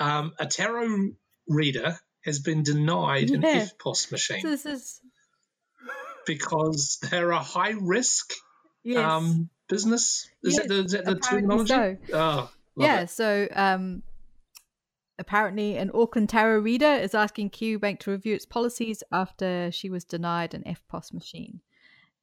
Um, 0.00 0.32
a 0.38 0.46
tarot 0.46 1.10
reader 1.46 1.98
has 2.24 2.38
been 2.38 2.62
denied 2.62 3.28
yeah. 3.28 3.36
an 3.36 3.42
EFTPOS 3.42 4.10
machine. 4.10 4.40
This 4.42 4.64
is 4.64 5.00
because 6.24 6.98
they're 7.02 7.30
a 7.32 7.38
high 7.38 7.74
risk 7.78 8.32
yes. 8.82 9.04
um, 9.04 9.50
business. 9.68 10.26
Is 10.42 10.54
yes, 10.54 10.62
that 10.62 10.68
the, 10.68 10.84
is 10.84 10.92
that 10.92 11.04
the 11.04 11.16
terminology? 11.16 11.68
So. 11.68 11.96
Oh, 12.14 12.50
yeah. 12.78 13.00
It. 13.00 13.10
So 13.10 13.46
um, 13.54 14.02
apparently, 15.18 15.76
an 15.76 15.90
Auckland 15.92 16.30
tarot 16.30 16.60
reader 16.60 16.94
is 16.94 17.14
asking 17.14 17.50
Kiwibank 17.50 17.98
to 18.00 18.10
review 18.10 18.34
its 18.34 18.46
policies 18.46 19.02
after 19.12 19.70
she 19.70 19.90
was 19.90 20.04
denied 20.04 20.54
an 20.54 20.64
EFTPOS 20.64 21.12
machine, 21.12 21.60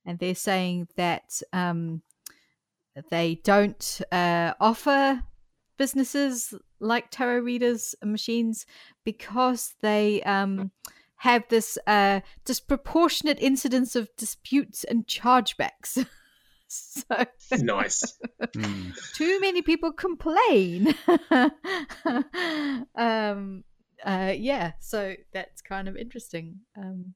and 0.03 0.17
they're 0.17 0.33
saying 0.33 0.87
that 0.95 1.41
um, 1.53 2.01
they 3.11 3.35
don't 3.43 4.01
uh, 4.11 4.53
offer 4.59 5.21
businesses 5.77 6.53
like 6.79 7.09
tarot 7.09 7.39
readers 7.39 7.95
and 8.01 8.11
machines 8.11 8.65
because 9.03 9.73
they 9.81 10.21
um, 10.23 10.71
have 11.17 11.43
this 11.49 11.77
uh, 11.87 12.19
disproportionate 12.45 13.39
incidence 13.39 13.95
of 13.95 14.09
disputes 14.17 14.83
and 14.83 15.07
chargebacks. 15.07 16.05
so 16.67 17.25
nice. 17.51 18.17
mm. 18.41 19.13
Too 19.13 19.39
many 19.39 19.61
people 19.61 19.93
complain. 19.93 20.93
um, 22.95 23.63
uh, 24.03 24.33
yeah, 24.35 24.73
so 24.79 25.15
that's 25.33 25.61
kind 25.61 25.87
of 25.87 25.95
interesting. 25.95 26.59
Um, 26.77 27.13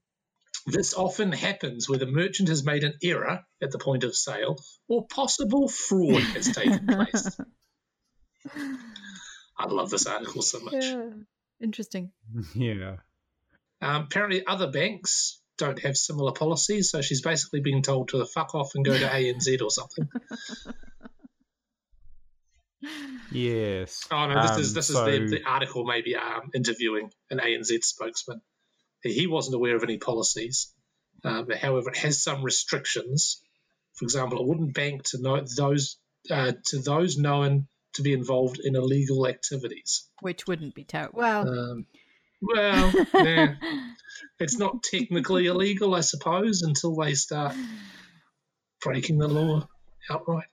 this 0.66 0.94
often 0.94 1.32
happens 1.32 1.88
where 1.88 1.98
the 1.98 2.06
merchant 2.06 2.48
has 2.48 2.64
made 2.64 2.84
an 2.84 2.94
error 3.02 3.40
at 3.62 3.70
the 3.70 3.78
point 3.78 4.04
of 4.04 4.14
sale 4.14 4.56
or 4.88 5.06
possible 5.06 5.68
fraud 5.68 6.22
has 6.22 6.50
taken 6.52 6.86
place. 6.86 7.38
I 9.58 9.66
love 9.66 9.90
this 9.90 10.06
article 10.06 10.42
so 10.42 10.60
much. 10.60 10.84
Yeah. 10.84 11.10
Interesting. 11.62 12.12
Yeah. 12.54 12.96
Um, 13.80 14.04
apparently, 14.04 14.44
other 14.44 14.70
banks 14.70 15.40
don't 15.56 15.78
have 15.80 15.96
similar 15.96 16.32
policies, 16.32 16.90
so 16.90 17.00
she's 17.00 17.22
basically 17.22 17.60
being 17.60 17.82
told 17.82 18.08
to 18.08 18.24
fuck 18.26 18.54
off 18.54 18.72
and 18.74 18.84
go 18.84 18.96
to 18.96 19.06
ANZ 19.06 19.62
or 19.62 19.70
something. 19.70 20.08
Yes. 23.30 24.06
Oh 24.10 24.26
no, 24.26 24.40
this 24.40 24.50
um, 24.52 24.60
is 24.60 24.74
this 24.74 24.86
so... 24.88 25.06
is 25.06 25.30
the, 25.30 25.38
the 25.38 25.44
article 25.44 25.84
maybe 25.84 26.16
um, 26.16 26.50
interviewing 26.54 27.10
an 27.30 27.38
ANZ 27.38 27.84
spokesman. 27.84 28.40
He 29.02 29.26
wasn't 29.26 29.56
aware 29.56 29.76
of 29.76 29.82
any 29.82 29.98
policies, 29.98 30.72
but 31.22 31.52
however, 31.56 31.90
it 31.90 31.98
has 31.98 32.22
some 32.22 32.42
restrictions. 32.42 33.42
For 33.94 34.04
example, 34.04 34.40
it 34.40 34.46
wouldn't 34.46 34.74
bank 34.74 35.04
to 35.10 35.20
know 35.20 35.44
those 35.56 35.98
uh, 36.30 36.52
to 36.66 36.78
those 36.78 37.16
known 37.16 37.68
to 37.98 38.02
be 38.02 38.12
involved 38.12 38.60
in 38.62 38.76
illegal 38.76 39.26
activities. 39.26 40.08
Which 40.20 40.46
wouldn't 40.46 40.74
be 40.74 40.84
terrible. 40.84 41.18
Well, 41.18 41.48
um, 41.48 41.86
well, 42.40 42.92
nah, 43.12 43.54
it's 44.40 44.56
not 44.56 44.84
technically 44.84 45.46
illegal, 45.46 45.94
I 45.94 46.00
suppose, 46.00 46.62
until 46.62 46.94
they 46.94 47.14
start 47.14 47.56
breaking 48.80 49.18
the 49.18 49.26
law 49.26 49.66
outright. 50.08 50.46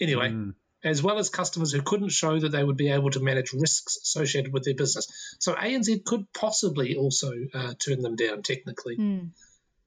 Anyway, 0.00 0.28
mm. 0.28 0.54
as 0.84 1.02
well 1.02 1.18
as 1.18 1.28
customers 1.28 1.72
who 1.72 1.82
couldn't 1.82 2.12
show 2.12 2.38
that 2.38 2.50
they 2.50 2.62
would 2.62 2.76
be 2.76 2.90
able 2.90 3.10
to 3.10 3.20
manage 3.20 3.52
risks 3.52 3.98
associated 4.04 4.52
with 4.52 4.62
their 4.62 4.76
business. 4.76 5.08
So 5.40 5.54
ANZ 5.54 6.04
could 6.04 6.32
possibly 6.32 6.94
also 6.94 7.32
uh, 7.52 7.74
turn 7.84 8.00
them 8.00 8.14
down 8.14 8.42
technically. 8.42 8.96
Mm. 8.96 9.30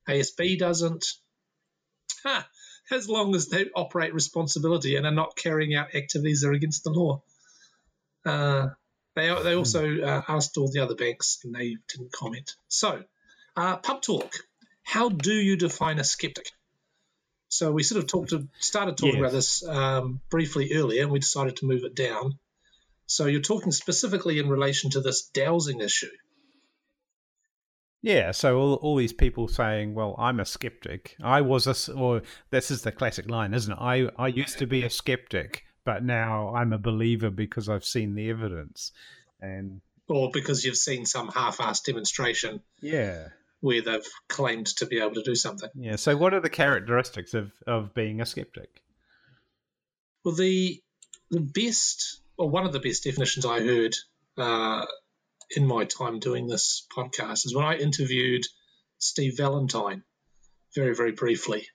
ASB 0.10 0.60
doesn't. 0.60 1.06
Ha! 2.24 2.45
As 2.92 3.10
long 3.10 3.36
as 3.36 3.48
they 3.48 3.66
operate 3.76 4.14
responsibility 4.14 4.96
and 4.96 5.06
are 5.06 5.12
not 5.12 5.36
carrying 5.36 5.76
out 5.76 5.96
activities 5.96 6.42
that 6.42 6.50
are 6.50 6.54
against 6.54 6.84
the 6.84 6.92
law. 6.92 7.22
Uh, 8.26 8.70
they 9.16 9.28
they 9.44 9.56
also 9.56 10.00
uh, 10.02 10.22
asked 10.28 10.58
all 10.58 10.72
the 10.72 10.80
other 10.80 10.96
banks 10.96 11.40
and 11.44 11.54
they 11.54 11.78
didn't 11.88 12.12
comment. 12.12 12.56
So, 12.68 13.04
uh, 13.56 13.78
pub 13.78 14.02
talk. 14.02 14.34
How 14.84 15.10
do 15.10 15.34
you 15.34 15.56
define 15.56 16.00
a 16.00 16.04
skeptic? 16.04 16.52
So 17.50 17.72
we 17.72 17.84
sort 17.84 18.04
of 18.04 18.10
talked 18.10 18.30
to, 18.30 18.48
started 18.60 18.98
talking 18.98 19.16
yes. 19.16 19.20
about 19.20 19.32
this 19.32 19.68
um, 19.68 20.22
briefly 20.30 20.72
earlier, 20.74 21.02
and 21.02 21.12
we 21.12 21.20
decided 21.20 21.58
to 21.58 21.66
move 21.66 21.84
it 21.84 21.96
down. 21.96 22.38
So 23.08 23.26
you're 23.26 23.42
talking 23.42 23.72
specifically 23.72 24.38
in 24.38 24.50
relation 24.50 24.92
to 24.92 25.02
this 25.02 25.24
dowsing 25.34 25.82
issue. 25.82 26.12
Yeah, 28.02 28.32
so 28.32 28.58
all, 28.58 28.74
all 28.76 28.95
these 28.95 29.14
people 29.14 29.47
saying, 29.47 29.93
"Well, 29.93 30.16
I'm 30.18 30.39
a 30.39 30.45
skeptic. 30.45 31.16
I 31.22 31.41
was 31.41 31.68
a," 31.68 31.93
or 31.93 32.22
this 32.50 32.72
is 32.72 32.82
the 32.82 32.91
classic 32.91 33.30
line, 33.30 33.54
isn't 33.54 33.72
it? 33.72 33.78
I 33.80 34.10
I 34.18 34.28
used 34.28 34.58
to 34.60 34.68
be 34.68 34.84
a 34.84 34.89
skeptic, 34.89 35.66
but 35.84 36.04
now 36.04 36.56
I'm 36.56 36.72
a 36.72 36.78
believer 36.78 37.30
because 37.30 37.68
I've 37.68 37.84
seen 37.84 38.16
the 38.16 38.30
evidence, 38.30 38.93
and 39.41 39.82
or 40.08 40.32
because 40.32 40.64
you've 40.64 40.78
seen 40.78 41.06
some 41.06 41.28
half-assed 41.28 41.84
demonstration. 41.84 42.62
Yeah, 42.82 43.30
where 43.60 43.82
they've 43.82 44.08
claimed 44.30 44.68
to 44.68 44.86
be 44.86 45.00
able 45.00 45.16
to 45.16 45.24
do 45.24 45.36
something. 45.36 45.70
Yeah. 45.76 45.97
So, 45.97 46.16
what 46.16 46.34
are 46.34 46.39
the 46.39 46.50
characteristics 46.50 47.34
of 47.34 47.52
of 47.68 47.93
being 47.93 48.22
a 48.22 48.26
skeptic? 48.26 48.82
Well, 50.24 50.36
the 50.36 50.82
the 51.32 51.41
best, 51.41 52.22
or 52.38 52.50
one 52.50 52.66
of 52.66 52.74
the 52.74 52.80
best 52.80 53.04
definitions 53.04 53.45
I 53.45 53.60
heard 53.60 53.95
uh, 54.38 54.86
in 55.56 55.66
my 55.66 55.86
time 55.86 56.20
doing 56.20 56.47
this 56.47 56.86
podcast 56.95 57.45
is 57.45 57.56
when 57.56 57.66
I 57.66 57.78
interviewed 57.78 58.43
Steve 58.97 59.38
Valentine 59.38 60.04
very, 60.76 60.95
very 60.95 61.12
briefly. 61.12 61.68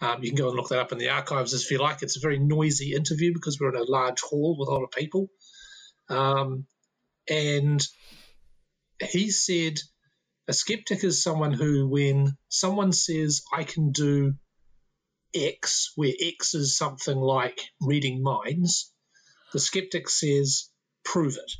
Um, 0.00 0.22
you 0.22 0.30
can 0.30 0.36
go 0.36 0.48
and 0.48 0.56
look 0.56 0.68
that 0.68 0.78
up 0.78 0.92
in 0.92 0.98
the 0.98 1.10
archives 1.10 1.54
if 1.54 1.70
you 1.70 1.78
like. 1.78 2.02
It's 2.02 2.16
a 2.16 2.20
very 2.20 2.38
noisy 2.38 2.92
interview 2.94 3.32
because 3.32 3.58
we're 3.58 3.74
in 3.74 3.80
a 3.80 3.90
large 3.90 4.20
hall 4.20 4.56
with 4.58 4.68
a 4.68 4.72
lot 4.72 4.84
of 4.84 4.90
people. 4.90 5.28
Um, 6.08 6.66
and 7.28 7.86
he 9.00 9.30
said 9.30 9.78
a 10.48 10.52
skeptic 10.52 11.02
is 11.02 11.22
someone 11.22 11.52
who, 11.52 11.88
when 11.88 12.36
someone 12.48 12.92
says, 12.92 13.42
I 13.52 13.64
can 13.64 13.90
do 13.90 14.34
X, 15.34 15.92
where 15.96 16.12
X 16.20 16.54
is 16.54 16.76
something 16.76 17.16
like 17.16 17.60
reading 17.80 18.22
minds, 18.22 18.92
the 19.52 19.58
skeptic 19.58 20.08
says, 20.08 20.70
prove 21.04 21.36
it. 21.36 21.52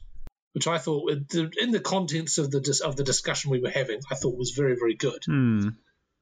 Which 0.56 0.66
I 0.66 0.78
thought, 0.78 1.10
in 1.10 1.70
the 1.70 1.80
contents 1.80 2.38
of 2.38 2.50
the 2.50 2.80
of 2.82 2.96
the 2.96 3.04
discussion 3.04 3.50
we 3.50 3.60
were 3.60 3.68
having, 3.68 4.00
I 4.10 4.14
thought 4.14 4.38
was 4.38 4.52
very, 4.52 4.74
very 4.74 4.94
good. 4.94 5.22
Hmm. 5.26 5.68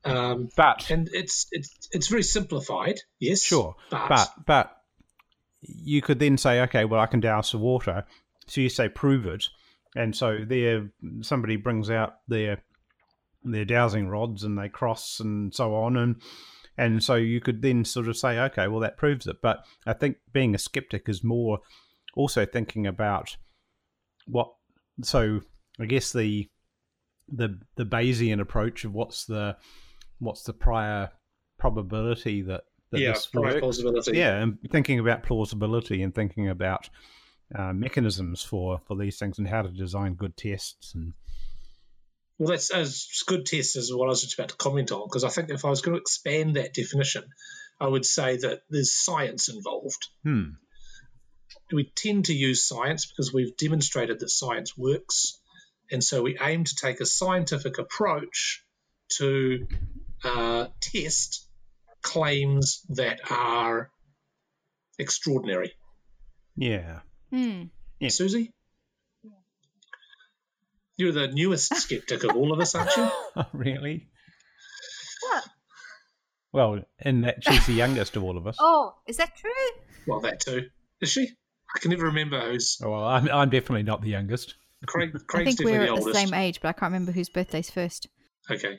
Um, 0.05 0.49
But 0.57 0.91
and 0.91 1.09
it's 1.13 1.47
it's 1.53 1.89
it's 1.93 2.09
very 2.09 2.25
simplified, 2.25 2.99
yes. 3.21 3.43
Sure, 3.43 3.77
but, 3.93 4.09
but 4.09 4.29
but 4.45 4.77
you 5.61 6.03
could 6.03 6.19
then 6.19 6.37
say, 6.37 6.63
okay, 6.63 6.85
well, 6.85 7.01
I 7.01 7.07
can 7.07 7.21
dowse 7.21 7.53
the 7.53 7.59
water. 7.59 8.07
So 8.49 8.61
you 8.61 8.71
say, 8.71 8.89
prove 8.89 9.25
it, 9.25 9.47
and 9.95 10.17
so 10.17 10.39
there, 10.45 10.91
somebody 11.21 11.55
brings 11.55 11.89
out 11.89 12.15
their 12.27 12.65
their 13.45 13.65
dowsing 13.65 14.09
rods 14.09 14.43
and 14.43 14.59
they 14.59 14.69
cross 14.69 15.21
and 15.21 15.55
so 15.55 15.77
on, 15.77 15.97
and 15.97 16.17
and 16.77 17.05
so 17.05 17.15
you 17.15 17.41
could 17.41 17.63
then 17.63 17.85
sort 17.85 18.09
of 18.09 18.17
say, 18.17 18.41
okay, 18.41 18.67
well, 18.67 18.81
that 18.81 18.97
proves 18.97 19.29
it. 19.29 19.37
But 19.41 19.65
I 19.87 19.93
think 19.93 20.17
being 20.33 20.57
a 20.57 20.59
skeptic 20.59 21.09
is 21.09 21.23
more 21.23 21.61
also 22.17 22.45
thinking 22.45 22.85
about 22.85 23.37
what. 24.27 24.53
So 25.03 25.41
I 25.81 25.87
guess 25.87 26.13
the 26.13 26.49
the 27.29 27.59
the 27.77 27.85
Bayesian 27.85 28.41
approach 28.41 28.85
of 28.85 28.93
what's 28.93 29.25
the 29.25 29.57
what's 30.19 30.43
the 30.43 30.53
prior 30.53 31.11
probability 31.59 32.43
that 32.43 32.63
that 32.91 33.01
yeah, 33.01 33.13
this 33.13 33.27
prior 33.27 33.45
works. 33.47 33.61
plausibility. 33.61 34.17
Yeah, 34.17 34.43
and 34.43 34.59
thinking 34.71 34.99
about 34.99 35.23
plausibility 35.23 36.03
and 36.03 36.15
thinking 36.15 36.49
about 36.49 36.89
uh, 37.55 37.73
mechanisms 37.73 38.43
for 38.43 38.81
for 38.87 38.97
these 38.97 39.19
things 39.19 39.39
and 39.39 39.49
how 39.49 39.63
to 39.63 39.69
design 39.69 40.15
good 40.15 40.37
tests 40.37 40.95
and 40.95 41.13
Well, 42.39 42.51
that's 42.51 42.71
as 42.71 43.09
good 43.27 43.47
tests 43.47 43.77
is 43.77 43.95
what 43.95 44.07
I 44.07 44.09
was 44.09 44.23
just 44.23 44.35
about 44.35 44.51
to 44.51 44.57
comment 44.57 44.93
on 44.93 45.07
because 45.07 45.25
I 45.25 45.29
think 45.29 45.51
if 45.51 45.65
I 45.65 45.71
was 45.71 45.83
going 45.83 45.97
to 45.97 46.01
expand 46.01 46.57
that 46.57 46.75
definition, 46.75 47.25
I 47.81 47.89
would 47.89 48.07
say 48.07 48.37
that 48.39 48.63
there's 48.71 48.95
science 48.95 49.49
involved. 49.49 50.09
hmm 50.23 50.51
We 51.73 51.91
tend 51.95 52.27
to 52.27 52.35
use 52.35 52.65
science 52.67 53.07
because 53.07 53.33
we've 53.33 53.57
demonstrated 53.57 54.21
that 54.21 54.29
science 54.31 54.77
works, 54.77 55.39
and 55.91 56.03
so 56.03 56.23
we 56.23 56.39
aim 56.41 56.65
to 56.65 56.75
take 56.77 57.01
a 57.01 57.07
scientific 57.07 57.79
approach 57.79 58.65
to 59.19 59.67
uh, 60.25 60.67
test 60.81 61.47
claims 62.03 62.83
that 62.91 63.21
are 63.31 63.91
extraordinary. 64.99 65.73
yeah 66.57 67.01
Hmm. 67.31 67.65
Yeah. 67.99 68.09
Siouxsie, 68.09 68.51
you're 70.97 71.13
the 71.13 71.29
newest 71.29 71.75
skeptic 71.83 72.25
of 72.25 72.37
all 72.37 72.53
of 72.53 72.61
us, 72.61 72.75
aren't 72.75 72.97
you? 72.97 73.11
really 73.53 74.09
What? 75.23 75.45
well 76.53 76.81
in 77.01 77.23
that 77.23 77.43
she's 77.43 77.67
the 77.67 77.73
youngest 77.73 78.17
of 78.17 78.23
all 78.25 78.37
of 78.39 78.47
us 78.47 78.57
Oh, 78.61 78.95
is 79.07 79.17
that 79.17 79.37
true? 79.37 79.51
Well, 80.07 80.21
that 80.21 80.41
too. 80.41 80.69
Is 81.01 81.09
she? 81.11 81.29
I 81.75 81.79
can 81.81 81.91
never 81.91 82.05
remember 82.05 82.41
who's 82.41 82.79
oh, 82.83 82.91
well 82.91 83.05
I'm, 83.05 83.29
I'm 83.29 83.51
definitely 83.51 83.83
not 83.83 84.01
the 84.03 84.11
youngest 84.11 84.55
Craig. 84.87 85.11
I 85.15 85.19
Craig's 85.27 85.57
think 85.57 85.67
we're 85.67 85.79
definitely 85.81 85.99
at 85.99 86.05
the 86.05 86.13
the 86.13 86.19
same 86.19 86.35
age, 86.35 86.61
but 86.61 86.69
I 86.69 86.73
can't 86.73 86.93
remember 86.93 87.13
whose 87.13 87.29
birthday's 87.29 87.71
first. 87.71 88.09
Okay, 88.51 88.79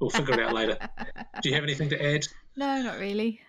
we'll 0.00 0.10
figure 0.10 0.34
it 0.40 0.46
out 0.46 0.54
later. 0.54 0.78
Do 1.42 1.48
you 1.48 1.54
have 1.54 1.64
anything 1.64 1.88
to 1.90 2.14
add? 2.14 2.26
No, 2.56 2.82
not 2.82 2.98
really. 2.98 3.40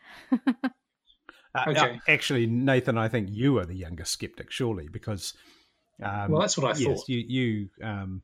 Uh, 1.53 1.65
Okay. 1.67 1.79
uh, 1.95 1.97
actually 2.07 2.45
Nathan 2.47 2.97
I 2.97 3.09
think 3.09 3.27
you 3.29 3.57
are 3.57 3.65
the 3.65 3.75
youngest 3.75 4.13
skeptic 4.13 4.51
surely 4.51 4.87
because 4.87 5.33
um, 6.01 6.31
Well, 6.31 6.39
that's 6.39 6.57
what 6.57 6.73
I 6.73 6.79
yes 6.79 6.99
thought. 6.99 7.09
you 7.09 7.17
you 7.27 7.69
um, 7.85 8.21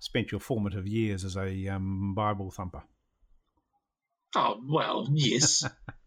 spent 0.00 0.32
your 0.32 0.40
formative 0.40 0.88
years 0.88 1.24
as 1.24 1.36
a 1.36 1.68
um, 1.68 2.14
Bible 2.14 2.50
thumper 2.50 2.82
Oh 4.34 4.60
well, 4.68 5.08
yes. 5.12 5.64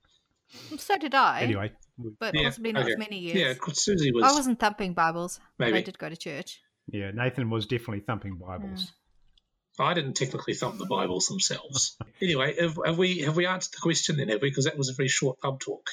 So 0.78 0.98
did 0.98 1.16
I. 1.16 1.42
anyway 1.42 1.72
But 2.20 2.34
Yeah, 2.36 2.44
possibly 2.44 2.72
not 2.72 2.84
okay. 2.84 2.94
as 2.94 2.98
many 2.98 3.20
years. 3.20 3.36
yeah, 3.38 3.54
Siouxsie 3.54 4.14
was 4.14 4.24
I 4.24 4.32
wasn't 4.34 4.60
thumping 4.60 4.94
Bibles, 4.94 5.40
but 5.58 5.74
I 5.74 5.82
did 5.82 5.98
go 5.98 6.10
to 6.10 6.18
church. 6.18 6.62
Yeah, 6.88 7.12
Nathan 7.12 7.50
was 7.50 7.66
definitely 7.66 8.02
thumping 8.02 8.38
Bibles. 8.38 8.92
I 9.80 9.94
didn't 9.94 10.14
technically 10.14 10.54
thump 10.54 10.78
the 10.78 10.86
Bibles 10.86 11.28
themselves. 11.28 11.98
anyway, 12.22 12.56
have, 12.60 12.78
have 12.86 12.98
we 12.98 13.20
have 13.20 13.36
we 13.36 13.48
answered 13.48 13.74
the 13.74 13.82
question 13.82 14.18
then? 14.18 14.30
Have 14.30 14.42
we? 14.42 14.50
Because 14.50 14.66
that 14.66 14.78
was 14.78 14.90
a 14.90 14.94
very 14.94 15.08
short 15.08 15.40
pub 15.40 15.60
talk. 15.60 15.90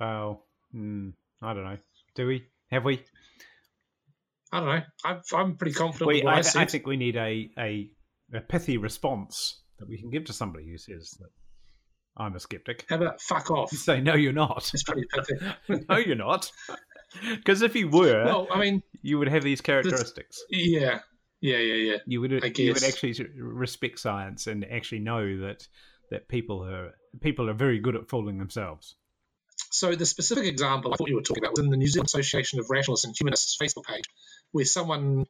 Well, 0.00 0.44
mm, 0.74 1.12
I 1.40 1.54
don't 1.54 1.64
know. 1.64 1.78
Do 2.14 2.26
we? 2.26 2.46
Have 2.70 2.84
we? 2.84 3.04
I 4.52 4.58
don't 4.60 4.68
know. 4.68 4.82
I'm, 5.04 5.22
I'm 5.32 5.56
pretty 5.56 5.74
confident 5.74 6.08
we 6.08 6.14
with 6.16 6.24
what 6.24 6.34
I, 6.34 6.38
I, 6.38 6.40
said. 6.40 6.62
I 6.62 6.64
think 6.64 6.86
we 6.86 6.96
need 6.96 7.16
a, 7.16 7.50
a 7.56 7.90
a 8.34 8.40
pithy 8.40 8.78
response 8.78 9.60
that 9.78 9.88
we 9.88 9.98
can 9.98 10.10
give 10.10 10.24
to 10.24 10.32
somebody 10.32 10.68
who 10.68 10.78
says 10.78 11.16
that 11.20 11.30
I'm 12.16 12.34
a 12.34 12.40
skeptic. 12.40 12.86
How 12.88 12.96
about 12.96 13.20
fuck 13.20 13.50
off? 13.50 13.70
Say 13.76 14.00
no, 14.00 14.14
you're 14.14 14.32
not. 14.32 14.70
It's 14.74 14.82
pretty 14.82 15.06
pathetic. 15.12 15.88
no, 15.88 15.96
you're 15.96 16.16
not. 16.16 16.50
Because 17.28 17.62
if 17.62 17.74
you 17.74 17.88
were, 17.88 18.24
well, 18.24 18.46
I 18.52 18.60
mean, 18.60 18.84
you 19.02 19.18
would 19.18 19.26
have 19.26 19.42
these 19.42 19.60
characteristics. 19.60 20.44
yeah, 20.48 21.00
yeah, 21.40 21.56
yeah, 21.56 21.74
yeah. 21.74 21.96
You 22.06 22.20
would 22.20 22.32
I 22.44 22.52
you 22.54 22.72
would 22.72 22.84
actually 22.84 23.16
respect 23.36 23.98
science 23.98 24.46
and 24.46 24.64
actually 24.64 25.00
know 25.00 25.40
that 25.40 25.66
that 26.12 26.28
people 26.28 26.64
are 26.64 26.92
people 27.20 27.50
are 27.50 27.54
very 27.54 27.80
good 27.80 27.96
at 27.96 28.08
fooling 28.08 28.38
themselves. 28.38 28.94
So 29.70 29.96
the 29.96 30.06
specific 30.06 30.44
example 30.44 30.94
I 30.94 30.96
thought 30.96 31.08
you 31.08 31.16
were 31.16 31.22
talking 31.22 31.42
about 31.42 31.56
was 31.56 31.64
in 31.64 31.70
the 31.70 31.76
New 31.76 31.88
Zealand 31.88 32.06
Association 32.06 32.60
of 32.60 32.70
Rationalists 32.70 33.04
and 33.04 33.14
Humanists 33.18 33.58
Facebook 33.60 33.86
page, 33.86 34.04
where 34.52 34.64
someone 34.64 35.26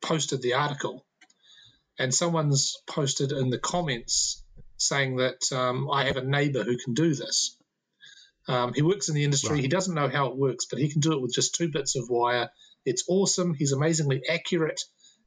posted 0.00 0.42
the 0.42 0.54
article, 0.54 1.04
and 1.98 2.14
someone's 2.14 2.76
posted 2.86 3.32
in 3.32 3.50
the 3.50 3.58
comments 3.58 4.44
saying 4.76 5.16
that 5.16 5.52
um, 5.52 5.90
I 5.90 6.04
have 6.04 6.16
a 6.16 6.24
neighbour 6.24 6.62
who 6.62 6.76
can 6.76 6.94
do 6.94 7.14
this. 7.14 7.56
Um, 8.48 8.72
he 8.74 8.82
works 8.82 9.08
in 9.08 9.14
the 9.14 9.24
industry. 9.24 9.54
Right. 9.54 9.62
He 9.62 9.68
doesn't 9.68 9.94
know 9.94 10.08
how 10.08 10.26
it 10.26 10.36
works, 10.36 10.66
but 10.66 10.78
he 10.78 10.90
can 10.90 11.00
do 11.00 11.12
it 11.12 11.20
with 11.20 11.34
just 11.34 11.54
two 11.54 11.68
bits 11.68 11.96
of 11.96 12.08
wire. 12.08 12.50
It's 12.84 13.04
awesome. 13.08 13.54
He's 13.54 13.72
amazingly 13.72 14.22
accurate. 14.28 14.80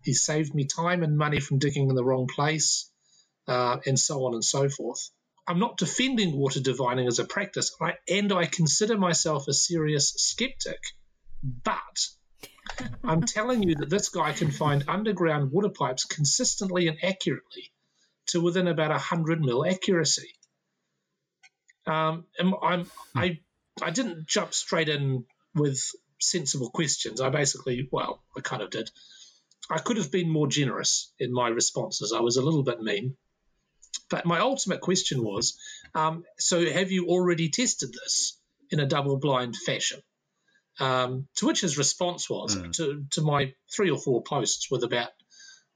He 0.03 0.13
saved 0.13 0.55
me 0.55 0.65
time 0.65 1.03
and 1.03 1.17
money 1.17 1.41
from 1.41 1.59
digging 1.59 1.89
in 1.89 1.95
the 1.95 2.05
wrong 2.05 2.27
place, 2.33 2.89
uh, 3.47 3.77
and 3.85 3.99
so 3.99 4.25
on 4.25 4.33
and 4.33 4.43
so 4.43 4.69
forth. 4.69 5.09
I'm 5.45 5.59
not 5.59 5.77
defending 5.77 6.37
water 6.37 6.61
divining 6.61 7.07
as 7.07 7.19
a 7.19 7.25
practice, 7.25 7.75
I, 7.81 7.95
and 8.07 8.31
I 8.31 8.45
consider 8.45 8.97
myself 8.97 9.47
a 9.47 9.53
serious 9.53 10.13
skeptic. 10.15 10.79
But 11.43 12.07
I'm 13.03 13.23
telling 13.23 13.63
you 13.63 13.75
that 13.75 13.89
this 13.89 14.09
guy 14.09 14.31
can 14.31 14.51
find 14.51 14.85
underground 14.87 15.51
water 15.51 15.69
pipes 15.69 16.05
consistently 16.05 16.87
and 16.87 16.97
accurately 17.03 17.71
to 18.29 18.41
within 18.41 18.67
about 18.67 18.91
100 18.91 19.41
mil 19.41 19.65
accuracy. 19.65 20.29
Um, 21.85 22.25
and 22.37 22.53
I'm, 22.61 22.85
I, 23.15 23.39
I 23.81 23.89
didn't 23.91 24.27
jump 24.27 24.53
straight 24.53 24.89
in 24.89 25.25
with 25.55 25.79
sensible 26.19 26.69
questions. 26.69 27.21
I 27.21 27.29
basically, 27.29 27.87
well, 27.91 28.23
I 28.37 28.41
kind 28.41 28.61
of 28.61 28.69
did. 28.69 28.91
I 29.69 29.79
could 29.79 29.97
have 29.97 30.11
been 30.11 30.29
more 30.29 30.47
generous 30.47 31.11
in 31.19 31.33
my 31.33 31.47
responses. 31.49 32.13
I 32.13 32.19
was 32.21 32.37
a 32.37 32.41
little 32.43 32.63
bit 32.63 32.81
mean. 32.81 33.15
But 34.09 34.25
my 34.25 34.39
ultimate 34.39 34.81
question 34.81 35.23
was 35.23 35.57
um, 35.95 36.23
so 36.37 36.63
have 36.65 36.91
you 36.91 37.07
already 37.07 37.49
tested 37.49 37.91
this 37.93 38.37
in 38.71 38.79
a 38.79 38.85
double 38.85 39.17
blind 39.17 39.55
fashion? 39.55 39.99
Um, 40.79 41.27
to 41.35 41.47
which 41.47 41.61
his 41.61 41.77
response 41.77 42.29
was 42.29 42.55
Mm. 42.55 42.71
to, 42.77 43.05
to 43.11 43.21
my 43.21 43.53
three 43.75 43.89
or 43.91 43.97
four 43.99 44.23
posts 44.23 44.71
with 44.71 44.83
about 44.83 45.09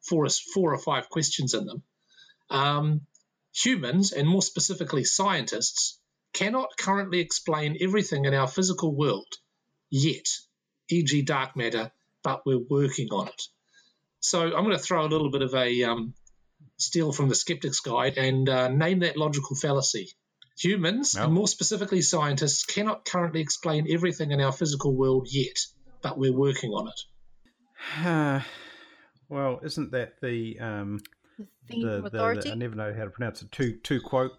four, 0.08 0.26
or- 0.26 0.30
four 0.54 0.74
or 0.74 0.78
five 0.78 1.10
questions 1.10 1.54
in 1.54 1.66
them. 1.66 1.84
Um, 2.50 3.02
humans, 3.54 4.12
and 4.12 4.28
more 4.28 4.42
specifically 4.42 5.04
scientists, 5.04 6.00
cannot 6.34 6.70
currently 6.78 7.20
explain 7.20 7.78
everything 7.80 8.26
in 8.26 8.34
our 8.34 8.48
physical 8.48 8.96
world 8.96 9.28
yet, 9.90 10.26
e.g., 10.90 11.22
dark 11.24 11.56
matter, 11.56 11.92
but 12.24 12.46
we're 12.46 12.60
working 12.70 13.10
on 13.10 13.28
it. 13.28 13.42
So 14.20 14.42
I'm 14.42 14.64
going 14.64 14.72
to 14.78 14.80
throw 14.84 15.06
a 15.06 15.08
little 15.08 15.30
bit 15.30 15.42
of 15.42 15.54
a 15.54 15.84
um, 15.84 16.14
steal 16.78 17.12
from 17.12 17.30
the 17.30 17.36
Skeptic's 17.36 17.82
Guide 17.82 18.18
and 18.18 18.48
uh, 18.50 18.68
name 18.70 19.00
that 19.00 19.18
logical 19.18 19.56
fallacy. 19.56 20.10
Humans, 20.58 21.16
No. 21.16 21.26
and 21.26 21.34
more 21.34 21.48
specifically 21.48 22.02
scientists, 22.02 22.64
cannot 22.64 23.06
currently 23.06 23.42
explain 23.42 23.88
everything 23.92 24.32
in 24.32 24.40
our 24.40 24.52
physical 24.52 24.96
world 24.96 25.28
yet, 25.30 25.60
but 26.02 26.18
we're 26.18 26.34
working 26.34 26.72
on 26.72 26.88
it. 26.90 27.00
well, 29.30 29.60
isn't 29.64 29.92
that 29.92 30.22
the 30.22 30.60
um 30.60 31.00
The 31.70 31.76
the, 31.76 31.76
theme 31.76 31.88
the, 31.88 32.06
of 32.06 32.12
the. 32.44 32.52
I 32.52 32.56
never 32.56 32.76
know 32.76 32.94
how 32.94 33.04
to 33.06 33.10
pronounce 33.10 33.42
it. 33.42 33.52
Tu 33.52 34.00
quoque. 34.02 34.32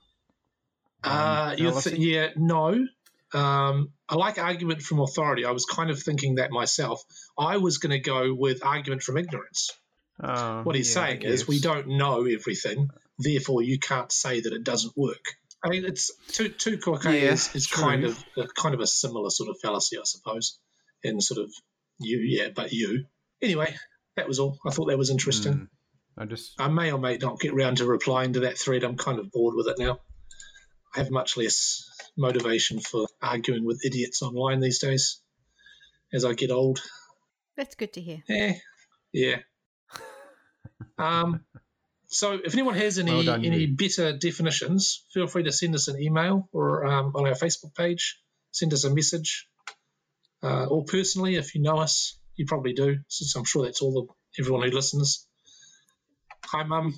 um, 1.03 1.13
Uh, 1.13 1.55
you're 1.59 1.81
th- 1.81 1.99
yeah, 1.99 2.29
no. 2.37 2.87
Um, 3.33 3.93
I 4.09 4.15
like 4.15 4.39
argument 4.39 4.83
from 4.83 5.01
authority. 5.01 5.45
I 5.45 5.51
was 5.51 5.65
kind 5.65 5.91
of 5.91 6.01
thinking 6.01 6.37
that 6.37 6.51
myself. 6.51 7.03
I 7.39 7.57
was 7.57 7.79
going 7.79 7.91
to 7.91 7.99
go 7.99 8.33
with 8.33 8.65
argument 8.65 9.03
from 9.03 9.17
ignorance. 9.17 9.71
Oh, 10.23 10.63
What 10.63 10.77
he's 10.77 10.95
yeah, 10.95 11.07
saying 11.07 11.23
is, 11.23 11.49
we 11.49 11.59
don't 11.59 11.89
know 11.99 12.25
everything, 12.25 12.91
therefore 13.19 13.63
you 13.63 13.81
can't 13.81 14.13
say 14.13 14.41
that 14.41 14.53
it 14.53 14.63
doesn't 14.63 14.97
work. 14.97 15.25
I 15.65 15.71
mean, 15.71 15.85
it's 15.85 16.13
two 16.29 16.51
two 16.51 16.79
Yeah, 17.05 17.11
is, 17.11 17.55
is 17.55 17.67
kind 17.67 18.05
of 18.05 18.23
a, 18.37 18.47
kind 18.47 18.75
of 18.75 18.81
a 18.81 18.87
similar 18.87 19.31
sort 19.31 19.49
of 19.49 19.57
fallacy, 19.61 19.99
I 19.99 20.05
suppose, 20.05 20.59
in 21.03 21.21
sort 21.21 21.41
of 21.41 21.53
You, 21.99 22.19
yeah, 22.19 22.51
but 22.55 22.73
you. 22.73 23.07
Anyway, 23.43 23.75
that 24.17 24.29
was 24.29 24.39
all. 24.39 24.59
I 24.65 24.71
thought 24.71 24.87
that 24.87 24.99
was 24.99 25.11
interesting. 25.11 25.69
I 26.17 26.27
just 26.27 26.61
I 26.61 26.69
may 26.69 26.93
or 26.93 26.99
may 26.99 27.17
not 27.17 27.41
get 27.41 27.55
round 27.55 27.79
to 27.79 27.87
replying 27.87 28.35
to 28.35 28.41
that 28.41 28.59
thread. 28.59 28.85
I'm 28.85 28.97
kind 28.97 29.19
of 29.19 29.31
bored 29.33 29.57
with 29.57 29.69
it 29.69 29.79
now. 29.79 30.01
I 30.95 31.01
have 31.01 31.11
much 31.11 31.37
less 31.37 31.91
motivation 32.17 32.79
for 32.81 33.07
arguing 33.21 33.65
with 33.65 33.85
idiots 33.85 34.23
online 34.23 34.61
these 34.61 34.79
days 34.79 35.21
as 36.13 36.25
I 36.25 36.35
get 36.35 36.53
old. 36.53 36.81
That's 37.57 37.75
good 37.75 37.93
to 37.95 38.01
hear. 38.01 38.23
Eh, 38.29 38.55
yeah. 39.13 39.37
Um, 40.97 41.45
so 42.07 42.35
if 42.35 42.53
anyone 42.53 42.75
has 42.75 42.99
any 42.99 43.11
Well 43.11 43.25
done, 43.25 43.45
any 43.45 43.65
you. 43.65 43.77
better 43.77 44.17
definitions, 44.17 45.05
feel 45.13 45.27
free 45.27 45.43
to 45.45 45.53
send 45.53 45.75
us 45.75 45.89
an 45.89 46.01
email 46.01 46.49
or 46.53 46.87
um, 46.87 47.13
on 47.17 47.27
our 47.27 47.35
Facebook 47.35 47.75
page. 47.75 48.21
Send 48.53 48.73
us 48.73 48.85
a 48.85 48.95
message, 48.95 49.49
uh, 50.43 50.67
or 50.67 50.85
personally, 50.85 51.35
if 51.35 51.57
you 51.57 51.63
know 51.63 51.79
us, 51.79 52.17
you 52.37 52.47
probably 52.47 52.75
do, 52.75 52.99
since 53.09 53.35
I'm 53.35 53.45
sure 53.45 53.65
that's 53.65 53.83
all 53.83 53.93
the 53.93 54.43
everyone 54.43 54.69
who 54.69 54.75
listens. 54.75 55.27
Hi, 56.47 56.63
mum. 56.65 56.95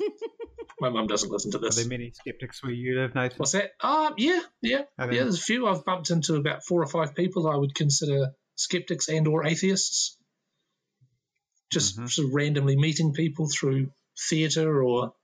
My 0.81 0.91
mum 0.91 1.07
doesn't 1.07 1.31
listen 1.31 1.53
to 1.53 1.59
this. 1.59 1.79
are 1.79 1.83
there 1.83 1.89
many 1.89 2.11
skeptics 2.13 2.63
where 2.63 2.73
you 2.73 3.01
live, 3.01 3.15
Nathan? 3.15 3.39
What's 3.39 3.53
that? 3.53 3.71
Um, 3.81 4.15
yeah, 4.19 4.41
yeah, 4.61 4.83
yeah. 4.99 5.07
There's 5.07 5.39
a 5.39 5.43
few. 5.43 5.67
I've 5.67 5.85
bumped 5.85 6.11
into 6.11 6.35
about 6.35 6.65
four 6.65 6.83
or 6.83 6.87
five 6.87 7.15
people 7.15 7.49
I 7.49 7.57
would 7.57 7.75
consider 7.75 8.33
skeptics 8.57 9.09
and 9.09 9.27
or 9.27 9.47
atheists. 9.47 10.17
Just 11.71 11.99
Mhm. 11.99 12.11
sort 12.11 12.29
of 12.29 12.35
randomly 12.35 12.77
meeting 12.77 13.13
people 13.13 13.49
through 13.49 13.91
theatre 14.29 14.83
or 14.83 15.15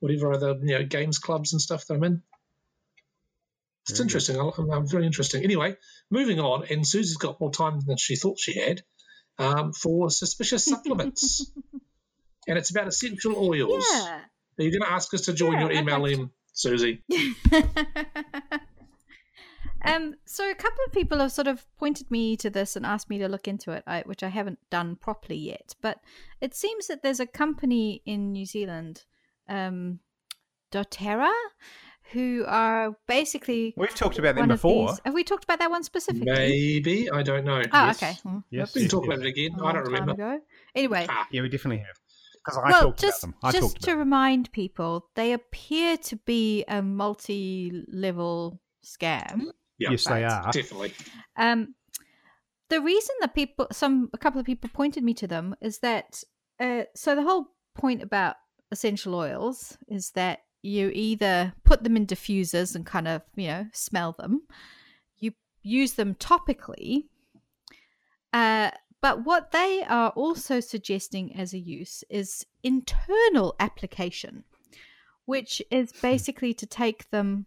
whatever 0.00 0.32
other 0.32 0.54
you 0.62 0.78
know 0.78 0.84
games 0.84 1.18
clubs 1.18 1.52
and 1.52 1.60
stuff 1.62 1.86
that 1.86 1.94
I'm 1.94 2.04
in. 2.04 2.22
It's 3.88 3.98
Very 3.98 4.04
interesting. 4.06 4.38
I'm, 4.40 4.70
I'm 4.70 4.88
very 4.88 5.06
interesting. 5.06 5.44
Anyway, 5.44 5.76
moving 6.10 6.40
on, 6.40 6.64
and 6.70 6.82
Siouxsie's 6.82 7.16
got 7.16 7.40
more 7.40 7.50
time 7.52 7.80
than 7.80 7.96
she 7.96 8.16
thought 8.16 8.38
she 8.38 8.58
had 8.58 8.82
um, 9.38 9.72
for 9.72 10.08
suspicious 10.10 10.64
supplements, 10.64 11.50
and 12.48 12.58
it's 12.58 12.70
about 12.70 12.88
essential 12.88 13.34
oils. 13.36 13.84
Yeah. 13.92 14.20
Are 14.58 14.62
you 14.64 14.70
going 14.70 14.82
to 14.82 14.92
ask 14.92 15.12
us 15.14 15.22
to 15.22 15.32
join 15.32 15.52
Yeah, 15.54 15.60
your 15.60 15.72
email 15.72 16.00
like 16.00 16.14
to- 16.14 16.20
in, 16.22 16.30
Siouxsie? 16.54 17.02
um, 19.84 20.14
so 20.26 20.48
a 20.50 20.54
couple 20.54 20.78
of 20.86 20.92
people 20.92 21.18
have 21.18 21.32
sort 21.32 21.48
of 21.48 21.64
pointed 21.78 22.10
me 22.10 22.36
to 22.36 22.50
this 22.50 22.76
and 22.76 22.86
asked 22.86 23.10
me 23.10 23.18
to 23.18 23.28
look 23.28 23.48
into 23.48 23.72
it, 23.72 23.82
I, 23.86 24.02
which 24.02 24.22
I 24.22 24.28
haven't 24.28 24.58
done 24.70 24.96
properly 24.96 25.36
yet. 25.38 25.74
But 25.80 25.98
it 26.40 26.54
seems 26.54 26.86
that 26.86 27.02
there's 27.02 27.20
a 27.20 27.26
company 27.26 28.02
in 28.06 28.32
New 28.32 28.46
Zealand, 28.46 29.04
um, 29.48 29.98
doTERRA, 30.70 31.32
who 32.12 32.44
are 32.46 32.94
basically 33.08 33.72
We've 33.76 33.94
talked 33.94 34.18
about 34.18 34.34
them 34.34 34.48
before. 34.48 34.88
these. 34.90 35.00
Have 35.06 35.14
we 35.14 35.24
talked 35.24 35.44
about 35.44 35.58
that 35.60 35.70
one 35.70 35.82
specifically? 35.82 36.30
Maybe 36.30 37.10
I 37.10 37.22
don't 37.22 37.44
know. 37.44 37.62
Oh, 37.72 37.86
Yes. 37.86 38.02
okay. 38.02 38.12
Hmm, 38.22 38.38
Yes, 38.50 38.74
we 38.74 38.80
can 38.80 38.82
yes, 38.82 38.90
talk 38.90 39.04
yes. 39.06 39.14
about 39.14 39.26
it 39.26 39.28
again. 39.30 39.50
I 39.62 39.72
don't 39.72 39.84
remember. 39.84 40.12
ago. 40.12 40.40
Anyway, 40.74 41.06
Ah, 41.08 41.26
Yeah, 41.32 41.40
we 41.42 41.48
definitely 41.48 41.78
have. 41.78 41.96
Because 42.44 42.58
I 42.58 42.70
well, 42.70 42.82
talked 42.82 43.00
just 43.00 43.22
about 43.22 43.40
them. 43.40 43.48
I 43.48 43.52
just 43.52 43.76
to 43.76 43.82
about 43.82 43.86
them. 43.86 43.98
remind 43.98 44.52
people, 44.52 45.08
they 45.14 45.32
appear 45.32 45.96
to 45.98 46.16
be 46.16 46.64
a 46.66 46.82
multi-level 46.82 48.60
scam. 48.84 49.42
yeah, 49.78 49.90
yes, 49.90 50.04
they 50.04 50.24
are. 50.24 50.50
definitely. 50.50 50.92
Um, 51.36 51.74
the 52.68 52.80
reason 52.80 53.14
that 53.20 53.34
people, 53.34 53.68
some 53.70 54.10
a 54.12 54.18
couple 54.18 54.40
of 54.40 54.46
people 54.46 54.70
pointed 54.72 55.04
me 55.04 55.14
to 55.14 55.26
them 55.26 55.54
is 55.60 55.78
that 55.80 56.22
uh, 56.58 56.82
so 56.94 57.14
the 57.14 57.22
whole 57.22 57.48
point 57.74 58.02
about 58.02 58.36
essential 58.70 59.14
oils 59.14 59.76
is 59.88 60.10
that 60.12 60.40
you 60.62 60.90
either 60.94 61.52
put 61.64 61.84
them 61.84 61.96
in 61.96 62.06
diffusers 62.06 62.74
and 62.74 62.86
kind 62.86 63.08
of 63.08 63.22
you 63.36 63.48
know 63.48 63.66
smell 63.72 64.12
them, 64.12 64.42
you 65.18 65.32
use 65.62 65.92
them 65.92 66.14
topically, 66.14 67.04
uh, 68.32 68.70
but 69.02 69.24
what 69.24 69.50
they 69.50 69.84
are 69.86 70.10
also 70.10 70.60
suggesting 70.60 71.36
as 71.36 71.52
a 71.52 71.58
use 71.58 72.04
is 72.08 72.46
internal 72.62 73.56
application, 73.58 74.44
which 75.26 75.60
is 75.70 75.90
hmm. 75.90 75.98
basically 76.00 76.54
to 76.54 76.66
take 76.66 77.10
them 77.10 77.46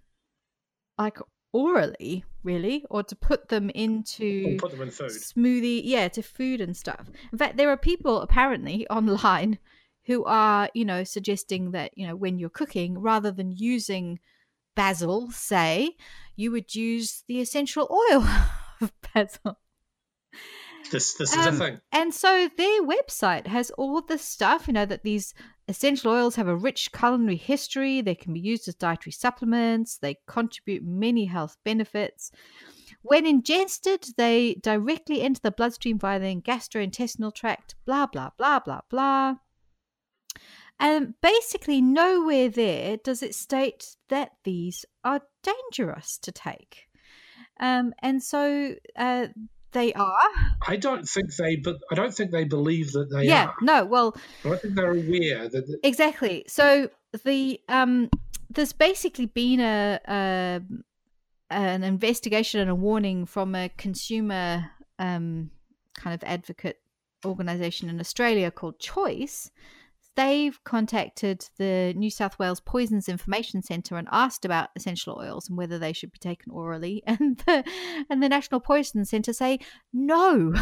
like 0.97 1.17
orally, 1.53 2.25
really, 2.43 2.85
or 2.89 3.01
to 3.03 3.15
put 3.15 3.47
them 3.47 3.69
into 3.69 4.57
put 4.59 4.71
them 4.71 4.81
in 4.81 4.89
smoothie, 4.89 5.81
yeah, 5.85 6.09
to 6.09 6.21
food 6.21 6.59
and 6.59 6.75
stuff. 6.75 7.09
In 7.31 7.37
fact, 7.37 7.55
there 7.55 7.69
are 7.69 7.77
people 7.77 8.21
apparently 8.21 8.85
online 8.89 9.57
who 10.05 10.25
are, 10.25 10.69
you 10.73 10.85
know, 10.85 11.03
suggesting 11.03 11.71
that, 11.71 11.97
you 11.97 12.05
know, 12.05 12.15
when 12.15 12.37
you're 12.37 12.49
cooking, 12.49 12.99
rather 12.99 13.31
than 13.31 13.51
using 13.51 14.19
basil, 14.75 15.31
say, 15.31 15.95
you 16.35 16.51
would 16.51 16.75
use 16.75 17.23
the 17.27 17.39
essential 17.39 17.87
oil 17.89 18.27
of 18.81 18.91
basil. 19.13 19.57
This 20.91 21.15
this 21.15 21.35
is 21.35 21.45
Um, 21.45 21.55
a 21.55 21.57
thing. 21.57 21.81
And 21.91 22.13
so 22.13 22.49
their 22.57 22.83
website 22.83 23.47
has 23.47 23.71
all 23.71 24.01
this 24.01 24.21
stuff, 24.23 24.67
you 24.67 24.73
know, 24.73 24.85
that 24.85 25.03
these 25.03 25.33
essential 25.67 26.11
oils 26.11 26.35
have 26.35 26.47
a 26.47 26.55
rich 26.55 26.91
culinary 26.91 27.37
history. 27.37 28.01
They 28.01 28.15
can 28.15 28.33
be 28.33 28.39
used 28.39 28.67
as 28.67 28.75
dietary 28.75 29.11
supplements. 29.11 29.97
They 29.97 30.17
contribute 30.27 30.83
many 30.83 31.25
health 31.25 31.57
benefits. 31.63 32.31
When 33.01 33.25
ingested, 33.25 34.07
they 34.17 34.55
directly 34.55 35.21
enter 35.21 35.41
the 35.43 35.51
bloodstream 35.51 35.99
via 35.99 36.19
the 36.19 36.41
gastrointestinal 36.41 37.33
tract, 37.33 37.75
blah, 37.85 38.07
blah, 38.07 38.31
blah, 38.37 38.59
blah, 38.59 38.81
blah. 38.89 39.35
And 40.79 41.13
basically, 41.21 41.81
nowhere 41.81 42.49
there 42.49 42.97
does 42.97 43.23
it 43.23 43.33
state 43.33 43.95
that 44.09 44.31
these 44.43 44.85
are 45.03 45.21
dangerous 45.43 46.17
to 46.19 46.31
take. 46.31 46.87
Um, 47.59 47.93
and 47.99 48.21
so 48.21 48.75
uh, 48.97 49.27
they 49.75 49.93
are. 49.93 50.29
I 50.67 50.77
don't 50.77 51.07
think 51.07 51.35
they, 51.35 51.57
but 51.57 51.77
I 51.91 51.95
don't 51.95 52.13
think 52.13 52.31
they 52.31 52.45
believe 52.45 52.93
that 52.93 53.11
they 53.11 53.19
are 53.19 53.23
yeah, 53.23 53.45
are. 53.47 53.55
no, 53.61 53.85
well, 53.85 54.17
I 54.43 54.55
think 54.55 54.73
they're 54.73 54.91
aware 54.91 55.49
that. 55.49 55.67
that 55.67 55.79
exactly. 55.83 56.45
So 56.47 56.89
the 57.23 57.61
um, 57.69 58.09
there's 58.49 58.73
basically 58.73 59.27
been 59.27 59.59
a, 59.59 59.99
a 60.07 60.61
an 61.51 61.83
investigation 61.83 62.61
and 62.61 62.69
a 62.69 62.75
warning 62.75 63.25
from 63.25 63.53
a 63.53 63.69
consumer 63.69 64.71
um, 64.97 65.51
kind 65.93 66.13
of 66.13 66.23
advocate 66.23 66.79
organization 67.25 67.89
in 67.89 67.99
Australia 67.99 68.49
called 68.49 68.79
Choice. 68.79 69.51
They've 70.15 70.57
contacted 70.63 71.45
the 71.57 71.93
New 71.95 72.09
South 72.09 72.39
Wales 72.39 72.61
Poisons 72.61 73.09
Information 73.09 73.61
Centre 73.61 73.97
and 73.97 74.07
asked 74.11 74.45
about 74.45 74.69
essential 74.75 75.17
oils 75.19 75.49
and 75.49 75.57
whether 75.57 75.77
they 75.77 75.91
should 75.91 76.11
be 76.11 76.19
taken 76.19 76.51
orally. 76.51 77.03
And 77.07 77.37
the 77.45 77.63
and 78.09 78.23
the 78.23 78.29
National 78.29 78.59
Poison 78.61 79.03
Centre 79.05 79.33
say 79.33 79.59
no, 79.93 80.53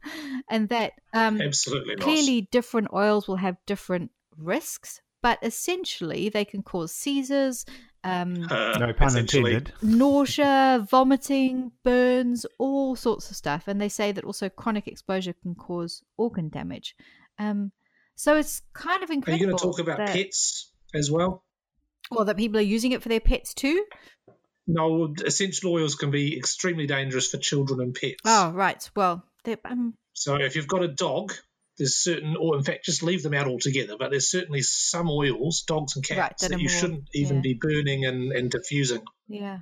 and 0.50 0.68
that 0.68 0.92
um, 1.12 1.40
absolutely 1.40 1.96
not. 1.96 2.04
clearly 2.04 2.42
different 2.52 2.88
oils 2.92 3.26
will 3.26 3.36
have 3.36 3.56
different 3.66 4.10
risks, 4.36 5.00
but 5.22 5.38
essentially 5.42 6.28
they 6.28 6.44
can 6.44 6.62
cause 6.62 6.94
seizures, 6.94 7.64
um, 8.04 8.46
Uh, 8.50 8.78
No 8.78 8.92
pun 8.92 9.16
intended. 9.16 9.72
nausea, 9.82 10.86
vomiting, 10.88 11.72
burns, 11.82 12.46
all 12.58 12.96
sorts 12.96 13.30
of 13.30 13.36
stuff. 13.36 13.66
And 13.68 13.80
they 13.80 13.88
say 13.88 14.12
that 14.12 14.24
also 14.24 14.48
chronic 14.48 14.86
exposure 14.86 15.34
can 15.42 15.54
cause 15.54 16.02
organ 16.16 16.48
damage. 16.48 16.94
Um, 17.38 17.72
so 18.20 18.36
it's 18.36 18.62
kind 18.74 19.02
of 19.02 19.10
incredible. 19.10 19.34
Are 19.34 19.40
you 19.40 19.46
going 19.46 19.56
to 19.58 19.62
talk 19.64 19.78
about 19.80 19.98
that, 19.98 20.08
pets 20.14 20.70
as 20.94 21.10
well? 21.10 21.42
Well, 22.10 22.24
that 22.24 22.36
people 22.36 22.58
are 22.58 22.62
using 22.62 22.92
it 22.92 23.02
for 23.02 23.08
their 23.08 23.20
pets 23.20 23.54
too. 23.54 23.84
No, 24.66 25.14
essential 25.24 25.72
oils 25.72 25.94
can 25.94 26.10
be 26.10 26.36
extremely 26.36 26.86
dangerous 26.86 27.28
for 27.30 27.38
children 27.38 27.80
and 27.80 27.94
pets. 27.94 28.20
Oh, 28.24 28.50
right. 28.50 28.88
Well, 28.94 29.24
um, 29.64 29.94
So 30.12 30.36
if 30.36 30.54
you've 30.54 30.68
got 30.68 30.82
a 30.82 30.88
dog, 30.88 31.32
there's 31.78 31.96
certain, 31.96 32.36
or 32.36 32.56
in 32.56 32.62
fact, 32.62 32.84
just 32.84 33.02
leave 33.02 33.22
them 33.22 33.34
out 33.34 33.46
altogether. 33.48 33.96
But 33.98 34.10
there's 34.10 34.30
certainly 34.30 34.62
some 34.62 35.08
oils, 35.08 35.62
dogs 35.62 35.96
and 35.96 36.08
Right, 36.10 36.16
cats, 36.16 36.42
that 36.42 36.50
that 36.50 36.60
you 36.60 36.68
more- 36.68 36.78
shouldn't 36.78 37.04
even 37.14 37.36
yeah. 37.36 37.42
be 37.42 37.54
burning 37.54 38.04
and, 38.04 38.32
and 38.32 38.50
diffusing. 38.50 39.02
Yeah. 39.28 39.60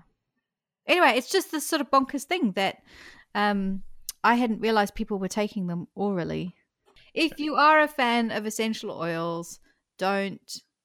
Anyway, 0.86 1.12
it's 1.16 1.30
just 1.30 1.52
this 1.52 1.66
sort 1.66 1.80
of 1.80 1.90
bonkers 1.90 2.24
thing 2.24 2.52
that 2.52 2.82
um, 3.34 3.82
I 4.24 4.34
hadn't 4.34 4.60
realized 4.60 4.94
people 4.94 5.18
were 5.18 5.28
taking 5.28 5.68
them 5.68 5.86
orally. 5.94 6.54
If 7.18 7.38
you 7.38 7.54
are 7.56 7.80
a 7.80 7.88
fan 7.88 8.30
of 8.30 8.46
essential 8.46 8.90
oils, 8.90 9.60
don't, 9.98 10.40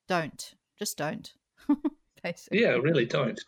don't, 0.07 0.55
just 0.79 0.97
don't. 0.97 1.31
Basically. 2.23 2.61
Yeah, 2.61 2.71
really 2.71 3.05
don't. 3.05 3.39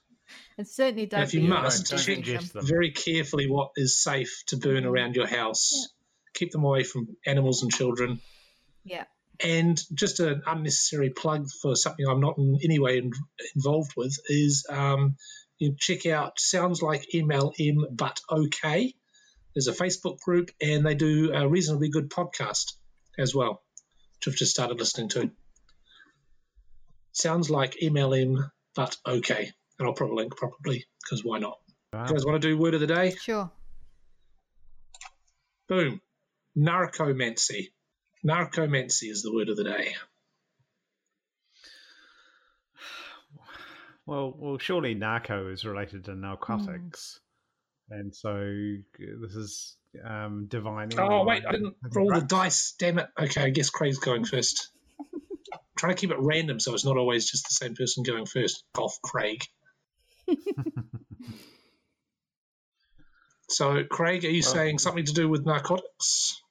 And 0.58 0.68
certainly 0.68 1.06
don't. 1.06 1.22
if 1.22 1.34
you 1.34 1.42
must, 1.42 1.90
Don't 1.90 2.24
check 2.24 2.42
them. 2.42 2.66
very 2.66 2.92
carefully 2.92 3.50
what 3.50 3.72
is 3.76 4.02
safe 4.02 4.44
to 4.48 4.58
burn 4.58 4.86
around 4.86 5.16
your 5.16 5.28
house. 5.28 5.90
Keep 6.34 6.52
them 6.52 6.64
away 6.64 6.84
from 6.84 7.16
animals 7.26 7.64
and 7.64 7.72
children. 7.72 8.20
Yeah. 8.84 9.06
And 9.44 9.82
just 9.94 10.20
an 10.20 10.42
unnecessary 10.48 11.10
plug 11.10 11.48
for 11.62 11.76
something 11.76 12.06
I'm 12.08 12.22
not 12.22 12.38
in 12.38 12.60
any 12.64 12.80
way 12.80 12.98
in, 12.98 13.12
involved 13.56 13.92
with 13.96 14.18
is 14.28 14.66
um, 14.70 15.16
you 15.58 15.76
check 15.78 16.06
out 16.06 16.40
Sounds 16.40 16.82
Like 16.82 17.06
MLM 17.14 17.84
But 17.92 18.20
Okay. 18.30 18.94
There's 19.56 19.68
a 19.68 19.74
Facebook 19.74 20.20
group 20.20 20.52
and 20.62 20.86
they 20.86 20.96
do 20.96 21.32
a 21.34 21.48
reasonably 21.48 21.90
good 21.90 22.10
podcast 22.10 22.74
as 23.18 23.34
well, 23.34 23.64
which 24.18 24.34
I've 24.34 24.38
just 24.38 24.52
started 24.52 24.80
listening 24.80 25.10
to. 25.10 25.32
Sounds 27.14 27.50
like 27.50 27.78
MLM 27.82 28.52
But 28.76 28.98
Okay. 29.08 29.52
And 29.80 29.88
I'll 29.88 29.94
probably 29.94 30.18
link 30.18 30.36
probably 30.36 30.86
because 31.02 31.24
why 31.24 31.40
not? 31.40 31.58
Wow. 31.94 32.06
You 32.06 32.12
guys 32.14 32.26
want 32.26 32.42
to 32.42 32.48
do 32.48 32.58
word 32.58 32.74
of 32.74 32.82
the 32.82 32.88
day? 32.88 33.16
Sure. 33.22 33.50
Boom. 35.68 36.02
Narcomancy. 36.58 37.72
Narcomancy 38.26 39.10
is 39.10 39.24
the 39.24 39.34
word 39.34 39.50
of 39.50 39.58
the 39.58 39.64
day. 39.64 39.96
Well, 44.08 44.36
well, 44.38 44.60
surely 44.60 44.94
narco 44.94 45.48
is 45.48 45.66
related 45.66 46.06
to 46.06 46.14
narcotics, 46.14 47.20
and 47.90 48.16
so 48.16 48.34
this 48.98 49.36
is 49.36 49.78
um, 50.04 50.48
divining. 50.50 51.00
Oh, 51.00 51.24
wait, 51.24 51.44
I 51.48 51.52
didn't 51.52 51.76
roll 51.94 52.14
the 52.14 52.22
dice. 52.22 52.74
Damn 52.80 53.00
it. 53.00 53.08
Okay, 53.20 53.44
I 53.44 53.50
guess 53.50 53.70
Craig's 53.70 54.00
going 54.00 54.26
first. 54.26 54.70
trying 55.78 55.94
to 55.94 56.00
keep 56.00 56.12
it 56.12 56.18
random 56.20 56.60
so 56.60 56.74
it's 56.74 56.86
not 56.86 56.98
always 56.98 57.30
just 57.30 57.48
the 57.50 57.54
same 57.54 57.76
person 57.76 58.04
going 58.04 58.26
first. 58.26 58.64
Golf 58.74 58.98
Craig. 59.04 59.44
so, 63.50 63.84
Craig, 63.84 64.26
are 64.26 64.30
you 64.30 64.42
Well- 64.44 64.54
saying 64.54 64.80
something 64.80 65.06
to 65.06 65.14
do 65.14 65.30
with 65.30 65.46
narcotics 65.46 66.42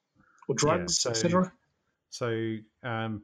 or 0.47 0.55
drugs, 0.55 0.99
so- 0.99 1.09
etc.? 1.11 1.51
So, 2.09 2.57
um, 2.83 3.23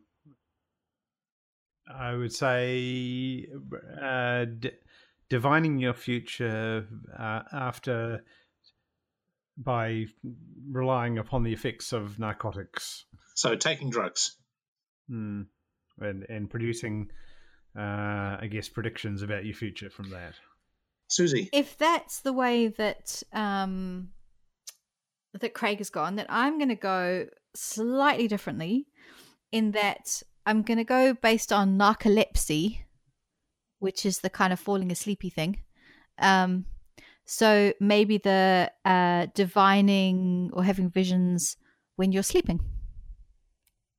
I 1.90 2.14
would 2.14 2.34
say 2.34 3.48
uh, 4.02 4.46
d- 4.46 4.72
divining 5.32 5.80
your 5.80 5.94
future 5.94 6.86
uh, 7.18 7.40
after 7.54 8.22
by 9.58 10.06
relying 10.70 11.18
upon 11.18 11.44
the 11.44 11.54
effects 11.54 11.94
of 11.94 12.20
narcotics 12.20 13.06
So, 13.36 13.56
taking 13.56 13.90
drugs. 13.90 14.36
Hmm. 15.08 15.44
and 16.00 16.26
and 16.30 16.50
producing, 16.50 17.10
uh, 17.78 18.38
I 18.42 18.50
guess, 18.52 18.68
predictions 18.68 19.22
about 19.22 19.46
your 19.46 19.56
future 19.56 19.90
from 19.90 20.10
that. 20.10 20.34
Siouxsie. 21.10 21.50
if 21.54 21.78
that's 21.78 22.22
the 22.22 22.34
way 22.34 22.68
that 22.68 23.24
um 23.34 24.10
that 25.34 25.54
Craig 25.54 25.78
has 25.78 25.90
gone, 25.90 26.18
that 26.18 26.28
I'm 26.30 26.58
going 26.58 26.70
to 26.70 26.76
go 26.76 27.28
slightly 27.56 28.28
differently. 28.28 28.88
In 29.54 29.72
that 29.72 30.24
I'm 30.46 30.62
going 30.62 30.78
to 30.78 30.84
go 30.84 31.14
based 31.14 31.52
on 31.54 31.78
narcolepsy, 31.78 32.84
which 33.82 34.06
is 34.06 34.20
the 34.20 34.30
kind 34.30 34.54
of 34.54 34.60
falling 34.60 34.90
asleepy 34.90 35.34
thing. 35.34 35.58
Um, 36.20 36.66
so 37.26 37.74
maybe 37.80 38.18
the 38.20 38.72
uh, 38.86 39.26
divining 39.34 40.52
or 40.54 40.64
having 40.64 40.90
visions 40.90 41.58
when 41.96 42.12
you're 42.12 42.24
sleeping. 42.24 42.60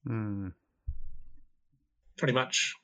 Hmm. 0.06 0.48
Pretty 2.16 2.32
much. 2.32 2.74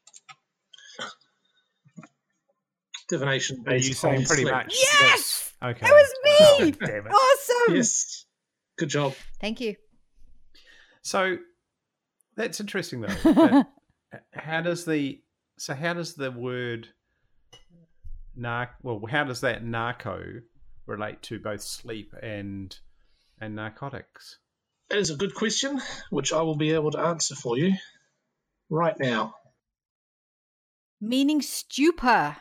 Divination 3.09 3.65
Are 3.67 3.75
you 3.77 3.89
based 3.91 4.01
saying 4.01 4.25
pretty 4.27 4.43
sleep. 4.43 4.55
much? 4.55 4.75
Yes! 4.75 4.93
that's- 5.01 5.45
Okay. 5.61 5.87
It 5.87 5.91
was 5.91 6.15
me! 6.25 6.77
Oh, 6.81 6.87
damn 6.87 7.07
it. 7.07 7.11
Awesome! 7.13 7.75
Yes. 7.77 8.27
Good 8.79 8.91
job. 8.91 9.15
Thank 9.41 9.61
you. 9.61 9.75
So 11.03 11.37
that's 12.37 12.61
interesting 12.61 13.01
though. 13.01 13.65
how 14.33 14.61
does 14.61 14.85
the 14.85 15.21
so 15.59 15.75
how 15.75 15.95
does 15.95 16.15
the 16.15 16.31
word 16.31 16.89
narc 18.39 18.69
well 18.83 19.01
how 19.11 19.25
does 19.25 19.41
that 19.41 19.65
narco 19.65 20.23
relate 20.87 21.21
to 21.23 21.39
both 21.39 21.61
sleep 21.61 22.15
and 22.23 22.79
and 23.41 23.55
narcotics? 23.55 24.39
That 24.89 24.99
is 24.99 25.11
a 25.11 25.17
good 25.17 25.35
question, 25.35 25.81
which 26.11 26.33
I 26.33 26.43
will 26.43 26.57
be 26.57 26.73
able 26.73 26.91
to 26.93 26.99
answer 26.99 27.35
for 27.37 27.57
you 27.59 27.75
right 28.71 28.99
now. 28.99 29.35
Meaning 31.01 31.43
stupor. 31.43 32.37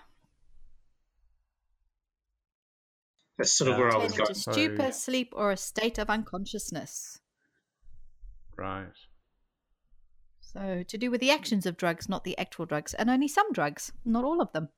That's 3.37 3.51
sort 3.51 3.69
of 3.69 3.75
Uh, 3.75 3.79
where 3.79 3.91
I 3.93 3.97
was 3.97 4.11
into 4.13 4.23
going. 4.23 4.33
So- 4.35 4.51
stupor, 4.53 4.91
sleep, 4.91 5.33
or 5.35 5.51
a 5.51 5.57
state 5.57 5.97
of 5.99 6.09
unconsciousness. 6.09 7.19
Right. 8.55 8.87
So, 10.53 10.83
to 10.87 10.97
do 10.97 11.11
with 11.11 11.19
the 11.19 11.31
actions 11.31 11.65
of 11.65 11.77
drugs, 11.77 12.07
not 12.07 12.23
the 12.23 12.37
actual 12.37 12.65
drugs, 12.65 12.93
and 12.93 13.09
only 13.09 13.27
some 13.27 13.51
drugs, 13.51 13.91
not 14.05 14.23
all 14.23 14.41
of 14.41 14.51
them. 14.53 14.69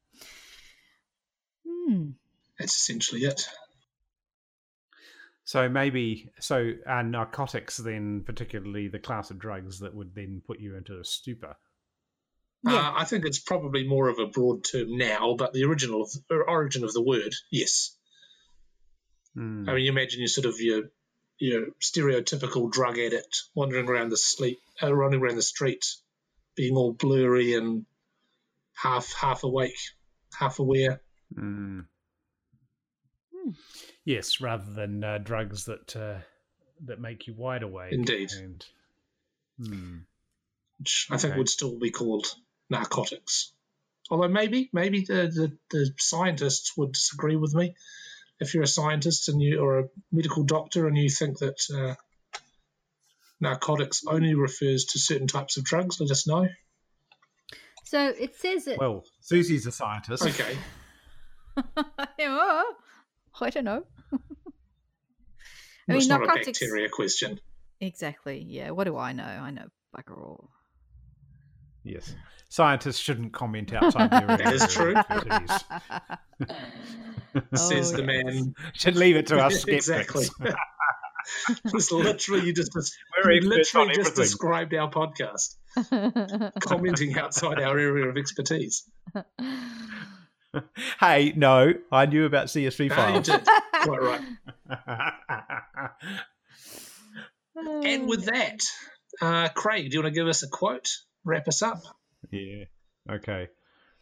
Hmm. 1.68 2.12
That's 2.58 2.76
essentially 2.76 3.22
it. 3.22 3.48
So 5.44 5.68
maybe 5.68 6.30
so 6.40 6.74
are 6.86 7.02
narcotics 7.02 7.78
then 7.78 8.22
particularly 8.24 8.88
the 8.88 9.00
class 9.00 9.32
of 9.32 9.40
drugs 9.40 9.80
that 9.80 9.96
would 9.96 10.14
then 10.14 10.44
put 10.46 10.60
you 10.60 10.76
into 10.76 11.00
a 11.00 11.04
stupor. 11.04 11.56
Yeah. 12.64 12.76
Uh, 12.76 12.94
I 12.98 13.06
think 13.06 13.26
it's 13.26 13.40
probably 13.40 13.88
more 13.88 14.10
of 14.10 14.20
a 14.20 14.28
broad 14.28 14.64
term 14.64 14.98
now, 14.98 15.36
but 15.36 15.54
the 15.54 15.64
original 15.64 16.04
of, 16.04 16.12
or 16.30 16.48
origin 16.48 16.84
of 16.84 16.94
the 16.94 17.02
word, 17.02 17.34
yes. 17.52 17.96
Hmm. 19.34 19.68
I 19.68 19.74
mean, 19.74 19.86
you 19.86 19.92
imagine 19.92 20.22
you 20.22 20.28
sort 20.28 20.46
of 20.46 20.60
your 20.60 20.84
your 21.40 21.68
stereotypical 21.82 22.72
drug 22.72 23.00
addict 23.00 23.44
wandering 23.56 23.88
around 23.88 24.10
the 24.10 24.18
sleep, 24.18 24.60
uh, 24.82 24.94
running 24.94 25.22
around 25.22 25.36
the 25.36 25.42
street, 25.42 25.86
being 26.56 26.76
all 26.76 26.94
blurry 26.94 27.56
and 27.56 27.86
half 28.76 29.14
half 29.14 29.44
awake, 29.44 29.78
half 30.38 30.60
aware. 30.60 31.02
Hmm. 31.34 31.82
Hmm. 33.34 33.52
Yes, 34.06 34.42
rather 34.42 34.72
than 34.72 35.04
uh, 35.04 35.18
drugs 35.20 35.66
that 35.66 35.96
uh, 35.96 36.20
that 36.86 37.00
make 37.00 37.28
you 37.28 37.34
wide 37.34 37.64
awake. 37.64 37.94
Indeed. 37.94 38.32
And, 38.38 38.66
hmm. 39.58 39.98
which 40.80 41.08
I 41.10 41.18
think 41.18 41.36
would 41.36 41.50
still 41.50 41.78
be 41.78 41.92
called 41.92 42.28
narcotics. 42.70 43.54
Although 44.10 44.28
maybe, 44.28 44.70
maybe 44.74 45.02
the, 45.02 45.28
the, 45.28 45.58
the 45.70 45.92
scientists 45.98 46.76
would 46.76 46.94
disagree 46.94 47.36
with 47.36 47.54
me. 47.54 47.76
If 48.40 48.54
you're 48.54 48.64
a 48.64 48.68
scientist 48.68 49.30
and 49.30 49.42
you 49.42 49.60
or 49.60 49.80
a 49.80 49.84
medical 50.12 50.44
doctor 50.44 50.88
and 50.88 50.98
you 50.98 51.10
think 51.10 51.40
that 51.40 51.60
uh, 51.74 51.96
narcotics 53.42 54.04
only 54.08 54.36
refers 54.36 54.86
to 54.86 55.00
certain 55.00 55.28
types 55.28 55.58
of 55.58 55.64
drugs, 55.64 56.00
let 56.00 56.10
us 56.12 56.28
know. 56.28 56.48
So 57.86 58.08
it 58.08 58.36
says 58.36 58.68
it. 58.68 58.80
Well, 58.80 59.04
Siouxsie's 59.30 59.66
a 59.66 59.72
scientist. 59.72 60.26
Okay. 60.26 60.58
Oh, 62.22 62.74
I 63.42 63.50
don't 63.50 63.66
know. 63.66 63.84
I 64.14 64.18
Well, 65.88 65.98
it's 65.98 66.08
mean, 66.08 66.20
not 66.20 66.24
a 66.24 66.34
bacteria 66.34 66.88
question. 66.88 67.40
Exactly. 67.82 68.46
Yeah. 68.48 68.72
What 68.72 68.86
do 68.86 68.96
I 68.98 69.12
know? 69.14 69.24
I 69.24 69.52
know 69.52 69.66
bugger 69.96 70.18
all. 70.22 70.52
Yes. 71.84 72.14
Scientists 72.50 72.98
shouldn't 72.98 73.32
comment 73.34 73.74
outside 73.74 74.10
their 74.12 74.26
That 74.38 74.54
is 74.54 74.78
area 74.78 74.98
of 75.00 75.06
true. 75.08 75.18
expertise. 75.18 75.64
Says 77.56 77.94
Oh, 77.94 77.98
the 77.98 78.04
yes. 78.04 78.24
man. 78.26 78.56
Should 78.74 78.96
leave 78.96 79.16
it 79.16 79.28
to 79.28 79.38
us 79.40 79.62
skeptics. 79.62 79.88
exactly. 79.90 80.26
It's 81.66 81.92
literally 81.92 82.46
you 82.48 82.54
just 82.54 82.74
We're 83.24 83.34
you 83.34 83.42
literally 83.42 83.94
just 83.94 84.16
described 84.16 84.74
our 84.74 84.90
podcast, 84.90 85.58
commenting 86.62 87.16
outside 87.20 87.60
our 87.60 87.78
area 87.78 88.08
of 88.08 88.18
expertise. 88.18 88.90
hey, 91.00 91.34
no, 91.36 91.74
I 91.92 92.06
knew 92.08 92.26
about 92.26 92.48
CSV 92.48 92.92
files. 92.96 93.28
did. 93.28 93.46
Quite 93.84 94.02
right. 94.02 94.22
And 97.86 98.08
with 98.08 98.26
that, 98.26 98.60
uh, 99.22 99.50
Craig, 99.50 99.92
do 99.92 99.98
you 99.98 100.04
want 100.04 100.14
to 100.14 100.20
give 100.20 100.28
us 100.28 100.42
a 100.44 100.48
quote? 100.50 100.88
Wrap 101.26 101.48
us 101.48 101.62
up. 101.62 101.82
yeah. 102.32 102.66
Okay. 103.10 103.48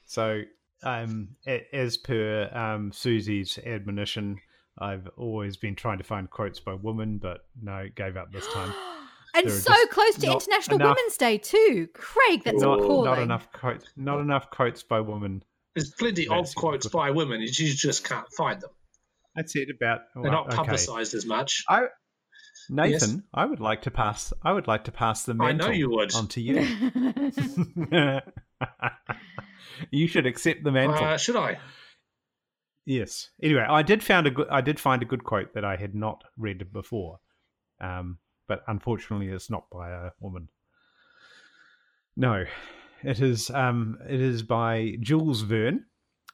So, 0.06 0.42
um, 0.84 1.30
as 1.74 1.98
per 1.98 2.50
um, 2.54 2.92
Siouxsie's 2.92 3.58
admonition, 3.60 4.40
I've 4.80 5.08
always 5.18 5.58
been 5.58 5.76
trying 5.76 5.98
to 5.98 6.04
find 6.04 6.30
quotes 6.30 6.60
by 6.60 6.74
women, 6.74 7.18
but 7.18 7.46
no, 7.62 7.88
gave 7.96 8.16
up 8.18 8.32
this 8.32 8.48
time. 8.54 8.74
and 9.36 9.52
so 9.52 9.74
close 9.88 10.16
to 10.18 10.32
International 10.32 10.76
enough- 10.78 10.96
Women's 10.96 11.18
Day 11.18 11.38
too. 11.38 11.88
Craig, 11.94 12.44
that's 12.44 12.62
not, 12.62 12.80
appalling. 12.80 13.06
not 13.10 13.20
enough 13.20 13.52
quotes. 13.52 13.86
Not 13.96 14.20
enough 14.20 14.50
quotes 14.50 14.84
by 14.84 15.00
women. 15.00 15.44
There's 15.76 15.92
plenty 15.92 16.28
That's 16.28 16.52
of 16.52 16.56
quotes 16.56 16.88
good. 16.88 16.94
by 16.94 17.12
women. 17.12 17.42
You 17.42 17.48
just 17.50 18.04
can't 18.04 18.28
find 18.34 18.60
them. 18.62 18.72
That's 19.36 19.56
it. 19.56 19.70
About 19.70 20.02
They're 20.16 20.32
not 20.32 20.48
okay. 20.48 20.56
publicised 20.56 21.14
as 21.14 21.26
much. 21.26 21.64
I, 21.70 21.84
Nathan, 22.70 23.24
I 23.34 23.46
would 23.46 23.60
like 23.60 23.84
to 23.84 23.92
pass. 23.92 24.34
I 24.44 24.52
would 24.52 24.68
like 24.68 24.84
to 24.86 24.92
pass 24.92 25.24
the 25.24 25.34
I 25.34 25.36
mantle 25.36 25.68
know 25.68 25.74
you 25.74 25.90
would. 25.90 26.14
on 26.16 26.28
to 26.30 26.42
you. 26.42 28.22
you 29.92 30.08
should 30.08 30.26
accept 30.26 30.64
the 30.64 30.72
mantle. 30.72 31.04
Uh, 31.04 31.18
should 31.18 31.36
I? 31.36 31.58
yes. 32.86 33.30
Anyway, 33.42 33.66
I 33.68 33.82
did 33.84 34.04
found 34.04 34.28
a 34.28 34.32
good. 34.32 34.48
I 34.50 34.62
did 34.62 34.80
find 34.80 35.02
a 35.02 35.06
good 35.06 35.24
quote 35.24 35.54
that 35.54 35.66
I 35.66 35.76
had 35.76 35.96
not 35.96 36.24
read 36.38 36.72
before, 36.74 37.20
um, 37.80 38.18
but 38.48 38.64
unfortunately, 38.68 39.28
it's 39.28 39.50
not 39.50 39.70
by 39.70 39.90
a 39.90 40.12
woman. 40.20 40.50
No, 42.16 42.46
it 43.04 43.22
is. 43.22 43.50
Um, 43.50 43.98
it 44.10 44.20
is 44.20 44.44
by 44.44 44.96
Jules 45.00 45.42
Verne, 45.42 45.86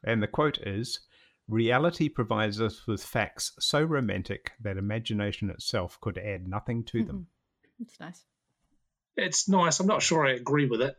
and 0.04 0.22
the 0.24 0.28
quote 0.28 0.58
is. 0.60 1.00
Reality 1.48 2.10
provides 2.10 2.62
us 2.62 2.88
with 2.88 3.04
facts 3.04 3.54
so 3.60 3.82
romantic 3.82 4.54
that 4.62 4.78
imagination 4.78 5.50
itself 5.50 6.00
could 6.02 6.18
add 6.18 6.48
nothing 6.48 6.84
to 6.86 7.04
them. 7.04 7.28
It's 7.80 8.00
nice. 8.00 8.24
It's 9.16 9.50
nice. 9.50 9.80
I'm 9.80 9.88
not 9.88 10.02
sure 10.02 10.26
I 10.26 10.34
agree 10.34 10.68
with 10.68 10.82
it. 10.82 10.96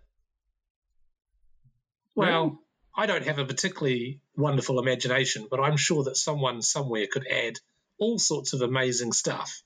Well, 2.15 2.61
I 2.97 3.07
don't 3.07 3.27
have 3.27 3.39
a 3.39 3.45
particularly 3.45 4.21
wonderful 4.37 4.79
imagination, 4.79 5.49
but 5.51 5.61
I'm 5.61 5.77
sure 5.77 6.05
that 6.05 6.17
someone 6.17 6.63
somewhere 6.63 7.07
could 7.11 7.27
add 7.27 7.55
all 7.99 8.19
sorts 8.19 8.53
of 8.53 8.63
amazing 8.63 9.13
stuff 9.13 9.63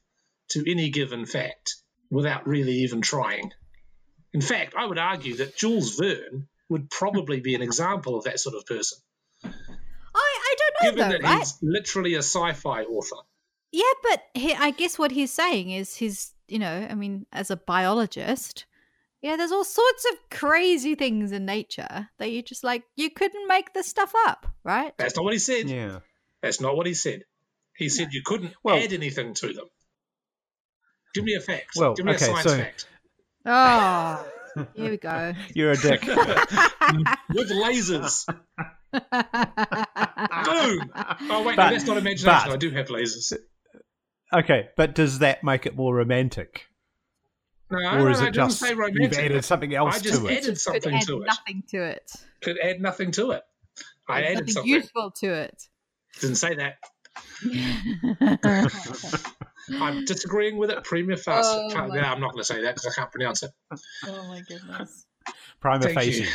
to 0.51 0.71
any 0.71 0.91
given 0.91 1.27
fact 1.27 1.77
without 2.11 2.47
really 2.47 2.79
even 2.79 3.03
trying. 3.03 3.53
In 4.33 4.41
fact, 4.41 4.75
I 4.77 4.87
would 4.87 4.99
argue 4.99 5.37
that 5.37 5.57
Jules 5.57 5.97
Verne 5.97 6.49
would 6.69 6.91
probably 6.91 7.41
be 7.41 7.55
an 7.55 7.63
example 7.63 8.17
of 8.17 8.25
that 8.25 8.41
sort 8.41 8.55
of 8.55 8.67
person, 8.67 8.99
I 9.45 9.49
I 10.15 10.55
don't 10.59 10.68
know 10.68 10.68
given 10.83 10.99
though, 10.99 11.09
that 11.11 11.23
right? 11.23 11.39
he's 11.39 11.59
literally 11.63 12.15
a 12.15 12.19
sci-fi 12.19 12.83
author. 12.85 13.17
Yeah, 13.73 13.83
but 14.03 14.23
he, 14.35 14.55
I 14.55 14.71
guess 14.71 14.99
what 14.99 15.11
he's 15.11 15.33
saying 15.33 15.71
is 15.71 15.95
he's, 15.97 16.33
you 16.49 16.59
know, 16.59 16.87
I 16.89 16.95
mean, 16.95 17.27
as 17.33 17.51
a 17.51 17.57
biologist, 17.57 18.65
yeah, 19.21 19.37
there's 19.37 19.53
all 19.53 19.65
sorts 19.65 20.07
of 20.13 20.17
crazy 20.31 20.95
things 20.95 21.33
in 21.33 21.45
nature 21.45 22.09
that 22.19 22.31
you 22.31 22.43
just 22.43 22.65
like, 22.65 22.85
you 22.97 23.11
couldn't 23.11 23.47
make 23.49 23.75
this 23.75 23.87
stuff 23.89 24.13
up, 24.27 24.47
right? 24.65 24.93
That's 24.97 25.17
not 25.17 25.25
what 25.25 25.33
he 25.35 25.39
said. 25.39 25.69
Yeah. 25.69 25.99
That's 26.43 26.61
not 26.61 26.77
what 26.77 26.87
he 26.87 26.95
said. 26.95 27.25
He 27.77 27.89
said 27.89 28.13
you 28.13 28.23
couldn't 28.25 28.55
Well- 28.63 28.77
add 28.77 28.93
anything 28.93 29.35
to 29.35 29.53
them. 29.53 29.67
Give 31.15 31.25
me 31.25 31.35
a 31.35 31.41
fact. 31.41 31.71
Well, 31.77 31.95
Give 31.95 32.07
me 32.07 32.13
okay, 32.15 32.25
a 32.25 32.29
science 32.29 32.43
so- 32.51 32.57
fact. 32.57 32.87
Oh, 33.47 34.27
here 34.75 34.91
we 34.91 34.97
go. 34.99 35.33
You're 35.55 35.71
a 35.73 35.77
dick. 35.77 36.03
With 37.29 37.51
lasers. 37.51 38.27
Boom. 38.93 39.03
Oh, 41.31 41.43
wait, 41.45 41.57
no, 41.57 41.57
But- 41.57 41.71
that's 41.71 41.85
not 41.87 41.97
imagination. 41.99 42.27
but- 42.47 42.53
I 42.53 42.57
do 42.57 42.71
have 42.71 42.89
lasers. 42.89 43.33
okay, 44.35 44.69
but 44.77 44.95
does 44.95 45.19
that 45.21 45.43
make 45.45 45.67
it 45.67 45.77
more 45.77 45.95
romantic? 45.95 46.67
No, 47.71 47.79
Or 47.79 47.99
no, 47.99 48.09
is 48.09 48.21
no, 48.21 48.27
it 48.27 48.29
it 48.31 48.35
just 48.35 48.59
say 48.61 48.71
you've 48.71 49.13
added 49.13 49.45
something 49.45 49.75
else 49.75 49.97
I 49.97 49.99
just 50.01 50.21
to 50.23 50.27
it? 50.27 50.33
added 50.39 50.45
Could 50.47 50.61
something 50.61 50.95
add 50.95 51.03
to 51.03 51.21
it. 51.21 51.27
nothing 51.27 51.63
to 51.71 51.83
it. 51.85 52.11
Could 52.43 52.59
add 52.59 52.81
nothing 52.81 53.11
to 53.13 53.33
it. 53.33 53.43
I 54.09 54.23
added 54.23 54.35
nothing 54.39 54.53
something. 54.55 54.73
useful 54.73 55.11
to 55.21 55.27
it. 55.35 55.63
Didn't 56.21 56.37
say 56.37 56.55
that. 56.55 56.77
I'm 59.81 60.05
disagreeing 60.07 60.57
with 60.57 60.71
it. 60.71 60.83
Prima 60.85 61.17
facie. 61.19 61.41
Oh, 61.47 61.69
Can't- 61.71 61.93
no, 61.93 62.01
I'm 62.01 62.21
not 62.21 62.33
going 62.33 62.41
to 62.41 62.45
say 62.45 62.63
that 62.63 62.75
because 62.75 62.87
I 62.91 62.95
can't 62.99 63.11
pronounce 63.13 63.43
it. 63.43 63.51
oh 64.07 64.29
my 64.29 64.41
goodness. 64.49 65.05
Prima 65.61 65.81
Thank 65.81 65.95
facie. 65.99 66.27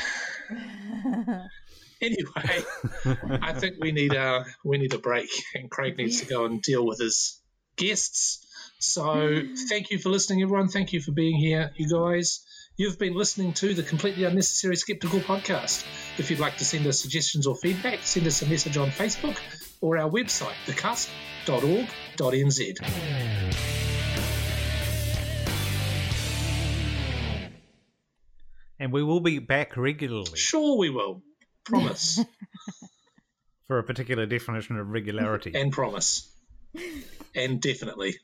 you. 2.04 2.32
Anyway, 2.36 2.64
I 3.42 3.54
think 3.60 3.78
we 3.80 3.92
need 3.92 4.14
a 4.14 4.46
we 4.64 4.78
need 4.78 4.94
a 4.94 5.00
break, 5.00 5.30
and 5.56 5.70
Craig 5.70 5.98
needs 5.98 6.20
to 6.22 6.26
go 6.26 6.46
and 6.46 6.62
deal 6.62 6.86
with 6.86 7.00
his 7.00 7.40
guests. 7.76 8.46
So, 8.80 9.04
mm. 9.04 9.58
thank 9.70 9.92
you 9.92 9.98
for 9.98 10.10
listening, 10.10 10.42
everyone. 10.42 10.68
Thank 10.68 10.92
you 10.94 11.02
for 11.02 11.12
being 11.12 11.38
here, 11.38 11.72
you 11.76 11.90
guys. 11.90 12.46
You've 12.76 12.98
been 12.98 13.14
listening 13.14 13.54
to 13.54 13.76
the 13.76 13.84
Completely 13.84 14.24
Unnecessary 14.24 14.76
Skeptical 14.76 15.20
podcast. 15.20 15.86
If 16.18 16.32
you'd 16.32 16.40
like 16.40 16.58
to 16.58 16.66
send 16.66 16.88
us 16.88 17.00
suggestions 17.00 17.46
or 17.46 17.56
feedback, 17.56 18.00
send 18.02 18.26
us 18.26 18.42
a 18.42 18.48
message 18.48 18.78
on 18.78 18.90
Facebook 18.90 19.38
or 19.80 20.00
our 20.00 20.10
website, 20.10 20.56
thecusp.org.nz. 20.66 21.14
And 28.80 28.92
we 28.92 29.04
will 29.04 29.20
be 29.20 29.38
back 29.38 29.78
regularly 29.78 30.36
Sure, 30.36 30.76
we 30.78 30.90
will. 30.90 31.22
Promise. 31.66 32.20
for 33.68 33.80
a 33.80 33.84
particular 33.84 34.26
definition 34.26 34.78
of 34.78 34.90
regularity. 34.90 35.52
and 35.56 35.72
promise. 35.72 36.30
And 37.36 37.62
definitely. 37.62 38.16